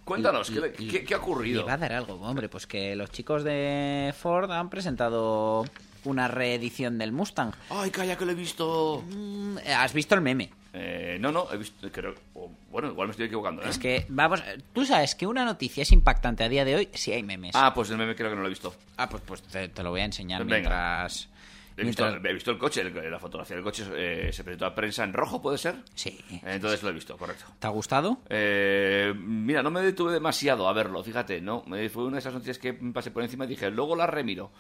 Cuéntanos, 0.05 0.49
¿qué, 0.53 0.71
qué- 0.73 1.05
qué 1.05 1.15
ha 1.15 1.19
ocurrido? 1.19 1.63
Le 1.63 1.67
va 1.67 1.73
a 1.73 1.79
dar 1.79 1.93
algo, 1.93 2.15
hombre, 2.15 2.49
pues 2.49 2.69
que 2.69 2.95
los 2.95 3.11
chicos 3.11 3.43
de 3.43 4.15
Ford 4.17 4.49
han 4.53 4.71
presentado 4.71 5.65
una 6.07 6.29
reedición 6.29 6.99
del 6.99 7.13
Mustang. 7.13 7.53
Ay, 7.71 7.91
calla, 7.91 8.17
que 8.17 8.25
lo 8.25 8.33
he 8.33 8.35
visto. 8.35 9.03
Mm, 9.09 9.59
¿Has 9.77 9.93
visto 9.93 10.15
el 10.15 10.21
meme? 10.21 10.51
Eh, 10.79 11.17
no, 11.21 11.33
no, 11.33 11.47
he 11.53 11.57
visto, 11.57 11.91
creo, 11.91 12.15
o- 12.35 12.51
bueno, 12.71 12.89
igual 12.89 13.09
me 13.09 13.13
estoy 13.13 13.27
equivocando. 13.27 13.63
¿eh? 13.63 13.69
Es 13.71 13.79
que, 13.79 14.05
vamos, 14.11 14.43
tú 14.75 14.85
sabes 14.85 15.15
que 15.15 15.27
una 15.27 15.45
noticia 15.45 15.83
es 15.83 15.91
impactante 15.93 16.45
a 16.45 16.49
día 16.51 16.65
de 16.67 16.75
hoy 16.77 16.89
si 16.93 17.13
hay 17.13 17.23
memes. 17.23 17.53
Ah, 17.55 17.73
pues 17.75 17.89
el 17.91 17.97
meme 17.97 18.15
creo 18.15 18.29
que 18.29 18.37
no 18.37 18.43
lo 18.43 18.47
he 18.49 18.51
visto. 18.51 18.75
Ah, 18.99 19.09
pues, 19.09 19.23
pues 19.27 19.43
te, 19.43 19.69
te 19.69 19.83
lo 19.83 19.91
voy 19.91 20.03
a 20.03 20.05
enseñar 20.05 20.45
Venga. 20.45 20.55
mientras... 20.57 21.29
He 21.77 21.85
visto, 21.85 22.05
mientras- 22.05 22.31
he 22.31 22.33
visto 22.35 22.51
el 22.51 22.59
coche, 22.59 22.81
el- 22.81 23.11
la 23.11 23.19
fotografía 23.19 23.57
del 23.57 23.65
coche 23.65 23.85
eh, 23.95 24.33
se 24.33 24.43
presentó 24.45 24.67
a 24.67 24.75
prensa 24.75 25.05
en 25.05 25.13
rojo, 25.13 25.43
¿puede 25.43 25.59
ser? 25.59 25.77
Sí. 25.95 26.19
Entonces 26.45 26.83
lo 26.83 26.89
he 26.89 26.93
visto, 26.93 27.17
correcto. 27.19 27.45
¿Te 27.59 27.67
ha 27.67 27.71
gustado? 27.71 28.19
Eh, 28.31 29.13
mira, 29.17 29.63
no 29.63 29.71
me 29.71 29.83
detuve 29.83 30.13
demasiado 30.13 30.69
a 30.69 30.73
verlo, 30.73 31.03
fíjate, 31.03 31.41
no, 31.41 31.63
me- 31.67 31.89
fue 31.91 32.05
una 32.05 32.15
de 32.15 32.21
esas 32.21 32.33
noticias 32.35 32.59
que 32.59 32.73
pasé 32.73 33.11
por 33.11 33.23
encima 33.23 33.45
y 33.45 33.49
dije, 33.49 33.71
luego 33.71 33.95
la 33.97 34.07
remiro. 34.07 34.51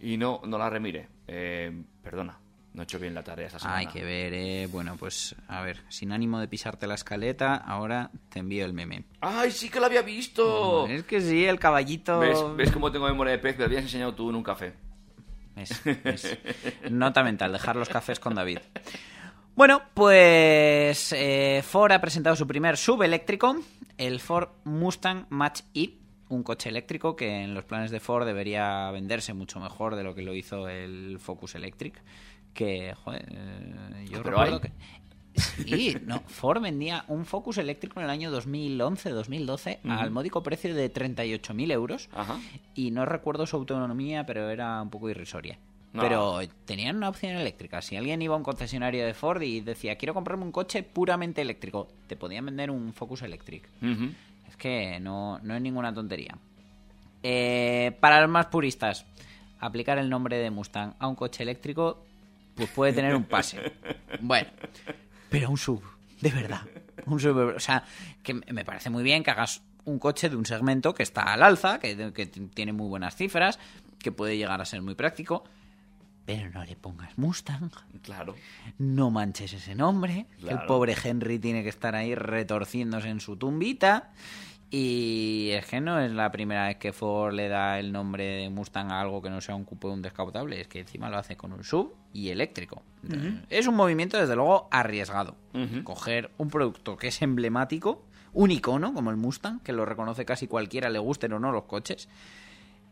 Y 0.00 0.18
no, 0.18 0.42
no 0.44 0.58
la 0.58 0.68
remire. 0.68 1.08
Eh, 1.26 1.72
perdona, 2.02 2.38
no 2.74 2.82
he 2.82 2.84
hecho 2.84 2.98
bien 2.98 3.14
la 3.14 3.22
tarea 3.22 3.46
esta 3.46 3.58
semana. 3.58 3.78
Hay 3.78 3.86
que 3.86 4.04
ver, 4.04 4.34
eh. 4.34 4.68
Bueno, 4.70 4.96
pues 4.98 5.34
a 5.48 5.62
ver, 5.62 5.80
sin 5.88 6.12
ánimo 6.12 6.38
de 6.38 6.48
pisarte 6.48 6.86
la 6.86 6.94
escaleta, 6.96 7.54
ahora 7.56 8.10
te 8.28 8.40
envío 8.40 8.66
el 8.66 8.74
meme. 8.74 9.04
¡Ay, 9.22 9.50
sí 9.50 9.70
que 9.70 9.80
lo 9.80 9.86
había 9.86 10.02
visto! 10.02 10.86
Es 10.86 11.04
que 11.04 11.22
sí, 11.22 11.46
el 11.46 11.58
caballito... 11.58 12.18
¿Ves, 12.18 12.38
¿Ves 12.56 12.70
cómo 12.72 12.92
tengo 12.92 13.06
memoria 13.06 13.32
de 13.32 13.38
pez? 13.38 13.56
Me 13.56 13.60
lo 13.60 13.66
habías 13.68 13.84
enseñado 13.84 14.14
tú 14.14 14.28
en 14.28 14.36
un 14.36 14.42
café. 14.42 14.74
Es- 15.56 15.82
es 16.04 16.38
Nota 16.90 17.22
mental, 17.24 17.52
dejar 17.52 17.76
los 17.76 17.88
cafés 17.88 18.20
con 18.20 18.34
David. 18.34 18.58
Bueno, 19.54 19.82
pues 19.94 21.12
eh, 21.12 21.62
Ford 21.66 21.90
ha 21.92 22.00
presentado 22.00 22.36
su 22.36 22.46
primer 22.46 22.76
subeléctrico, 22.76 23.56
el 23.96 24.20
Ford 24.20 24.48
Mustang 24.64 25.26
Mach 25.30 25.60
E, 25.74 25.94
un 26.28 26.42
coche 26.42 26.68
eléctrico 26.68 27.16
que 27.16 27.42
en 27.42 27.54
los 27.54 27.64
planes 27.64 27.90
de 27.90 28.00
Ford 28.00 28.26
debería 28.26 28.90
venderse 28.90 29.32
mucho 29.32 29.58
mejor 29.60 29.96
de 29.96 30.04
lo 30.04 30.14
que 30.14 30.22
lo 30.22 30.34
hizo 30.34 30.68
el 30.68 31.18
Focus 31.18 31.54
Electric, 31.54 32.02
que, 32.52 32.94
joder, 33.02 33.26
eh, 33.30 34.04
yo 34.10 34.22
Pero 34.22 34.30
recuerdo 34.36 34.54
hay. 34.56 34.60
que... 34.60 34.72
Sí, 35.36 35.96
no, 36.04 36.20
Ford 36.26 36.60
vendía 36.62 37.04
un 37.08 37.24
Focus 37.26 37.58
eléctrico 37.58 38.00
en 38.00 38.04
el 38.04 38.10
año 38.10 38.30
2011-2012 38.30 39.78
Ujú. 39.84 39.92
al 39.92 40.10
módico 40.10 40.42
precio 40.42 40.74
de 40.74 40.92
38.000 40.92 41.72
euros 41.72 42.08
Ajá. 42.14 42.38
y 42.74 42.90
no 42.90 43.04
recuerdo 43.04 43.46
su 43.46 43.56
autonomía, 43.56 44.24
pero 44.26 44.50
era 44.50 44.80
un 44.82 44.90
poco 44.90 45.10
irrisoria. 45.10 45.58
No. 45.92 46.02
Pero 46.02 46.40
tenían 46.66 46.96
una 46.96 47.08
opción 47.08 47.36
eléctrica. 47.36 47.80
Si 47.80 47.96
alguien 47.96 48.20
iba 48.20 48.34
a 48.34 48.36
un 48.38 48.42
concesionario 48.44 49.06
de 49.06 49.14
Ford 49.14 49.40
y 49.42 49.60
decía, 49.60 49.96
quiero 49.96 50.12
comprarme 50.12 50.44
un 50.44 50.52
coche 50.52 50.82
puramente 50.82 51.40
eléctrico, 51.40 51.88
te 52.06 52.16
podían 52.16 52.44
vender 52.44 52.70
un 52.70 52.92
Focus 52.92 53.22
Electric. 53.22 53.66
Es 54.48 54.56
que 54.56 55.00
no, 55.00 55.38
no 55.42 55.54
es 55.54 55.62
ninguna 55.62 55.94
tontería. 55.94 56.36
Eh, 57.22 57.96
para 58.00 58.20
los 58.20 58.28
más 58.30 58.46
puristas, 58.46 59.06
aplicar 59.58 59.98
el 59.98 60.10
nombre 60.10 60.36
de 60.38 60.50
Mustang 60.50 60.94
a 60.98 61.06
un 61.08 61.14
coche 61.14 61.42
eléctrico, 61.42 62.04
pues 62.54 62.68
puede 62.70 62.92
tener 62.92 63.14
un 63.14 63.24
pase. 63.24 63.58
Bueno, 64.20 64.48
pero 65.38 65.50
un 65.50 65.58
sub, 65.58 65.82
de 66.22 66.30
verdad. 66.30 66.62
Un 67.04 67.20
sub, 67.20 67.36
o 67.36 67.60
sea, 67.60 67.84
que 68.22 68.32
me 68.32 68.64
parece 68.64 68.88
muy 68.88 69.02
bien 69.02 69.22
que 69.22 69.30
hagas 69.30 69.62
un 69.84 69.98
coche 69.98 70.30
de 70.30 70.36
un 70.36 70.46
segmento 70.46 70.94
que 70.94 71.02
está 71.02 71.32
al 71.32 71.42
alza, 71.42 71.78
que, 71.78 72.12
que 72.14 72.26
tiene 72.26 72.72
muy 72.72 72.88
buenas 72.88 73.16
cifras, 73.16 73.58
que 73.98 74.12
puede 74.12 74.38
llegar 74.38 74.60
a 74.60 74.64
ser 74.64 74.80
muy 74.80 74.94
práctico, 74.94 75.44
pero 76.24 76.48
no 76.50 76.64
le 76.64 76.74
pongas 76.74 77.16
Mustang. 77.18 77.70
Claro. 78.02 78.34
No 78.78 79.10
manches 79.10 79.52
ese 79.52 79.74
nombre. 79.74 80.26
que 80.40 80.50
el 80.50 80.62
pobre 80.66 80.96
Henry 81.02 81.38
tiene 81.38 81.62
que 81.62 81.68
estar 81.68 81.94
ahí 81.94 82.14
retorciéndose 82.14 83.10
en 83.10 83.20
su 83.20 83.36
tumbita. 83.36 84.10
Y 84.70 85.50
es 85.52 85.66
que 85.66 85.80
no 85.80 86.00
es 86.00 86.10
la 86.10 86.32
primera 86.32 86.66
vez 86.66 86.76
que 86.76 86.92
Ford 86.92 87.32
le 87.32 87.48
da 87.48 87.78
el 87.78 87.92
nombre 87.92 88.24
de 88.24 88.50
Mustang 88.50 88.90
a 88.90 89.00
algo 89.00 89.22
que 89.22 89.30
no 89.30 89.40
sea 89.40 89.54
un 89.54 89.64
cupé 89.64 89.86
o 89.86 89.92
un 89.92 90.02
descapotable. 90.02 90.60
Es 90.60 90.66
que 90.66 90.80
encima 90.80 91.08
lo 91.08 91.18
hace 91.18 91.36
con 91.36 91.52
un 91.52 91.62
sub 91.62 91.94
y 92.12 92.30
eléctrico. 92.30 92.82
Es 93.48 93.68
un 93.68 93.76
movimiento, 93.76 94.18
desde 94.18 94.34
luego, 94.34 94.68
arriesgado. 94.72 95.36
Coger 95.84 96.30
un 96.38 96.48
producto 96.48 96.96
que 96.96 97.08
es 97.08 97.22
emblemático, 97.22 98.04
un 98.32 98.50
icono 98.50 98.92
como 98.92 99.10
el 99.10 99.16
Mustang, 99.16 99.60
que 99.60 99.72
lo 99.72 99.84
reconoce 99.84 100.24
casi 100.24 100.48
cualquiera, 100.48 100.90
le 100.90 100.98
gusten 100.98 101.32
o 101.32 101.38
no 101.38 101.52
los 101.52 101.64
coches, 101.64 102.08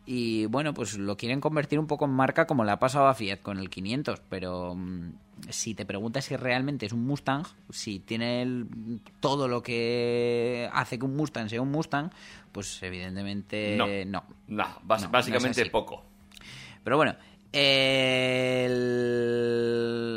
Y 0.07 0.45
bueno, 0.47 0.75
pues 0.75 0.99
lo 0.99 1.17
quieren 1.17 1.41
convertir 1.41 1.79
un 1.79 1.87
poco 1.87 2.05
en 2.05 2.11
marca 2.11 2.47
como 2.47 2.65
le 2.65 2.73
ha 2.73 2.79
pasado 2.79 3.07
a 3.07 3.15
Fiat 3.15 3.41
con 3.41 3.59
el 3.59 3.71
500. 3.71 4.21
Pero 4.29 4.75
mm, 4.75 5.13
si 5.49 5.75
te 5.75 5.87
preguntas 5.87 6.27
si 6.27 6.37
realmente 6.37 6.85
es 6.87 6.93
un 6.93 7.07
Mustang, 7.07 7.45
si 7.71 8.01
tiene 8.01 8.43
el- 8.43 8.67
todo 9.21 9.49
lo 9.49 9.63
que 9.63 10.69
hace 10.73 10.99
que 10.99 11.05
un 11.07 11.17
Mustang 11.17 11.49
sea 11.49 11.63
un 11.63 11.71
Mustang, 11.71 12.11
pues 12.53 12.83
evidentemente 12.83 13.77
No. 13.77 13.87
no. 13.87 14.25
No, 14.49 14.65
No, 14.67 14.81
básicamente 15.11 15.65
poco. 15.71 16.05
Pero 16.85 16.97
bueno, 16.99 17.15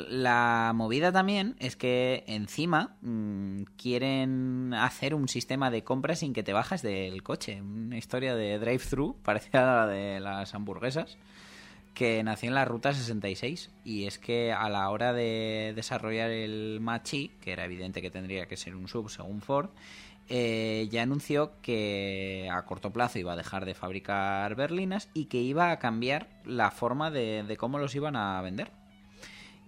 la 0.09 0.71
movida 0.73 1.11
también 1.11 1.55
es 1.59 1.75
que 1.75 2.23
encima 2.25 2.95
mm, 3.01 3.63
quieren 3.77 4.73
hacer 4.73 5.13
un 5.13 5.27
sistema 5.27 5.69
de 5.69 5.83
compra 5.83 6.15
sin 6.15 6.33
que 6.33 6.41
te 6.41 6.53
bajes 6.53 6.81
del 6.81 7.21
coche. 7.21 7.61
Una 7.61 7.97
historia 7.97 8.35
de 8.35 8.57
drive-thru 8.57 9.15
parecida 9.23 9.61
a 9.61 9.85
la 9.85 9.91
de 9.91 10.19
las 10.19 10.55
hamburguesas 10.55 11.17
que 11.93 12.23
nació 12.23 12.49
en 12.49 12.55
la 12.55 12.65
ruta 12.65 12.93
66 12.93 13.71
y 13.83 14.05
es 14.05 14.19
que 14.19 14.53
a 14.53 14.69
la 14.69 14.87
hora 14.91 15.13
de 15.13 15.73
desarrollar 15.75 16.29
el 16.29 16.79
Machi, 16.79 17.31
que 17.41 17.51
era 17.51 17.65
evidente 17.65 18.03
que 18.03 18.11
tendría 18.11 18.45
que 18.45 18.55
ser 18.55 18.75
un 18.75 18.87
sub 18.87 19.09
según 19.09 19.41
Ford, 19.41 19.69
eh, 20.29 20.89
ya 20.91 21.03
anunció 21.03 21.53
que 21.61 22.49
a 22.51 22.65
corto 22.65 22.91
plazo 22.91 23.17
iba 23.19 23.33
a 23.33 23.37
dejar 23.37 23.65
de 23.65 23.73
fabricar 23.73 24.55
berlinas 24.55 25.09
y 25.13 25.25
que 25.25 25.37
iba 25.37 25.71
a 25.71 25.79
cambiar 25.79 26.27
la 26.43 26.71
forma 26.71 27.11
de, 27.11 27.55
cómo 27.57 27.79
los 27.79 27.95
iban 27.95 28.15
a 28.15 28.41
vender. 28.41 28.71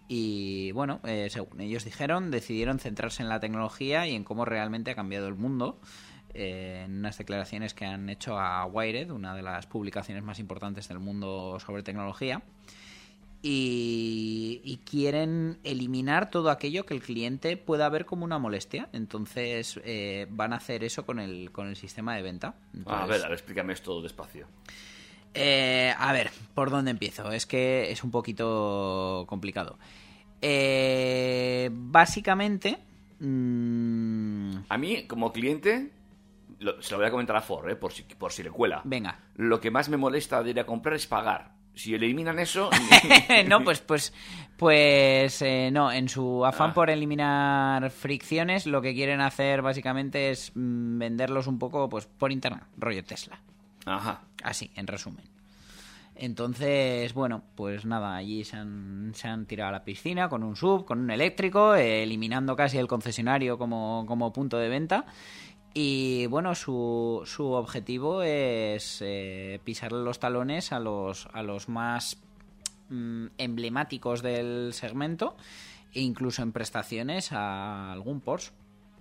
Y 0.09 0.71
bueno, 0.71 0.99
eh, 1.03 1.27
según 1.29 1.61
ellos 1.61 1.85
dijeron, 1.85 2.31
decidieron 2.31 2.79
centrarse 2.79 3.23
en 3.23 3.29
la 3.29 3.39
tecnología 3.39 4.07
y 4.07 4.15
en 4.15 4.23
cómo 4.23 4.43
realmente 4.43 4.91
ha 4.91 4.95
cambiado 4.95 5.27
el 5.27 5.35
mundo. 5.35 5.79
eh, 6.33 6.83
en 6.85 6.99
unas 6.99 7.17
declaraciones 7.17 7.73
que 7.73 7.85
han 7.85 8.07
hecho 8.09 8.37
a 8.37 8.63
Wired, 8.65 9.09
una 9.09 9.33
de 9.35 9.41
las 9.41 9.65
publicaciones 9.65 10.23
más 10.23 10.39
importantes 10.39 10.87
del 10.87 10.99
mundo 10.99 11.59
sobre 11.59 11.81
tecnología. 11.83 12.43
Y, 13.41 14.61
y 14.65 14.77
quieren 14.77 15.59
eliminar 15.63 16.29
todo 16.29 16.49
aquello 16.49 16.85
que 16.85 16.93
el 16.93 17.01
cliente 17.01 17.55
pueda 17.55 17.87
ver 17.89 18.05
como 18.05 18.25
una 18.25 18.37
molestia. 18.37 18.89
Entonces 18.91 19.79
eh, 19.85 20.27
van 20.29 20.51
a 20.53 20.57
hacer 20.57 20.83
eso 20.83 21.05
con 21.05 21.19
el, 21.19 21.51
con 21.51 21.67
el 21.67 21.75
sistema 21.77 22.15
de 22.15 22.21
venta. 22.21 22.47
a 22.49 22.77
Entonces, 22.77 23.07
ver, 23.07 23.25
a 23.25 23.29
ver, 23.29 23.37
explícame 23.37 23.73
esto 23.73 24.01
despacio. 24.01 24.47
eh, 25.33 25.93
a 25.97 26.11
ver, 26.11 26.31
¿por 26.53 26.69
dónde 26.69 26.91
empiezo? 26.91 27.31
Es 27.31 27.45
que 27.45 27.91
es 27.91 28.03
un 28.03 28.11
poquito 28.11 29.25
complicado. 29.27 29.77
Eh, 30.41 31.69
básicamente, 31.71 32.77
mm, 33.19 34.51
A 34.69 34.77
mí, 34.77 35.05
como 35.07 35.31
cliente, 35.31 35.91
lo- 36.59 36.81
se 36.81 36.91
lo 36.91 36.97
voy 36.97 37.07
a 37.07 37.11
comentar 37.11 37.35
a 37.35 37.41
Ford, 37.41 37.69
¿eh? 37.69 37.75
por, 37.75 37.91
si, 37.93 38.03
por 38.03 38.31
si 38.31 38.43
le 38.43 38.51
cuela. 38.51 38.81
venga. 38.83 39.19
Lo 39.35 39.59
que 39.61 39.71
más 39.71 39.87
me 39.89 39.97
molesta 39.97 40.43
de 40.43 40.49
ir 40.51 40.59
a 40.59 40.65
comprar 40.65 40.95
es 40.95 41.07
pagar. 41.07 41.58
Si 41.79 41.95
eliminan 41.95 42.37
eso... 42.39 42.69
no, 43.47 43.63
pues, 43.63 43.79
pues, 43.79 44.13
pues, 44.57 45.41
eh, 45.41 45.69
no. 45.71 45.89
En 45.93 46.09
su 46.09 46.45
afán 46.45 46.71
Ah. 46.71 46.73
por 46.73 46.89
eliminar 46.89 47.89
fricciones, 47.89 48.65
lo 48.65 48.81
que 48.81 48.93
quieren 48.93 49.21
hacer 49.21 49.61
básicamente 49.61 50.29
es 50.29 50.51
mm, 50.55 50.99
venderlos 50.99 51.47
un 51.47 51.57
poco, 51.57 51.87
pues, 51.87 52.05
por 52.05 52.33
internet, 52.33 52.63
rollo 52.77 53.01
Tesla. 53.05 53.39
Ajá. 53.85 54.23
Así, 54.43 54.71
en 54.75 54.87
resumen. 54.87 55.23
Entonces, 56.15 57.13
bueno, 57.13 57.43
pues 57.55 57.85
nada, 57.85 58.17
allí 58.17 58.43
se 58.43 58.57
han, 58.57 59.13
se 59.15 59.29
han 59.29 59.45
tirado 59.45 59.69
a 59.69 59.71
la 59.71 59.85
piscina 59.85 60.27
con 60.27 60.43
un 60.43 60.57
sub, 60.57 60.83
con 60.83 60.99
un 60.99 61.11
eléctrico, 61.11 61.75
eh, 61.75 62.03
eliminando 62.03 62.57
casi 62.57 62.77
el 62.77 62.87
concesionario 62.87 63.57
como, 63.57 64.03
como 64.05 64.33
punto 64.33 64.57
de 64.57 64.67
venta. 64.67 65.05
Y 65.73 66.25
bueno, 66.27 66.55
su, 66.55 67.21
su 67.25 67.51
objetivo 67.51 68.23
es 68.23 68.99
eh, 69.01 69.59
pisarle 69.63 70.03
los 70.03 70.19
talones 70.19 70.71
a 70.71 70.79
los, 70.79 71.27
a 71.33 71.43
los 71.43 71.69
más 71.69 72.17
mm, 72.89 73.27
emblemáticos 73.37 74.21
del 74.21 74.73
segmento 74.73 75.35
e 75.93 76.01
incluso 76.01 76.41
en 76.41 76.51
prestaciones 76.51 77.31
a 77.31 77.91
algún 77.91 78.19
Porsche. 78.21 78.51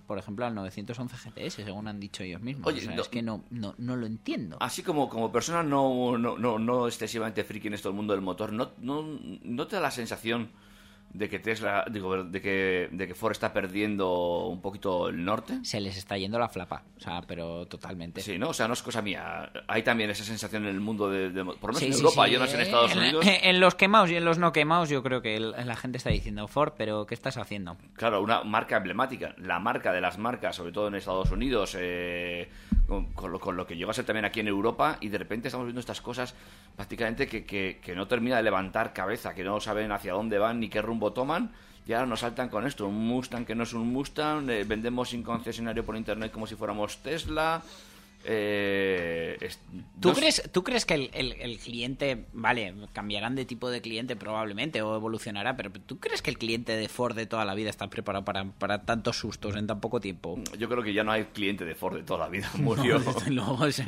Por 0.07 0.17
ejemplo, 0.17 0.43
al 0.45 0.55
911 0.55 1.15
GTS, 1.29 1.53
según 1.63 1.87
han 1.87 1.99
dicho 1.99 2.23
ellos 2.23 2.41
mismos. 2.41 2.65
Oye, 2.67 2.79
O 2.79 2.81
sea, 2.81 2.95
no- 2.95 3.01
es 3.03 3.07
que 3.09 3.21
no, 3.21 3.43
no, 3.51 3.75
no 3.77 3.95
lo 3.95 4.07
entiendo. 4.07 4.57
Así 4.59 4.81
como, 4.81 5.07
como 5.07 5.31
persona 5.31 5.61
no, 5.61 6.17
no, 6.17 6.35
no, 6.37 6.57
no 6.57 6.87
excesivamente 6.87 7.43
friki 7.43 7.67
en 7.67 7.75
esto 7.75 7.89
del 7.89 7.95
mundo 7.95 8.13
del 8.13 8.21
motor, 8.23 8.51
¿no, 8.51 8.71
no, 8.79 9.03
no 9.43 9.67
te 9.67 9.75
da 9.75 9.83
la 9.83 9.91
sensación 9.91 10.49
de 11.11 11.27
que 11.27 11.39
Tesla, 11.39 11.85
digo, 11.89 12.23
de 12.23 12.41
que, 12.41 12.87
de 12.91 13.07
que 13.07 13.15
Ford 13.15 13.31
está 13.31 13.51
perdiendo 13.51 14.45
un 14.47 14.61
poquito 14.61 15.09
el 15.09 15.23
norte? 15.25 15.59
se 15.63 15.79
les 15.81 15.97
está 15.97 16.17
yendo 16.17 16.37
la 16.37 16.49
flapa. 16.49 16.83
O 16.97 16.99
sea, 16.99 17.21
pero 17.27 17.65
totalmente. 17.65 18.21
Sí, 18.21 18.37
¿no? 18.37 18.49
O 18.49 18.53
sea, 18.53 18.67
no 18.67 18.73
es 18.73 18.83
cosa 18.83 19.01
mía. 19.01 19.51
Hay 19.67 19.81
también 19.83 20.09
esa 20.11 20.23
sensación 20.23 20.63
en 20.65 20.69
el 20.69 20.79
mundo 20.79 21.09
de... 21.09 21.29
de- 21.31 21.43
por 21.43 21.55
lo 21.55 21.67
menos 21.67 21.79
Sí, 21.79 21.85
en 21.87 21.93
sí, 21.93 21.99
Europa, 22.01 22.25
sí. 22.25 22.31
yo 22.31 22.39
no 22.39 22.47
sé 22.47 22.55
en 22.55 22.61
Estados 22.61 22.91
En- 22.91 22.97
Unidos. 22.99 23.25
En 23.25 23.59
los 23.59 23.75
quemados 23.75 24.11
y 24.11 24.15
en 24.15 24.25
los 24.25 24.37
no 24.37 24.51
quemados, 24.51 24.89
yo 24.89 25.01
creo 25.03 25.21
que 25.21 25.39
la 25.39 25.75
gente 25.75 25.97
está 25.97 26.09
diciendo 26.11 26.47
Ford, 26.47 26.73
pero 26.77 27.05
¿qué 27.05 27.15
estás 27.15 27.37
haciendo? 27.37 27.77
Claro, 27.95 28.21
una 28.21 28.43
marca 28.43 28.77
emblemática, 28.77 29.33
la 29.37 29.59
marca 29.59 29.91
de 29.91 30.01
las 30.01 30.17
marcas, 30.17 30.55
sobre 30.55 30.71
todo 30.71 30.87
en 30.89 30.95
Estados 30.95 31.31
Unidos, 31.31 31.75
eh, 31.79 32.49
con, 32.87 33.11
con 33.13 33.31
lo, 33.31 33.39
con 33.39 33.55
lo 33.57 33.65
que 33.65 33.75
llega 33.75 33.91
a 33.91 33.93
ser 33.93 34.05
también 34.05 34.25
aquí 34.25 34.39
en 34.41 34.47
Europa, 34.47 34.97
y 35.01 35.09
de 35.09 35.17
repente 35.17 35.47
estamos 35.47 35.65
viendo 35.65 35.79
estas 35.79 36.01
cosas 36.01 36.35
prácticamente 36.75 37.27
que, 37.27 37.45
que- 37.45 37.79
que 37.83 37.95
no 37.95 38.07
termina 38.07 38.37
de 38.37 38.43
levantar 38.43 38.93
cabeza, 38.93 39.33
que 39.33 39.43
no 39.43 39.59
saben 39.59 39.91
hacia 39.91 40.13
dónde 40.13 40.37
van 40.37 40.59
ni 40.59 40.69
qué 40.69 40.81
rumbo 40.81 40.98
toman, 41.13 41.51
y 41.87 41.93
ahora 41.93 42.05
nos 42.05 42.19
saltan 42.19 42.49
con 42.49 42.67
esto, 42.67 42.87
un 42.87 43.07
Mustang 43.07 43.45
que 43.45 43.55
no 43.55 43.63
es 43.63 43.73
un 43.73 43.87
Mustang, 43.91 44.49
eh, 44.49 44.63
vendemos 44.63 45.09
sin 45.09 45.23
concesionario 45.23 45.83
por 45.85 45.95
internet 45.97 46.31
como 46.31 46.45
si 46.47 46.55
fuéramos 46.55 46.97
Tesla. 46.97 47.61
eh, 48.25 49.37
es- 49.39 49.59
¿Tú 50.01 50.11
crees, 50.13 50.43
¿Tú 50.51 50.61
crees 50.63 50.85
que 50.85 50.93
el, 50.95 51.09
el- 51.13 51.33
el 51.39 51.57
cliente, 51.57 52.25
vale, 52.33 52.73
cambiarán 52.93 53.33
de 53.35 53.45
tipo 53.45 53.69
de 53.69 53.81
cliente 53.81 54.15
probablemente 54.17 54.81
o 54.81 54.95
evolucionará, 54.95 55.55
pero 55.55 55.71
¿tú 55.71 55.99
crees 55.99 56.21
que 56.21 56.29
el 56.29 56.37
cliente 56.37 56.75
de 56.75 56.89
Ford 56.89 57.15
de 57.15 57.25
toda 57.25 57.45
la 57.45 57.53
vida 57.55 57.69
está 57.69 57.89
preparado 57.89 58.25
para, 58.25 58.43
para 58.45 58.83
tantos 58.83 59.17
sustos 59.17 59.55
en 59.55 59.67
tan 59.67 59.79
poco 59.79 59.99
tiempo? 60.01 60.37
Yo 60.57 60.67
creo 60.69 60.83
que 60.83 60.93
ya 60.93 61.03
no 61.05 61.11
hay 61.13 61.23
cliente 61.25 61.63
de 61.65 61.75
Ford 61.75 61.95
de 61.95 62.03
toda 62.03 62.19
la 62.25 62.29
vida, 62.29 62.49
murió. 62.59 62.99
Desde 62.99 63.31
luego 63.31 63.71
se, 63.71 63.85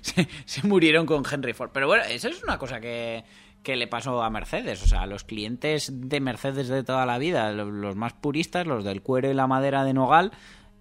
se- 0.00 0.28
se 0.44 0.66
murieron 0.66 1.04
con 1.06 1.22
Henry 1.30 1.52
Ford. 1.52 1.70
Pero 1.72 1.86
bueno, 1.86 2.04
eso 2.04 2.28
es 2.28 2.42
una 2.42 2.58
cosa 2.58 2.80
que, 2.80 3.22
que 3.64 3.74
le 3.74 3.88
pasó 3.88 4.22
a 4.22 4.30
Mercedes. 4.30 4.82
O 4.84 4.86
sea, 4.86 5.06
los 5.06 5.24
clientes 5.24 5.90
de 5.92 6.20
Mercedes 6.20 6.68
de 6.68 6.84
toda 6.84 7.04
la 7.06 7.18
vida, 7.18 7.50
lo- 7.50 7.70
los 7.70 7.96
más 7.96 8.12
puristas, 8.12 8.66
los 8.66 8.84
del 8.84 9.02
cuero 9.02 9.28
y 9.30 9.34
la 9.34 9.48
madera 9.48 9.82
de 9.84 9.92
nogal, 9.94 10.30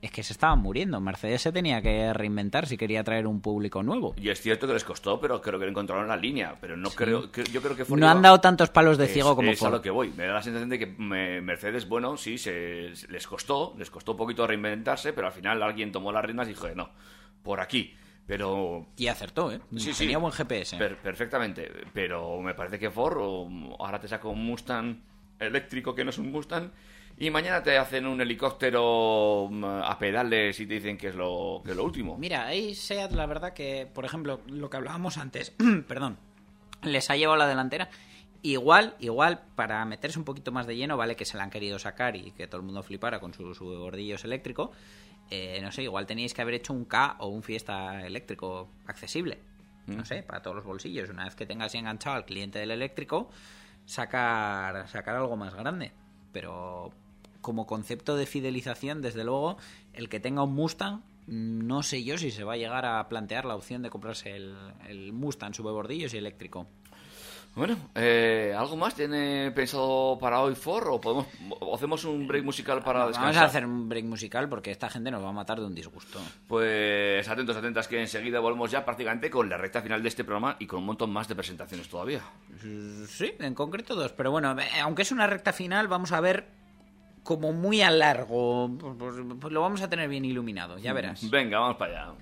es 0.01 0.11
que 0.11 0.21
se 0.21 0.33
estaban 0.33 0.59
muriendo. 0.59 0.99
Mercedes 0.99 1.41
se 1.41 1.53
tenía 1.53 1.81
que 1.81 2.11
reinventar 2.11 2.67
si 2.67 2.75
quería 2.75 2.99
atraer 2.99 3.25
un 3.25 3.39
público 3.39 3.81
nuevo. 3.83 4.13
Y 4.17 4.27
es 4.27 4.41
cierto 4.41 4.67
que 4.67 4.73
les 4.73 4.83
costó, 4.83 5.17
pero 5.17 5.39
creo 5.41 5.57
que 5.57 5.65
encontraron 5.65 6.09
la 6.09 6.17
línea. 6.17 6.57
Pero 6.59 6.75
no 6.75 6.89
creo, 6.89 7.31
que- 7.31 7.45
yo 7.45 7.61
creo 7.61 7.77
que 7.77 7.85
Ford 7.85 7.97
No 7.97 8.05
iba- 8.07 8.11
han 8.11 8.21
dado 8.21 8.41
tantos 8.41 8.69
palos 8.69 8.97
de 8.97 9.07
ciego 9.07 9.29
es, 9.29 9.35
como 9.37 9.51
es 9.51 9.63
a 9.63 9.69
lo 9.69 9.81
que 9.81 9.89
voy. 9.91 10.11
Me 10.17 10.25
da 10.25 10.33
la 10.33 10.41
sensación 10.43 10.67
de 10.69 10.77
que 10.79 10.87
me- 10.87 11.39
Mercedes, 11.39 11.87
bueno, 11.87 12.17
sí, 12.17 12.37
se, 12.37 12.93
se- 12.97 13.07
les 13.07 13.25
costó, 13.25 13.73
les 13.77 13.89
costó 13.89 14.11
un 14.11 14.17
poquito 14.17 14.45
reinventarse, 14.45 15.13
pero 15.13 15.27
al 15.27 15.33
final 15.33 15.63
alguien 15.63 15.93
tomó 15.93 16.11
las 16.11 16.25
riendas 16.25 16.47
y 16.47 16.49
dijo, 16.51 16.67
no, 16.75 16.89
por 17.41 17.61
aquí. 17.61 17.95
Pero 18.25 18.87
Y 18.97 19.07
acertó, 19.07 19.51
¿eh? 19.51 19.59
Sí, 19.77 19.93
sí. 19.93 19.99
Tenía 20.05 20.17
buen 20.17 20.31
GPS. 20.33 20.77
Per- 20.77 20.97
perfectamente. 20.97 21.69
Pero 21.93 22.39
me 22.41 22.53
parece 22.53 22.79
que 22.79 22.89
Ford 22.89 23.17
o- 23.19 23.75
ahora 23.79 23.99
te 23.99 24.07
saca 24.07 24.27
un 24.27 24.45
Mustang 24.45 25.01
eléctrico 25.39 25.93
que 25.93 26.03
no 26.05 26.09
es 26.11 26.17
un 26.17 26.31
Mustang 26.31 26.71
y 27.17 27.29
mañana 27.29 27.61
te 27.61 27.77
hacen 27.77 28.07
un 28.07 28.21
helicóptero 28.21 29.47
mm, 29.51 29.63
a 29.65 29.97
pedales 29.99 30.59
y 30.59 30.65
te 30.65 30.75
dicen 30.75 30.97
que 30.97 31.09
es 31.09 31.15
lo, 31.15 31.61
que 31.65 31.71
es 31.71 31.77
lo 31.77 31.83
último. 31.83 32.17
Mira, 32.17 32.45
ahí 32.45 32.73
SEAT, 32.73 33.11
la 33.11 33.25
verdad 33.25 33.53
que, 33.53 33.87
por 33.93 34.05
ejemplo, 34.05 34.39
lo 34.47 34.69
que 34.69 34.77
hablábamos 34.77 35.17
antes, 35.17 35.53
perdón, 35.87 36.17
les 36.81 37.09
ha 37.09 37.15
llevado 37.17 37.37
la 37.37 37.47
delantera. 37.47 37.89
Igual, 38.41 38.95
igual, 38.99 39.41
para 39.55 39.83
meterse 39.85 40.19
un 40.19 40.25
poquito 40.25 40.51
más 40.51 40.67
de 40.67 40.75
lleno, 40.75 40.97
vale 40.97 41.15
que 41.15 41.23
se 41.23 41.37
la 41.37 41.43
han 41.43 41.49
querido 41.49 41.79
sacar 41.79 42.15
y 42.17 42.31
que 42.31 42.45
todo 42.47 42.59
el 42.59 42.65
mundo 42.65 42.83
flipara 42.83 43.19
con 43.21 43.33
su, 43.33 43.53
su 43.55 43.65
gordillos 43.65 44.25
eléctrico. 44.25 44.71
Eh, 45.35 45.59
no 45.63 45.71
sé, 45.71 45.81
igual 45.81 46.05
teníais 46.05 46.31
que 46.31 46.43
haber 46.43 46.53
hecho 46.53 46.73
un 46.73 46.85
K 46.85 47.15
o 47.17 47.27
un 47.27 47.41
Fiesta 47.41 48.05
eléctrico 48.05 48.69
accesible. 48.85 49.39
No 49.87 50.05
sé, 50.05 50.21
para 50.21 50.43
todos 50.43 50.55
los 50.55 50.63
bolsillos. 50.63 51.09
Una 51.09 51.25
vez 51.25 51.33
que 51.33 51.47
tengas 51.47 51.73
enganchado 51.73 52.15
al 52.15 52.25
cliente 52.25 52.59
del 52.59 52.69
eléctrico, 52.69 53.31
sacar, 53.83 54.87
sacar 54.87 55.15
algo 55.15 55.35
más 55.35 55.55
grande. 55.55 55.91
Pero 56.31 56.91
como 57.41 57.65
concepto 57.65 58.15
de 58.15 58.27
fidelización, 58.27 59.01
desde 59.01 59.23
luego, 59.23 59.57
el 59.93 60.07
que 60.07 60.19
tenga 60.19 60.43
un 60.43 60.53
Mustang, 60.53 61.01
no 61.25 61.81
sé 61.81 62.03
yo 62.03 62.19
si 62.19 62.29
se 62.29 62.43
va 62.43 62.53
a 62.53 62.57
llegar 62.57 62.85
a 62.85 63.09
plantear 63.09 63.45
la 63.45 63.55
opción 63.55 63.81
de 63.81 63.89
comprarse 63.89 64.35
el, 64.35 64.55
el 64.87 65.13
Mustang 65.13 65.55
subebordillos 65.55 66.13
y 66.13 66.17
eléctrico. 66.17 66.67
Bueno, 67.55 67.77
eh, 67.93 68.51
¿algo 68.57 68.75
más 68.75 68.95
tiene 68.95 69.51
pensado 69.51 70.17
para 70.19 70.41
hoy 70.41 70.55
Ford 70.55 70.87
o, 70.89 70.99
podemos, 70.99 71.27
o 71.59 71.75
hacemos 71.75 72.03
un 72.03 72.27
break 72.27 72.43
musical 72.43 72.81
para 72.81 73.05
descansar? 73.05 73.33
Vamos 73.35 73.41
a 73.43 73.45
hacer 73.45 73.65
un 73.65 73.87
break 73.87 74.05
musical 74.05 74.49
porque 74.49 74.71
esta 74.71 74.89
gente 74.89 75.11
nos 75.11 75.23
va 75.23 75.29
a 75.29 75.33
matar 75.33 75.59
de 75.59 75.67
un 75.67 75.75
disgusto. 75.75 76.19
Pues 76.47 77.27
atentos, 77.29 77.55
atentas, 77.55 77.87
que 77.87 78.01
enseguida 78.01 78.39
volvemos 78.39 78.71
ya 78.71 78.83
prácticamente 78.83 79.29
con 79.29 79.49
la 79.49 79.57
recta 79.57 79.83
final 79.83 80.01
de 80.01 80.09
este 80.09 80.23
programa 80.23 80.55
y 80.57 80.65
con 80.65 80.79
un 80.79 80.85
montón 80.87 81.11
más 81.11 81.27
de 81.27 81.35
presentaciones 81.35 81.87
todavía. 81.87 82.21
Sí, 83.07 83.33
en 83.37 83.53
concreto 83.53 83.93
dos. 83.93 84.13
Pero 84.13 84.31
bueno, 84.31 84.59
eh, 84.59 84.79
aunque 84.81 85.03
es 85.03 85.11
una 85.11 85.27
recta 85.27 85.53
final, 85.53 85.87
vamos 85.87 86.11
a 86.11 86.21
ver 86.21 86.47
como 87.21 87.53
muy 87.53 87.83
a 87.83 87.91
largo. 87.91 88.67
Pues, 88.79 88.95
pues- 88.97 89.15
pues 89.39 89.53
lo 89.53 89.61
vamos 89.61 89.81
a 89.83 89.89
tener 89.91 90.09
bien 90.09 90.25
iluminado, 90.25 90.79
ya 90.79 90.91
verás. 90.93 91.29
Venga, 91.29 91.59
vamos 91.59 91.77
para 91.77 92.05
allá. 92.07 92.13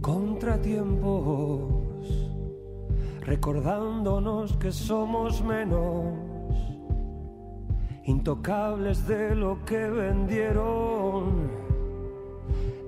Contratiempos, 0.00 1.84
recordándonos 3.20 4.56
que 4.56 4.72
somos 4.72 5.42
menos, 5.42 6.14
intocables 8.04 9.06
de 9.06 9.34
lo 9.34 9.64
que 9.64 9.88
vendieron. 9.88 11.66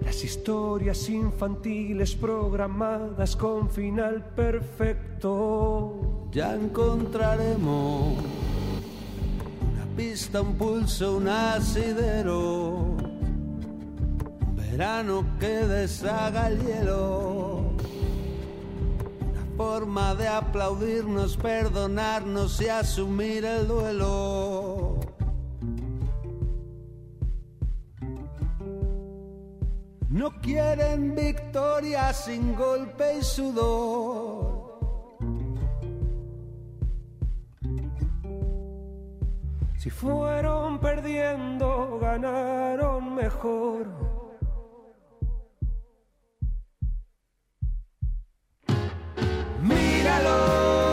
Las 0.02 0.24
historias 0.24 1.08
infantiles 1.10 2.14
programadas 2.14 3.36
con 3.36 3.68
final 3.68 4.24
perfecto. 4.34 6.28
Ya 6.30 6.54
encontraremos 6.54 8.14
una 9.72 9.86
pista, 9.96 10.40
un 10.40 10.54
pulso, 10.54 11.16
un 11.18 11.28
asidero. 11.28 13.07
Verano 14.78 15.24
que 15.40 15.66
deshaga 15.66 16.46
el 16.46 16.64
hielo. 16.64 17.72
Una 19.20 19.56
forma 19.56 20.14
de 20.14 20.28
aplaudirnos, 20.28 21.36
perdonarnos 21.36 22.60
y 22.60 22.68
asumir 22.68 23.44
el 23.44 23.66
duelo. 23.66 25.00
No 30.10 30.30
quieren 30.40 31.16
victoria 31.16 32.12
sin 32.12 32.54
golpe 32.54 33.18
y 33.18 33.24
sudor. 33.24 34.78
Si 39.76 39.90
fueron 39.90 40.78
perdiendo, 40.78 41.98
ganaron 42.00 43.16
mejor. 43.16 44.07
Hello. 50.18 50.87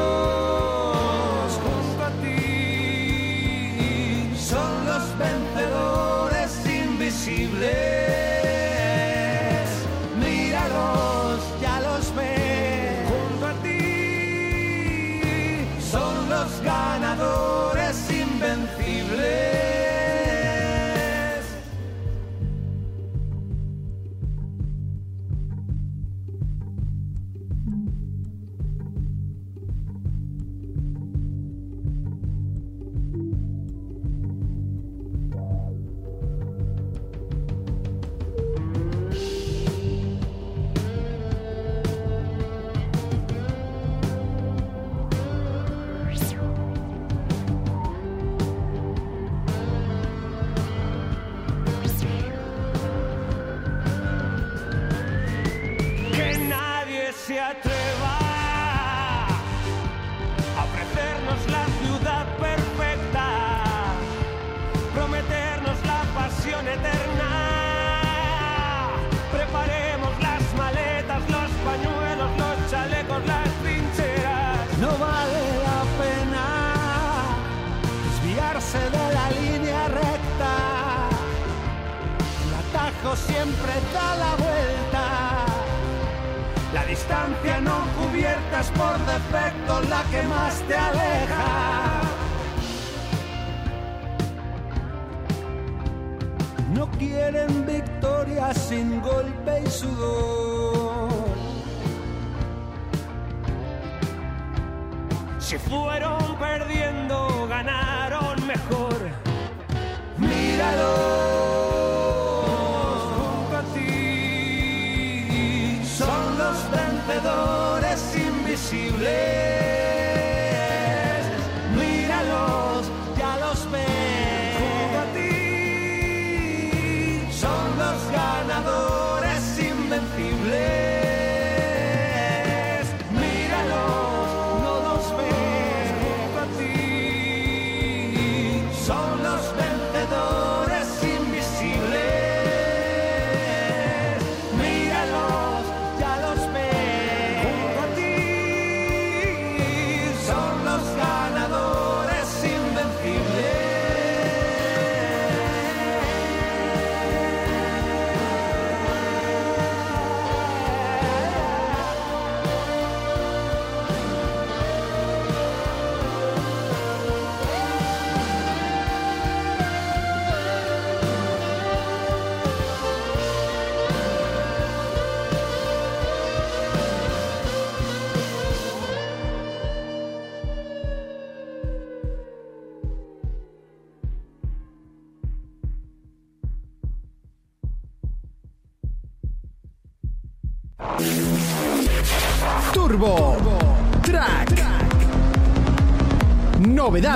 Siempre 83.36 83.74
da 83.94 84.16
la 84.16 84.36
vuelta. 84.46 85.04
La 86.74 86.86
distancia 86.86 87.60
no 87.62 87.78
cubierta 87.98 88.60
es 88.62 88.70
por 88.72 88.98
defecto 89.14 89.82
la 89.90 90.04
que 90.12 90.22
más 90.24 90.54
te 90.68 90.76
aleja. 90.76 92.02
No 96.74 96.90
quieren 96.92 97.66
victoria 97.66 98.54
sin 98.54 99.02
golpe 99.02 99.64
y 99.66 99.70
sudor. 99.70 101.10
Si 105.40 105.58
fueron 105.58 106.36
perdiendo, 106.38 107.48
ganaron 107.48 108.36
mejor. 108.48 108.98
Míralos 110.18 111.55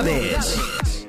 Novedades. 0.04 1.06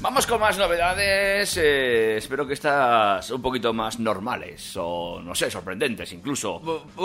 Vamos 0.00 0.26
con 0.26 0.40
más 0.40 0.58
novedades. 0.58 1.56
eh, 1.56 2.16
espero 2.16 2.46
que 2.46 2.54
estas 2.54 3.30
un 3.30 3.40
poquito 3.40 3.72
más 3.72 4.00
normales 4.00 4.76
o, 4.76 5.20
no 5.22 5.34
sé, 5.34 5.48
sorprendentes 5.50 6.12
incluso. 6.12 6.60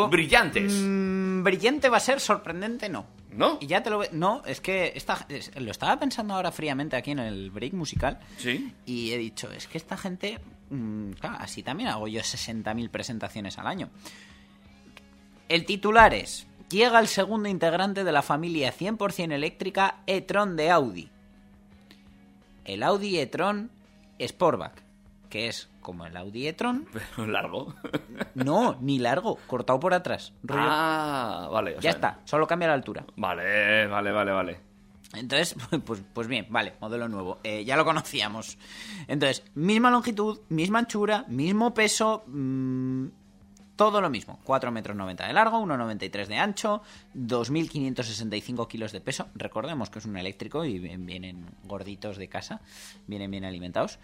Brillantes. 0.10 0.74
Mm, 0.84 1.44
brillante 1.44 1.90
va 1.90 1.98
a 1.98 2.02
ser, 2.02 2.20
sorprendente 2.20 2.90
no. 2.90 3.06
¿No? 3.32 3.60
Y 3.62 3.68
ya 3.68 3.84
te 3.84 3.92
lo 3.92 4.00
ve- 4.00 4.10
No, 4.14 4.42
es 4.48 4.62
que 4.62 4.94
esta, 4.96 5.28
es- 5.30 5.52
lo 5.60 5.70
estaba 5.70 6.00
pensando 6.00 6.34
ahora 6.34 6.52
fríamente 6.52 6.96
aquí 6.96 7.12
en 7.12 7.20
el 7.20 7.52
break 7.52 7.74
musical. 7.74 8.20
Sí. 8.38 8.74
Y 8.88 9.12
he 9.12 9.18
dicho, 9.20 9.52
es 9.52 9.68
que 9.68 9.78
esta 9.78 9.96
gente. 9.96 10.40
mm, 10.72 11.12
claro, 11.12 11.38
así 11.40 11.62
también 11.64 11.90
hago 11.90 12.08
yo 12.08 12.22
60.000 12.24 12.90
presentaciones 12.90 13.58
al 13.60 13.68
año. 13.68 13.90
El 15.50 15.66
titular 15.66 16.14
es: 16.14 16.48
Llega 16.70 17.00
el 17.00 17.08
segundo 17.08 17.48
integrante 17.50 18.04
de 18.04 18.12
la 18.12 18.22
familia 18.22 18.74
100% 18.74 19.32
eléctrica 19.34 20.02
e-tron 20.08 20.56
de 20.56 20.72
Audi. 20.72 21.10
El 22.66 22.84
Audi 22.84 23.18
e-tron 23.20 23.72
Sportback. 24.20 24.84
que 25.30 25.48
es 25.48 25.70
como 25.82 26.06
el 26.06 26.16
Audi 26.18 26.48
e-tron. 26.48 26.88
Pero 27.16 27.28
largo. 27.28 27.74
No, 28.36 28.78
ni 28.82 29.00
largo, 29.00 29.38
cortado 29.48 29.80
por 29.80 29.94
atrás. 29.94 30.32
Rollo- 30.44 30.62
Ah, 30.64 31.50
vale. 31.52 31.72
o 31.72 31.76
ya 31.76 31.82
sea, 31.82 31.92
está, 31.92 32.20
solo 32.26 32.46
cambia 32.46 32.68
la 32.68 32.76
altura. 32.76 33.04
Vale, 33.16 33.88
vale, 33.88 34.12
vale, 34.12 34.32
vale. 34.32 34.60
Entonces, 35.14 35.56
pues, 35.86 36.04
pues 36.14 36.28
bien, 36.28 36.46
vale, 36.50 36.74
modelo 36.82 37.08
nuevo. 37.08 37.40
Eh, 37.44 37.64
ya 37.66 37.76
lo 37.78 37.84
conocíamos. 37.86 38.58
Entonces, 39.08 39.44
misma 39.56 39.90
longitud, 39.90 40.40
misma 40.50 40.80
anchura, 40.80 41.26
mismo 41.30 41.74
peso, 41.74 42.24
mm, 42.28 43.06
todo 43.78 44.02
lo 44.02 44.10
mismo. 44.10 44.40
4 44.44 44.72
metros 44.72 44.98
90 44.98 45.28
de 45.28 45.34
largo, 45.34 45.60
1,93 45.60 46.28
de 46.28 46.36
ancho, 46.36 46.82
2.565 47.16 48.68
kilos 48.68 48.92
de 48.92 49.00
peso. 49.00 49.28
Recordemos 49.36 49.90
que 49.90 50.00
es 50.00 50.06
un 50.06 50.18
eléctrico 50.18 50.66
y 50.66 50.80
vienen 50.80 51.46
gorditos 51.64 52.18
de 52.18 52.28
casa, 52.28 52.60
vienen 53.06 53.32
bien 53.32 53.46
alimentados. 53.46 54.00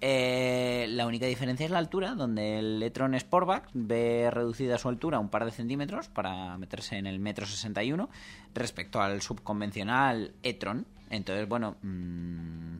Eh, 0.00 0.86
la 0.90 1.06
única 1.06 1.26
diferencia 1.26 1.64
es 1.64 1.72
la 1.72 1.78
altura, 1.78 2.14
donde 2.14 2.58
el 2.58 2.82
e-tron 2.82 3.18
Sportback 3.18 3.70
ve 3.72 4.30
reducida 4.30 4.78
su 4.78 4.88
altura 4.88 5.18
un 5.18 5.30
par 5.30 5.44
de 5.44 5.50
centímetros 5.50 6.08
para 6.08 6.56
meterse 6.58 6.96
en 6.96 7.06
el 7.06 7.18
metro 7.18 7.46
61 7.46 8.08
respecto 8.54 9.00
al 9.00 9.22
subconvencional 9.22 10.34
e-tron. 10.42 10.86
Entonces, 11.08 11.48
bueno, 11.48 11.76
mm, 11.82 12.76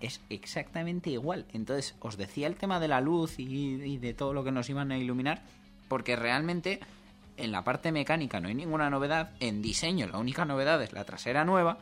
es 0.00 0.20
exactamente 0.30 1.10
igual. 1.10 1.46
Entonces, 1.52 1.96
os 2.00 2.16
decía 2.16 2.46
el 2.46 2.56
tema 2.56 2.78
de 2.78 2.88
la 2.88 3.00
luz 3.00 3.34
y 3.38 3.98
de 3.98 4.14
todo 4.14 4.32
lo 4.32 4.44
que 4.44 4.52
nos 4.52 4.70
iban 4.70 4.92
a 4.92 4.98
iluminar, 4.98 5.42
porque 5.90 6.14
realmente 6.16 6.78
en 7.36 7.50
la 7.50 7.64
parte 7.64 7.90
mecánica 7.90 8.38
no 8.40 8.46
hay 8.48 8.54
ninguna 8.54 8.88
novedad. 8.88 9.30
En 9.40 9.60
diseño, 9.60 10.06
la 10.06 10.18
única 10.18 10.44
novedad 10.44 10.80
es 10.82 10.92
la 10.92 11.04
trasera 11.04 11.44
nueva. 11.44 11.78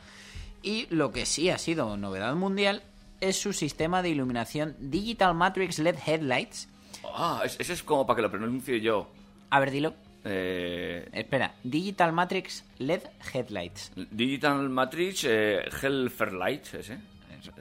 Y 0.63 0.87
lo 0.91 1.13
que 1.13 1.27
sí 1.27 1.51
ha 1.51 1.59
sido 1.59 1.97
novedad 1.99 2.35
mundial 2.35 2.83
es 3.21 3.39
su 3.41 3.53
sistema 3.53 4.01
de 4.03 4.09
iluminación 4.09 4.75
Digital 4.79 5.35
Matrix 5.35 5.79
LED 5.79 5.97
Headlights. 6.07 6.69
Ah, 7.15 7.43
es- 7.45 7.57
ese 7.61 7.75
es 7.75 7.83
como 7.83 8.07
para 8.07 8.17
que 8.17 8.23
lo 8.23 8.31
pronuncie 8.31 8.81
yo. 8.81 9.11
A 9.51 9.61
ver, 9.61 9.71
dilo. 9.71 9.95
Eh, 10.25 11.09
Espera, 11.13 11.55
Digital 11.63 12.13
Matrix 12.13 12.65
LED 12.79 13.03
Headlights. 13.33 13.93
Digital 14.11 14.69
Matrix 14.69 15.25
eh, 15.25 15.61
Hellfer 15.83 16.33
Light, 16.33 16.65
ese. 16.75 16.99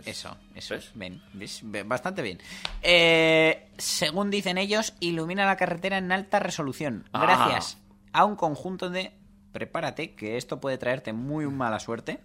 Eso, 0.06 0.36
eso. 0.56 0.76
¿Ves? 0.76 0.92
Ven, 0.96 1.22
¿ves? 1.34 1.62
Ve- 1.64 1.84
bastante 1.84 2.22
bien. 2.22 2.40
Eh, 2.82 3.70
según 3.78 4.30
dicen 4.30 4.58
ellos, 4.58 4.94
ilumina 5.00 5.46
la 5.46 5.56
carretera 5.58 5.98
en 5.98 6.12
alta 6.12 6.40
resolución. 6.40 7.08
Ah. 7.14 7.22
Gracias 7.22 7.78
a 8.14 8.26
un 8.26 8.36
conjunto 8.36 8.90
de. 8.90 9.12
Prepárate, 9.52 10.14
que 10.14 10.38
esto 10.38 10.60
puede 10.60 10.78
traerte 10.78 11.14
muy 11.14 11.48
mala 11.48 11.80
suerte. 11.80 12.20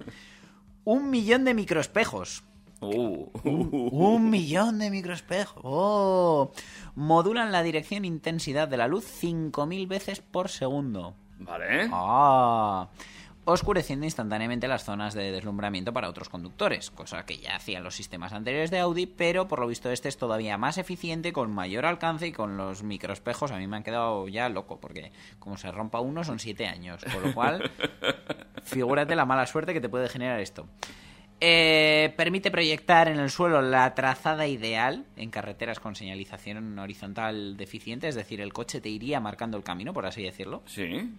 Un 0.84 1.10
millón 1.10 1.44
de 1.44 1.54
microespejos. 1.54 2.42
Uh. 2.80 3.30
Un 3.44 4.28
millón 4.28 4.78
de 4.80 4.90
microespejos. 4.90 5.62
¡Oh! 5.62 6.50
Modulan 6.96 7.52
la 7.52 7.62
dirección 7.62 8.04
e 8.04 8.08
intensidad 8.08 8.66
de 8.66 8.76
la 8.76 8.88
luz 8.88 9.04
5.000 9.22 9.86
veces 9.86 10.20
por 10.20 10.48
segundo. 10.48 11.14
Vale. 11.38 11.88
Ah. 11.92 12.88
Oscureciendo 13.44 14.06
instantáneamente 14.06 14.68
las 14.68 14.84
zonas 14.84 15.14
de 15.14 15.32
deslumbramiento 15.32 15.92
para 15.92 16.08
otros 16.08 16.28
conductores, 16.28 16.92
cosa 16.92 17.26
que 17.26 17.38
ya 17.38 17.56
hacían 17.56 17.82
los 17.82 17.96
sistemas 17.96 18.32
anteriores 18.32 18.70
de 18.70 18.78
Audi, 18.78 19.06
pero 19.06 19.48
por 19.48 19.58
lo 19.58 19.66
visto 19.66 19.90
este 19.90 20.08
es 20.08 20.16
todavía 20.16 20.58
más 20.58 20.78
eficiente, 20.78 21.32
con 21.32 21.52
mayor 21.52 21.84
alcance 21.84 22.28
y 22.28 22.32
con 22.32 22.56
los 22.56 22.84
microespejos. 22.84 23.50
A 23.50 23.58
mí 23.58 23.66
me 23.66 23.76
han 23.76 23.82
quedado 23.82 24.28
ya 24.28 24.48
loco, 24.48 24.78
porque 24.78 25.10
como 25.40 25.56
se 25.56 25.72
rompa 25.72 25.98
uno 25.98 26.22
son 26.22 26.38
siete 26.38 26.68
años, 26.68 27.04
con 27.12 27.20
lo 27.20 27.34
cual, 27.34 27.68
figúrate 28.62 29.16
la 29.16 29.26
mala 29.26 29.44
suerte 29.48 29.72
que 29.72 29.80
te 29.80 29.88
puede 29.88 30.08
generar 30.08 30.38
esto. 30.38 30.68
Eh, 31.40 32.14
permite 32.16 32.52
proyectar 32.52 33.08
en 33.08 33.18
el 33.18 33.28
suelo 33.28 33.60
la 33.60 33.92
trazada 33.96 34.46
ideal 34.46 35.04
en 35.16 35.30
carreteras 35.30 35.80
con 35.80 35.96
señalización 35.96 36.78
horizontal 36.78 37.56
deficiente, 37.56 38.06
es 38.06 38.14
decir, 38.14 38.40
el 38.40 38.52
coche 38.52 38.80
te 38.80 38.88
iría 38.88 39.18
marcando 39.18 39.56
el 39.56 39.64
camino, 39.64 39.92
por 39.92 40.06
así 40.06 40.22
decirlo. 40.22 40.62
Sí. 40.66 41.10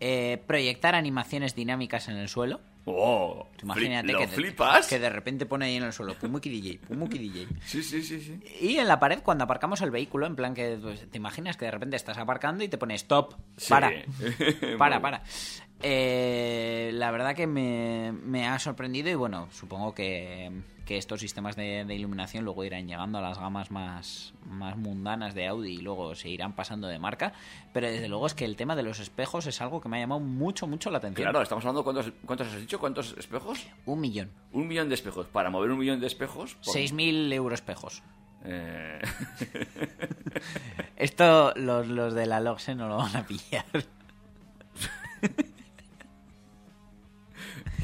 Eh, 0.00 0.42
proyectar 0.46 0.94
animaciones 0.94 1.54
dinámicas 1.54 2.08
en 2.08 2.16
el 2.16 2.28
suelo. 2.28 2.60
Oh, 2.88 3.48
Imagínate 3.62 4.06
fli- 4.08 4.12
¿Lo 4.12 4.18
que, 4.20 4.26
de- 4.28 4.32
flipas? 4.32 4.86
que 4.86 5.00
de 5.00 5.10
repente 5.10 5.44
pone 5.44 5.64
ahí 5.66 5.74
en 5.74 5.82
el 5.82 5.92
suelo 5.92 6.14
Pumuki 6.14 6.48
DJ, 6.48 6.78
Pumuki 6.86 7.18
DJ. 7.18 7.46
Sí, 7.66 7.82
sí, 7.82 8.00
sí, 8.02 8.20
sí. 8.20 8.38
Y 8.60 8.76
en 8.76 8.86
la 8.86 9.00
pared, 9.00 9.18
cuando 9.24 9.42
aparcamos 9.42 9.80
el 9.82 9.90
vehículo, 9.90 10.24
en 10.26 10.36
plan 10.36 10.54
que 10.54 10.78
pues, 10.80 11.10
te 11.10 11.16
imaginas 11.16 11.56
que 11.56 11.64
de 11.64 11.72
repente 11.72 11.96
estás 11.96 12.16
aparcando 12.18 12.62
y 12.62 12.68
te 12.68 12.78
pone 12.78 12.94
stop, 12.94 13.34
para, 13.68 13.90
para, 14.78 15.00
para. 15.00 15.22
Eh, 15.82 16.90
la 16.94 17.10
verdad 17.10 17.34
que 17.34 17.46
me, 17.46 18.12
me 18.12 18.46
ha 18.48 18.58
sorprendido 18.58 19.10
y 19.10 19.14
bueno, 19.14 19.48
supongo 19.52 19.94
que, 19.94 20.50
que 20.86 20.96
estos 20.96 21.20
sistemas 21.20 21.54
de, 21.54 21.84
de 21.84 21.94
iluminación 21.94 22.44
luego 22.44 22.64
irán 22.64 22.88
llegando 22.88 23.18
a 23.18 23.20
las 23.20 23.38
gamas 23.38 23.70
más, 23.70 24.32
más 24.48 24.76
mundanas 24.78 25.34
de 25.34 25.46
Audi 25.48 25.74
y 25.74 25.78
luego 25.82 26.14
se 26.14 26.30
irán 26.30 26.54
pasando 26.54 26.88
de 26.88 26.98
marca. 26.98 27.34
Pero 27.74 27.88
desde 27.88 28.08
luego 28.08 28.26
es 28.26 28.32
que 28.34 28.46
el 28.46 28.56
tema 28.56 28.74
de 28.74 28.84
los 28.84 29.00
espejos 29.00 29.46
es 29.46 29.60
algo 29.60 29.80
que 29.82 29.88
me 29.90 29.98
ha 29.98 30.00
llamado 30.00 30.20
mucho, 30.20 30.66
mucho 30.66 30.90
la 30.90 30.96
atención. 30.98 31.24
Claro, 31.26 31.42
estamos 31.42 31.62
hablando, 31.64 31.84
¿cuántos, 31.84 32.10
¿cuántos 32.24 32.48
has 32.48 32.58
dicho? 32.60 32.80
¿Cuántos 32.80 33.14
espejos? 33.18 33.66
Un 33.84 34.00
millón. 34.00 34.30
Un 34.52 34.68
millón 34.68 34.88
de 34.88 34.94
espejos. 34.94 35.26
Para 35.26 35.50
mover 35.50 35.70
un 35.70 35.78
millón 35.78 36.00
de 36.00 36.06
espejos... 36.06 36.54
por- 36.64 36.74
6.000 36.74 37.32
euros 37.34 37.58
espejos. 37.60 38.02
Eh, 38.44 38.98
Esto 40.96 41.52
los, 41.56 41.86
los 41.88 42.14
de 42.14 42.26
la 42.26 42.40
Logse 42.40 42.74
no 42.74 42.88
lo 42.88 42.96
van 42.96 43.14
a 43.16 43.26
pillar. 43.26 43.64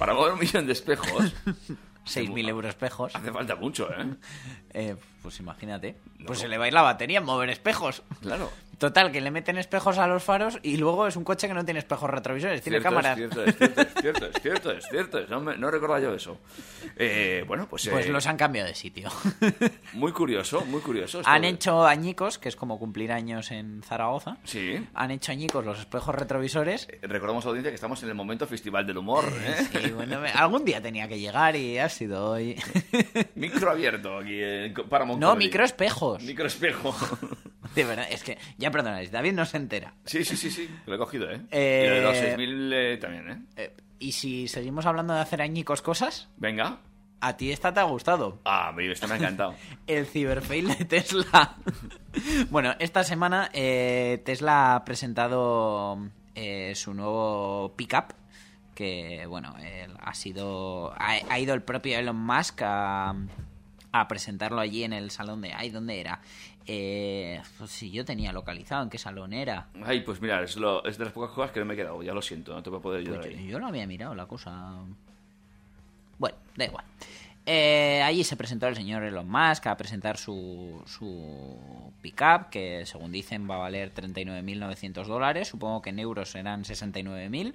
para 0.02 0.14
mover 0.14 0.32
un 0.32 0.40
millón 0.40 0.66
de 0.66 0.72
espejos... 0.72 1.32
6.000 2.04 2.48
euros 2.48 2.70
espejos. 2.70 3.14
Hace 3.14 3.30
falta 3.30 3.54
mucho, 3.54 3.88
¿eh? 3.92 4.16
Eh, 4.74 4.96
pues 5.22 5.38
imagínate. 5.40 5.96
Pues 6.26 6.38
se 6.40 6.48
le 6.48 6.58
va 6.58 6.64
a 6.64 6.68
ir 6.68 6.74
la 6.74 6.82
batería 6.82 7.18
en 7.18 7.24
mover 7.24 7.48
espejos. 7.50 8.02
Claro. 8.20 8.50
Total, 8.78 9.12
que 9.12 9.20
le 9.20 9.30
meten 9.30 9.58
espejos 9.58 9.96
a 9.98 10.08
los 10.08 10.24
faros 10.24 10.58
y 10.64 10.76
luego 10.76 11.06
es 11.06 11.14
un 11.14 11.22
coche 11.22 11.46
que 11.46 11.54
no 11.54 11.64
tiene 11.64 11.78
espejos 11.78 12.10
retrovisores, 12.10 12.62
tiene 12.62 12.80
Cierto, 12.80 12.88
cámaras. 12.88 13.16
Es 13.16 13.30
cierto, 13.30 13.44
es 13.44 13.56
cierto, 13.56 13.80
es 13.82 13.92
cierto, 14.02 14.26
es 14.26 14.42
cierto, 14.42 14.70
es 14.72 14.84
cierto. 14.88 15.20
No, 15.28 15.40
me- 15.40 15.56
no 15.56 15.70
recordaba 15.70 16.00
yo 16.00 16.12
eso. 16.12 16.38
Eh, 16.96 17.44
bueno, 17.46 17.68
pues... 17.68 17.88
Pues 17.88 18.06
eh, 18.06 18.08
los 18.10 18.26
han 18.26 18.36
cambiado 18.36 18.66
de 18.66 18.74
sitio. 18.74 19.08
Muy 19.92 20.10
curioso, 20.10 20.64
muy 20.64 20.80
curioso. 20.80 21.22
han 21.24 21.44
hecho 21.44 21.84
añicos, 21.86 22.38
que 22.38 22.48
es 22.48 22.56
como 22.56 22.78
cumplir 22.80 23.12
años 23.12 23.52
en 23.52 23.82
Zaragoza. 23.84 24.38
Sí. 24.42 24.84
Han 24.94 25.10
hecho 25.12 25.30
añicos 25.30 25.64
los 25.64 25.78
espejos 25.78 26.14
retrovisores. 26.14 26.88
Recordamos 27.02 27.44
a 27.44 27.48
la 27.48 27.50
audiencia 27.50 27.70
que 27.70 27.76
estamos 27.76 28.02
en 28.02 28.08
el 28.08 28.14
momento 28.16 28.46
festival 28.48 28.84
del 28.86 28.98
humor, 28.98 29.26
¿eh? 29.44 29.68
Sí, 29.80 29.90
bueno, 29.92 30.20
algún 30.34 30.64
día 30.64 30.80
tenía 30.82 31.06
que 31.06 31.20
llegar 31.20 31.54
y 31.54 31.78
ha 31.78 31.88
sido 31.88 32.30
hoy. 32.30 32.56
Micro 33.36 33.70
abierto 33.70 34.18
aquí 34.18 34.42
en 34.42 34.74
Paramount 34.88 35.11
No, 35.18 35.36
microespejos. 35.36 36.22
Microespejo. 36.22 36.94
De 37.74 37.84
verdad, 37.84 38.06
es 38.10 38.22
que 38.22 38.36
ya 38.58 38.70
perdonáis, 38.70 39.10
David 39.10 39.32
no 39.32 39.46
se 39.46 39.56
entera. 39.56 39.94
Sí, 40.04 40.24
sí, 40.24 40.36
sí, 40.36 40.50
sí. 40.50 40.68
Lo 40.86 40.94
he 40.96 40.98
cogido, 40.98 41.30
¿eh? 41.30 41.40
Eh, 41.50 41.84
Y 41.84 41.88
lo 41.88 41.94
de 41.94 42.02
los 42.02 42.16
6.000 42.16 42.72
eh, 42.74 42.96
también, 42.98 43.30
¿eh? 43.30 43.42
Eh, 43.56 43.76
y 43.98 44.12
si 44.12 44.46
seguimos 44.48 44.84
hablando 44.84 45.14
de 45.14 45.20
hacer 45.20 45.40
añicos 45.40 45.80
cosas, 45.80 46.28
Venga. 46.36 46.80
a 47.20 47.36
ti 47.36 47.50
esta 47.50 47.72
te 47.72 47.80
ha 47.80 47.84
gustado. 47.84 48.40
Ah, 48.44 48.74
este 48.78 49.06
me 49.06 49.14
ha 49.14 49.16
encantado. 49.16 49.54
El 49.86 50.06
ciberfail 50.06 50.68
de 50.76 50.84
Tesla. 50.84 51.56
bueno, 52.50 52.74
esta 52.78 53.04
semana 53.04 53.48
eh, 53.54 54.20
Tesla 54.24 54.74
ha 54.74 54.84
presentado 54.84 55.98
su 56.74 56.94
nuevo 56.94 57.72
pickup. 57.76 58.12
Que, 58.74 59.26
bueno, 59.26 59.54
ha 60.00 60.14
sido. 60.14 60.92
Ha, 60.94 61.18
ha 61.28 61.38
ido 61.38 61.54
el 61.54 61.62
propio 61.62 61.98
Elon 61.98 62.16
Musk 62.16 62.62
a, 62.62 63.14
a 63.92 64.08
presentarlo 64.08 64.60
allí 64.60 64.84
en 64.84 64.92
el 64.92 65.10
salón 65.10 65.40
de. 65.42 65.52
Ay, 65.52 65.70
¿dónde 65.70 66.00
era? 66.00 66.20
Eh, 66.66 67.40
pues 67.58 67.70
si 67.70 67.90
yo 67.90 68.04
tenía 68.04 68.32
localizado 68.32 68.82
en 68.82 68.88
qué 68.90 68.98
salón 68.98 69.32
era. 69.32 69.68
Ay, 69.84 70.00
pues 70.00 70.20
mira, 70.20 70.42
es, 70.42 70.56
lo, 70.56 70.84
es 70.84 70.96
de 70.98 71.04
las 71.04 71.12
pocas 71.12 71.30
cosas 71.30 71.50
que 71.52 71.60
no 71.60 71.66
me 71.66 71.74
he 71.74 71.76
quedado. 71.76 72.02
Ya 72.02 72.14
lo 72.14 72.22
siento, 72.22 72.54
no 72.54 72.62
te 72.62 72.70
voy 72.70 72.78
a 72.78 72.82
poder 72.82 73.00
ayudar 73.00 73.20
Pues 73.20 73.32
yo, 73.34 73.38
ahí. 73.38 73.46
yo 73.48 73.58
no 73.60 73.66
había 73.68 73.86
mirado 73.86 74.14
la 74.14 74.26
cosa. 74.26 74.74
Bueno, 76.18 76.36
da 76.56 76.64
igual. 76.64 76.84
Eh, 77.44 78.00
allí 78.04 78.22
se 78.22 78.36
presentó 78.36 78.68
el 78.68 78.76
señor 78.76 79.02
Elon 79.02 79.28
Musk 79.28 79.66
a 79.66 79.76
presentar 79.76 80.16
su, 80.16 80.80
su 80.86 81.90
pickup, 82.00 82.50
que 82.50 82.86
según 82.86 83.10
dicen 83.10 83.50
va 83.50 83.56
a 83.56 83.58
valer 83.58 83.92
39.900 83.92 85.04
dólares. 85.06 85.48
Supongo 85.48 85.82
que 85.82 85.90
en 85.90 85.98
euros 85.98 86.30
serán 86.30 86.62
69.000. 86.62 87.52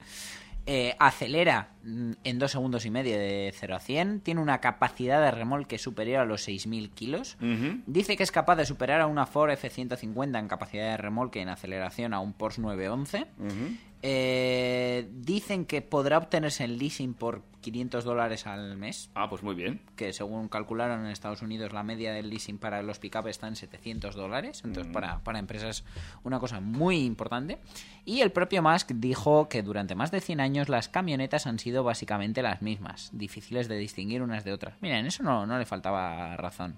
Eh, 0.69 0.97
acelera 0.99 1.69
mm, 1.83 2.11
en 2.25 2.39
dos 2.39 2.51
segundos 2.51 2.85
y 2.85 2.89
medio 2.89 3.17
de 3.17 3.53
0 3.57 3.75
a 3.77 3.79
100. 3.79 4.19
Tiene 4.19 4.41
una 4.41 4.59
capacidad 4.59 5.21
de 5.21 5.31
remolque 5.31 5.77
superior 5.77 6.19
a 6.19 6.25
los 6.25 6.45
6.000 6.45 6.89
kilos. 6.89 7.37
Dice 7.85 8.17
que 8.17 8.23
es 8.23 8.31
capaz 8.31 8.57
de 8.57 8.65
superar 8.65 8.99
a 8.99 9.07
una 9.07 9.25
Ford 9.25 9.49
F-150 9.51 10.37
en 10.37 10.47
capacidad 10.49 10.91
de 10.91 10.97
remolque 10.97 11.41
en 11.41 11.47
aceleración 11.47 12.13
a 12.13 12.19
un 12.19 12.33
Porsche 12.33 12.61
911. 12.61 13.27
Ujú. 13.39 13.77
Eh, 14.03 15.09
dicen 15.11 15.65
que 15.65 15.81
podrá 15.81 16.17
obtenerse 16.19 16.63
en 16.63 16.77
leasing 16.77 17.13
por 17.13 17.41
500 17.61 18.03
dólares 18.03 18.45
al 18.47 18.77
mes, 18.77 19.09
Ah, 19.15 19.27
pues 19.27 19.41
muy 19.43 19.55
bien. 19.55 19.81
que 19.95 20.13
según 20.13 20.47
calcularon 20.47 21.01
en 21.05 21.11
Estados 21.11 21.41
Unidos 21.41 21.73
la 21.73 21.83
media 21.83 22.13
del 22.13 22.29
leasing 22.29 22.59
para 22.59 22.81
los 22.83 22.99
pick 22.99 23.15
está 23.25 23.47
en 23.47 23.55
700 23.55 24.15
dólares, 24.15 24.61
entonces 24.63 24.89
Mm. 24.89 24.93
para, 24.93 25.19
para 25.23 25.39
empresas 25.39 25.83
una 26.23 26.39
cosa 26.39 26.59
muy 26.59 27.03
importante. 27.03 27.57
Y 28.05 28.21
el 28.21 28.31
propio 28.31 28.61
Musk 28.61 28.91
dijo 28.93 29.49
que 29.49 29.63
durante 29.63 29.95
más 29.95 30.11
de 30.11 30.21
100 30.21 30.39
años 30.39 30.69
las 30.69 30.87
camionetas 30.87 31.47
han 31.47 31.59
sido 31.59 31.83
básicamente 31.83 32.41
las 32.41 32.61
mismas, 32.61 33.09
difíciles 33.13 33.67
de 33.67 33.77
distinguir 33.77 34.21
unas 34.21 34.43
de 34.45 34.53
otras. 34.53 34.75
Mira, 34.81 34.99
en 34.99 35.07
eso 35.07 35.23
no, 35.23 35.45
no 35.45 35.57
le 35.57 35.65
faltaba 35.65 36.37
razón. 36.37 36.77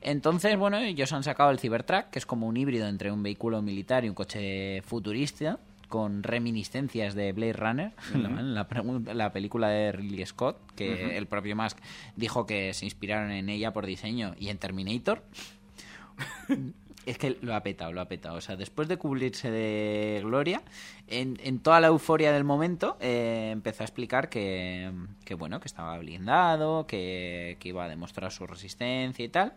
Entonces, 0.00 0.56
bueno, 0.56 0.78
ellos 0.78 1.12
han 1.12 1.24
sacado 1.24 1.50
el 1.50 1.58
Cybertruck, 1.58 2.10
que 2.10 2.18
es 2.20 2.26
como 2.26 2.46
un 2.46 2.56
híbrido 2.56 2.86
entre 2.88 3.10
un 3.12 3.22
vehículo 3.22 3.60
militar 3.62 4.04
y 4.04 4.08
un 4.08 4.14
coche 4.14 4.80
futurista, 4.82 5.58
con 5.88 6.22
reminiscencias 6.22 7.14
de 7.14 7.32
Blade 7.32 7.54
Runner, 7.54 7.92
la, 8.14 8.28
la 8.42 8.68
pregun- 8.68 9.12
la 9.12 9.32
película 9.32 9.68
de 9.68 9.92
Ridley 9.92 10.24
Scott, 10.26 10.58
que 10.76 11.16
el 11.16 11.26
propio 11.26 11.56
Musk 11.56 11.78
dijo 12.14 12.46
que 12.46 12.74
se 12.74 12.84
inspiraron 12.84 13.30
en 13.30 13.48
ella 13.48 13.72
por 13.72 13.86
diseño 13.86 14.34
y 14.38 14.50
en 14.50 14.58
Terminator. 14.58 15.22
Es 17.06 17.16
que 17.16 17.38
lo 17.40 17.54
ha 17.54 17.62
petado, 17.62 17.90
lo 17.92 18.02
ha 18.02 18.08
petado. 18.08 18.36
O 18.36 18.40
sea, 18.42 18.56
después 18.56 18.86
de 18.86 18.98
cubrirse 18.98 19.50
de 19.50 20.20
gloria, 20.22 20.60
en, 21.06 21.38
en 21.42 21.58
toda 21.58 21.80
la 21.80 21.86
euforia 21.86 22.32
del 22.32 22.44
momento, 22.44 22.98
eh, 23.00 23.48
empezó 23.50 23.82
a 23.82 23.86
explicar 23.86 24.28
que, 24.28 24.92
que, 25.24 25.34
bueno, 25.34 25.58
que 25.58 25.68
estaba 25.68 25.96
blindado, 25.96 26.86
que, 26.86 27.56
que 27.60 27.70
iba 27.70 27.84
a 27.84 27.88
demostrar 27.88 28.30
su 28.30 28.46
resistencia 28.46 29.24
y 29.24 29.28
tal. 29.30 29.54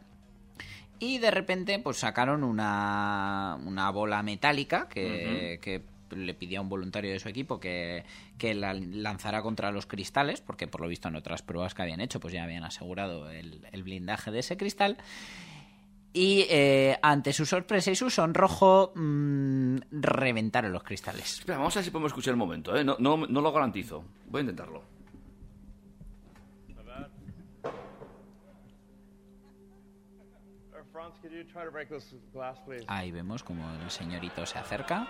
Y 0.99 1.17
de 1.17 1.32
repente, 1.32 1.77
pues 1.79 1.97
sacaron 1.97 2.43
una, 2.45 3.57
una 3.65 3.89
bola 3.89 4.23
metálica 4.23 4.88
que, 4.88 5.59
que 5.61 5.82
le 6.16 6.34
pidió 6.34 6.59
a 6.59 6.62
un 6.62 6.70
voluntario 6.70 7.12
de 7.12 7.20
su 7.20 7.30
equipo 7.30 7.59
que, 7.59 8.03
que 8.38 8.53
la 8.53 8.74
lanzara 8.74 9.41
contra 9.41 9.72
los 9.72 9.86
cristales, 9.86 10.41
porque 10.41 10.68
por 10.68 10.82
lo 10.82 10.88
visto 10.88 11.07
en 11.07 11.16
otras 11.16 11.41
pruebas 11.41 11.74
que 11.74 11.82
habían 11.82 12.01
hecho, 12.01 12.20
pues 12.20 12.34
ya 12.34 12.43
habían 12.43 12.64
asegurado 12.64 13.30
el, 13.30 13.66
el 13.72 13.84
blindaje 13.84 14.32
de 14.32 14.39
ese 14.39 14.57
cristal. 14.57 14.97
Y 16.14 16.45
eh, 16.49 16.97
ante 17.01 17.32
su 17.32 17.45
sorpresa 17.45 17.91
y 17.91 17.95
su 17.95 18.09
sonrojo, 18.09 18.91
mm, 18.95 19.78
reventaron 19.91 20.74
los 20.74 20.84
cristales. 20.84 21.39
Espera, 21.39 21.57
vamos 21.57 21.76
a 21.76 21.80
ver 21.80 21.86
si 21.86 21.91
podemos 21.91 22.09
escuchar 22.09 22.34
un 22.34 22.39
momento, 22.39 22.76
¿eh? 22.76 22.84
No, 22.84 22.97
no, 22.99 23.16
no 23.16 23.41
lo 23.41 23.51
garantizo. 23.51 24.03
Voy 24.28 24.39
a 24.39 24.41
intentarlo. 24.41 24.84
Ahí 32.88 33.12
vemos 33.12 33.43
como 33.43 33.70
el 33.82 33.89
señorito 33.89 34.45
se 34.45 34.59
acerca. 34.59 35.07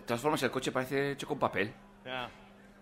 De 0.00 0.06
todas 0.06 0.20
formas, 0.20 0.42
el 0.42 0.50
coche 0.50 0.72
parece 0.72 1.12
hecho 1.12 1.26
con 1.28 1.38
papel. 1.38 1.72
Yeah. 2.04 2.30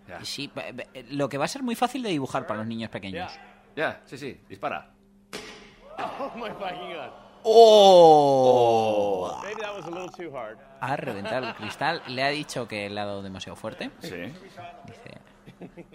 Ya. 0.07 0.19
Y 0.21 0.25
Sí, 0.25 0.51
be- 0.53 0.87
lo 1.11 1.29
que 1.29 1.37
va 1.37 1.45
a 1.45 1.47
ser 1.47 1.61
muy 1.61 1.75
fácil 1.75 2.01
de 2.01 2.09
dibujar 2.09 2.47
para 2.47 2.59
los 2.59 2.67
niños 2.67 2.89
pequeños. 2.89 3.31
Ya, 3.75 4.01
sí, 4.05 4.17
sí, 4.17 4.39
dispara. 4.49 4.91
Oh 5.97 6.31
my 6.35 6.49
fucking 6.49 6.93
god. 6.93 7.11
¡Oh! 7.43 9.39
Maybe 9.43 9.61
that 9.61 9.75
was 9.75 9.85
a 9.85 9.89
little 9.89 10.09
too 10.09 10.35
hard. 10.35 10.57
Ha 10.79 10.95
reventado 10.95 11.47
el 11.49 11.55
cristal. 11.55 12.01
Le 12.07 12.23
ha 12.23 12.29
dicho 12.29 12.67
que 12.67 12.89
le 12.89 12.99
ha 12.99 13.05
dado 13.05 13.21
demasiado 13.21 13.55
fuerte. 13.55 13.91
Sí. 13.99 14.15
Dice, 14.85 15.17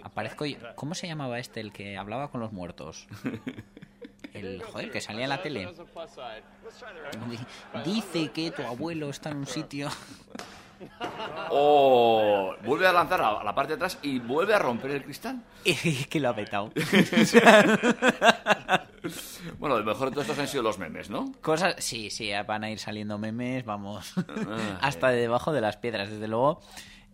aparezco 0.03 0.45
yo. 0.45 0.57
¿Cómo 0.75 0.93
se 0.95 1.07
llamaba 1.07 1.39
este, 1.39 1.59
el 1.59 1.71
que 1.71 1.97
hablaba 1.97 2.29
con 2.29 2.39
los 2.41 2.51
muertos? 2.51 3.07
El, 4.33 4.61
joder, 4.63 4.91
que 4.91 4.99
salía 4.99 5.23
en 5.23 5.29
la 5.29 5.41
tele. 5.41 5.73
Dice 7.85 8.31
que 8.31 8.51
tu 8.51 8.63
abuelo 8.63 9.09
está 9.09 9.29
en 9.29 9.37
un 9.37 9.45
sitio. 9.47 9.89
O 11.49 12.55
vuelve 12.63 12.87
a 12.87 12.93
lanzar 12.93 13.21
a 13.21 13.43
la 13.43 13.55
parte 13.55 13.73
de 13.73 13.75
atrás 13.75 13.99
y 14.01 14.19
vuelve 14.19 14.53
a 14.53 14.59
romper 14.59 14.91
el 14.91 15.03
cristal. 15.03 15.41
Es 15.65 16.07
que 16.07 16.19
lo 16.19 16.29
ha 16.29 16.35
petado. 16.35 16.71
Bueno, 19.59 19.77
lo 19.77 19.85
mejor 19.85 20.09
de 20.09 20.13
todo 20.13 20.21
esto 20.21 20.41
han 20.41 20.47
sido 20.47 20.63
los 20.63 20.79
memes, 20.79 21.09
¿no? 21.09 21.31
Cosas, 21.41 21.75
sí, 21.77 22.09
sí, 22.09 22.31
van 22.47 22.63
a 22.63 22.71
ir 22.71 22.79
saliendo 22.79 23.17
memes, 23.17 23.63
vamos, 23.63 24.13
hasta 24.81 25.09
de 25.09 25.21
debajo 25.21 25.53
de 25.53 25.61
las 25.61 25.77
piedras. 25.77 26.09
Desde 26.09 26.27
luego, 26.27 26.61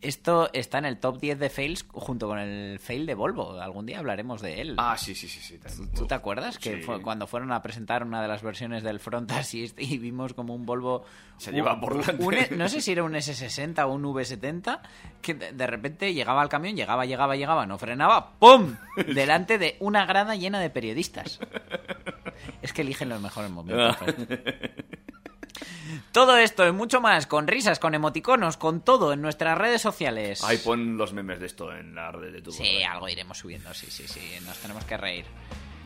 esto 0.02 0.50
está 0.54 0.78
en 0.80 0.86
el 0.86 0.98
top 1.00 1.20
10 1.20 1.38
de 1.40 1.50
fails 1.50 1.86
junto 1.92 2.28
con 2.28 2.40
el 2.40 2.80
fail 2.80 3.06
de 3.06 3.14
Volvo. 3.14 3.60
Algún 3.62 3.86
día 3.86 4.00
hablaremos 4.00 4.42
de 4.42 4.62
él. 4.62 4.76
Ah, 4.78 4.98
sí, 4.98 5.14
sí, 5.16 5.28
sí. 5.28 5.40
sí. 5.40 5.60
¿Tú 5.96 6.08
te 6.08 6.16
acuerdas 6.16 6.58
que 6.58 6.78
Sí. 6.78 6.82
fue 6.82 7.02
cuando 7.02 7.28
fueron 7.28 7.52
a 7.52 7.62
presentar 7.62 8.04
una 8.04 8.22
de 8.22 8.28
las 8.28 8.42
versiones 8.42 8.84
del 8.84 9.00
Front 9.00 9.32
Assist 9.32 9.80
y 9.80 9.98
vimos 9.98 10.34
como 10.34 10.56
un 10.56 10.66
Volvo 10.66 11.06
Se 11.38 11.52
lleva 11.52 11.80
por 11.80 11.98
delante. 11.98 12.56
no 12.56 12.68
sé 12.68 12.82
si 12.82 12.92
era 12.92 13.04
un 13.04 13.14
S60 13.14 13.86
o 13.86 13.94
un 13.94 14.04
V70 14.04 14.80
que 15.22 15.34
de 15.36 15.52
de 15.54 15.68
repente 15.68 16.14
llegaba 16.14 16.42
al 16.42 16.50
camión, 16.50 16.76
llegaba, 16.76 17.06
llegaba, 17.06 17.36
llegaba, 17.36 17.66
no 17.68 17.78
frenaba, 17.78 18.32
¡pum! 18.40 18.76
delante 19.14 19.58
de 19.58 19.78
una 19.80 20.06
grada 20.06 20.36
llena 20.36 20.60
de 20.60 20.70
periodistas. 20.70 21.40
Es 22.64 22.74
que 22.74 22.82
eligen 22.82 23.10
los 23.10 23.22
mejores 23.22 23.52
momentos. 23.52 23.98
Todo 26.12 26.38
esto 26.38 26.68
y 26.68 26.72
mucho 26.72 27.02
más, 27.02 27.28
con 27.28 27.48
risas, 27.48 27.80
con 27.80 27.94
emoticonos, 27.96 28.58
con 28.58 28.82
todo 28.82 29.14
en 29.14 29.22
nuestras 29.22 29.58
redes 29.58 29.82
sociales. 29.82 30.44
Ahí 30.44 30.58
pon 30.58 30.98
los 30.98 31.14
memes 31.14 31.40
de 31.40 31.46
esto 31.46 31.74
en 31.74 31.96
la 31.96 32.12
red 32.12 32.34
de 32.34 32.42
tu 32.42 32.52
Sí, 32.52 32.84
algo 32.84 33.08
iremos 33.10 33.38
subiendo, 33.38 33.74
sí, 33.74 33.88
sí, 33.90 34.08
sí, 34.08 34.22
nos 34.46 34.58
tenemos 34.58 34.84
que 34.86 34.98
reír. 34.98 35.26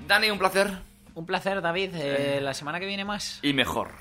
Dani, 0.07 0.29
un 0.29 0.39
placer. 0.39 0.71
Un 1.15 1.25
placer, 1.25 1.61
David. 1.61 1.91
Eh, 1.95 2.39
la 2.41 2.53
semana 2.53 2.79
que 2.79 2.85
viene 2.85 3.05
más. 3.05 3.39
Y 3.41 3.53
mejor. 3.53 3.91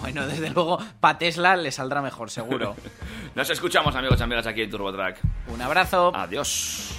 Bueno, 0.00 0.26
desde 0.26 0.48
luego, 0.50 0.78
para 0.98 1.18
Tesla 1.18 1.56
le 1.56 1.70
saldrá 1.70 2.00
mejor, 2.00 2.30
seguro. 2.30 2.74
Nos 3.34 3.50
escuchamos, 3.50 3.94
amigos 3.94 4.18
y 4.18 4.22
amigas, 4.22 4.46
aquí 4.46 4.62
en 4.62 4.70
TurboTrack. 4.70 5.18
Un 5.48 5.60
abrazo. 5.60 6.12
Adiós. 6.14 6.98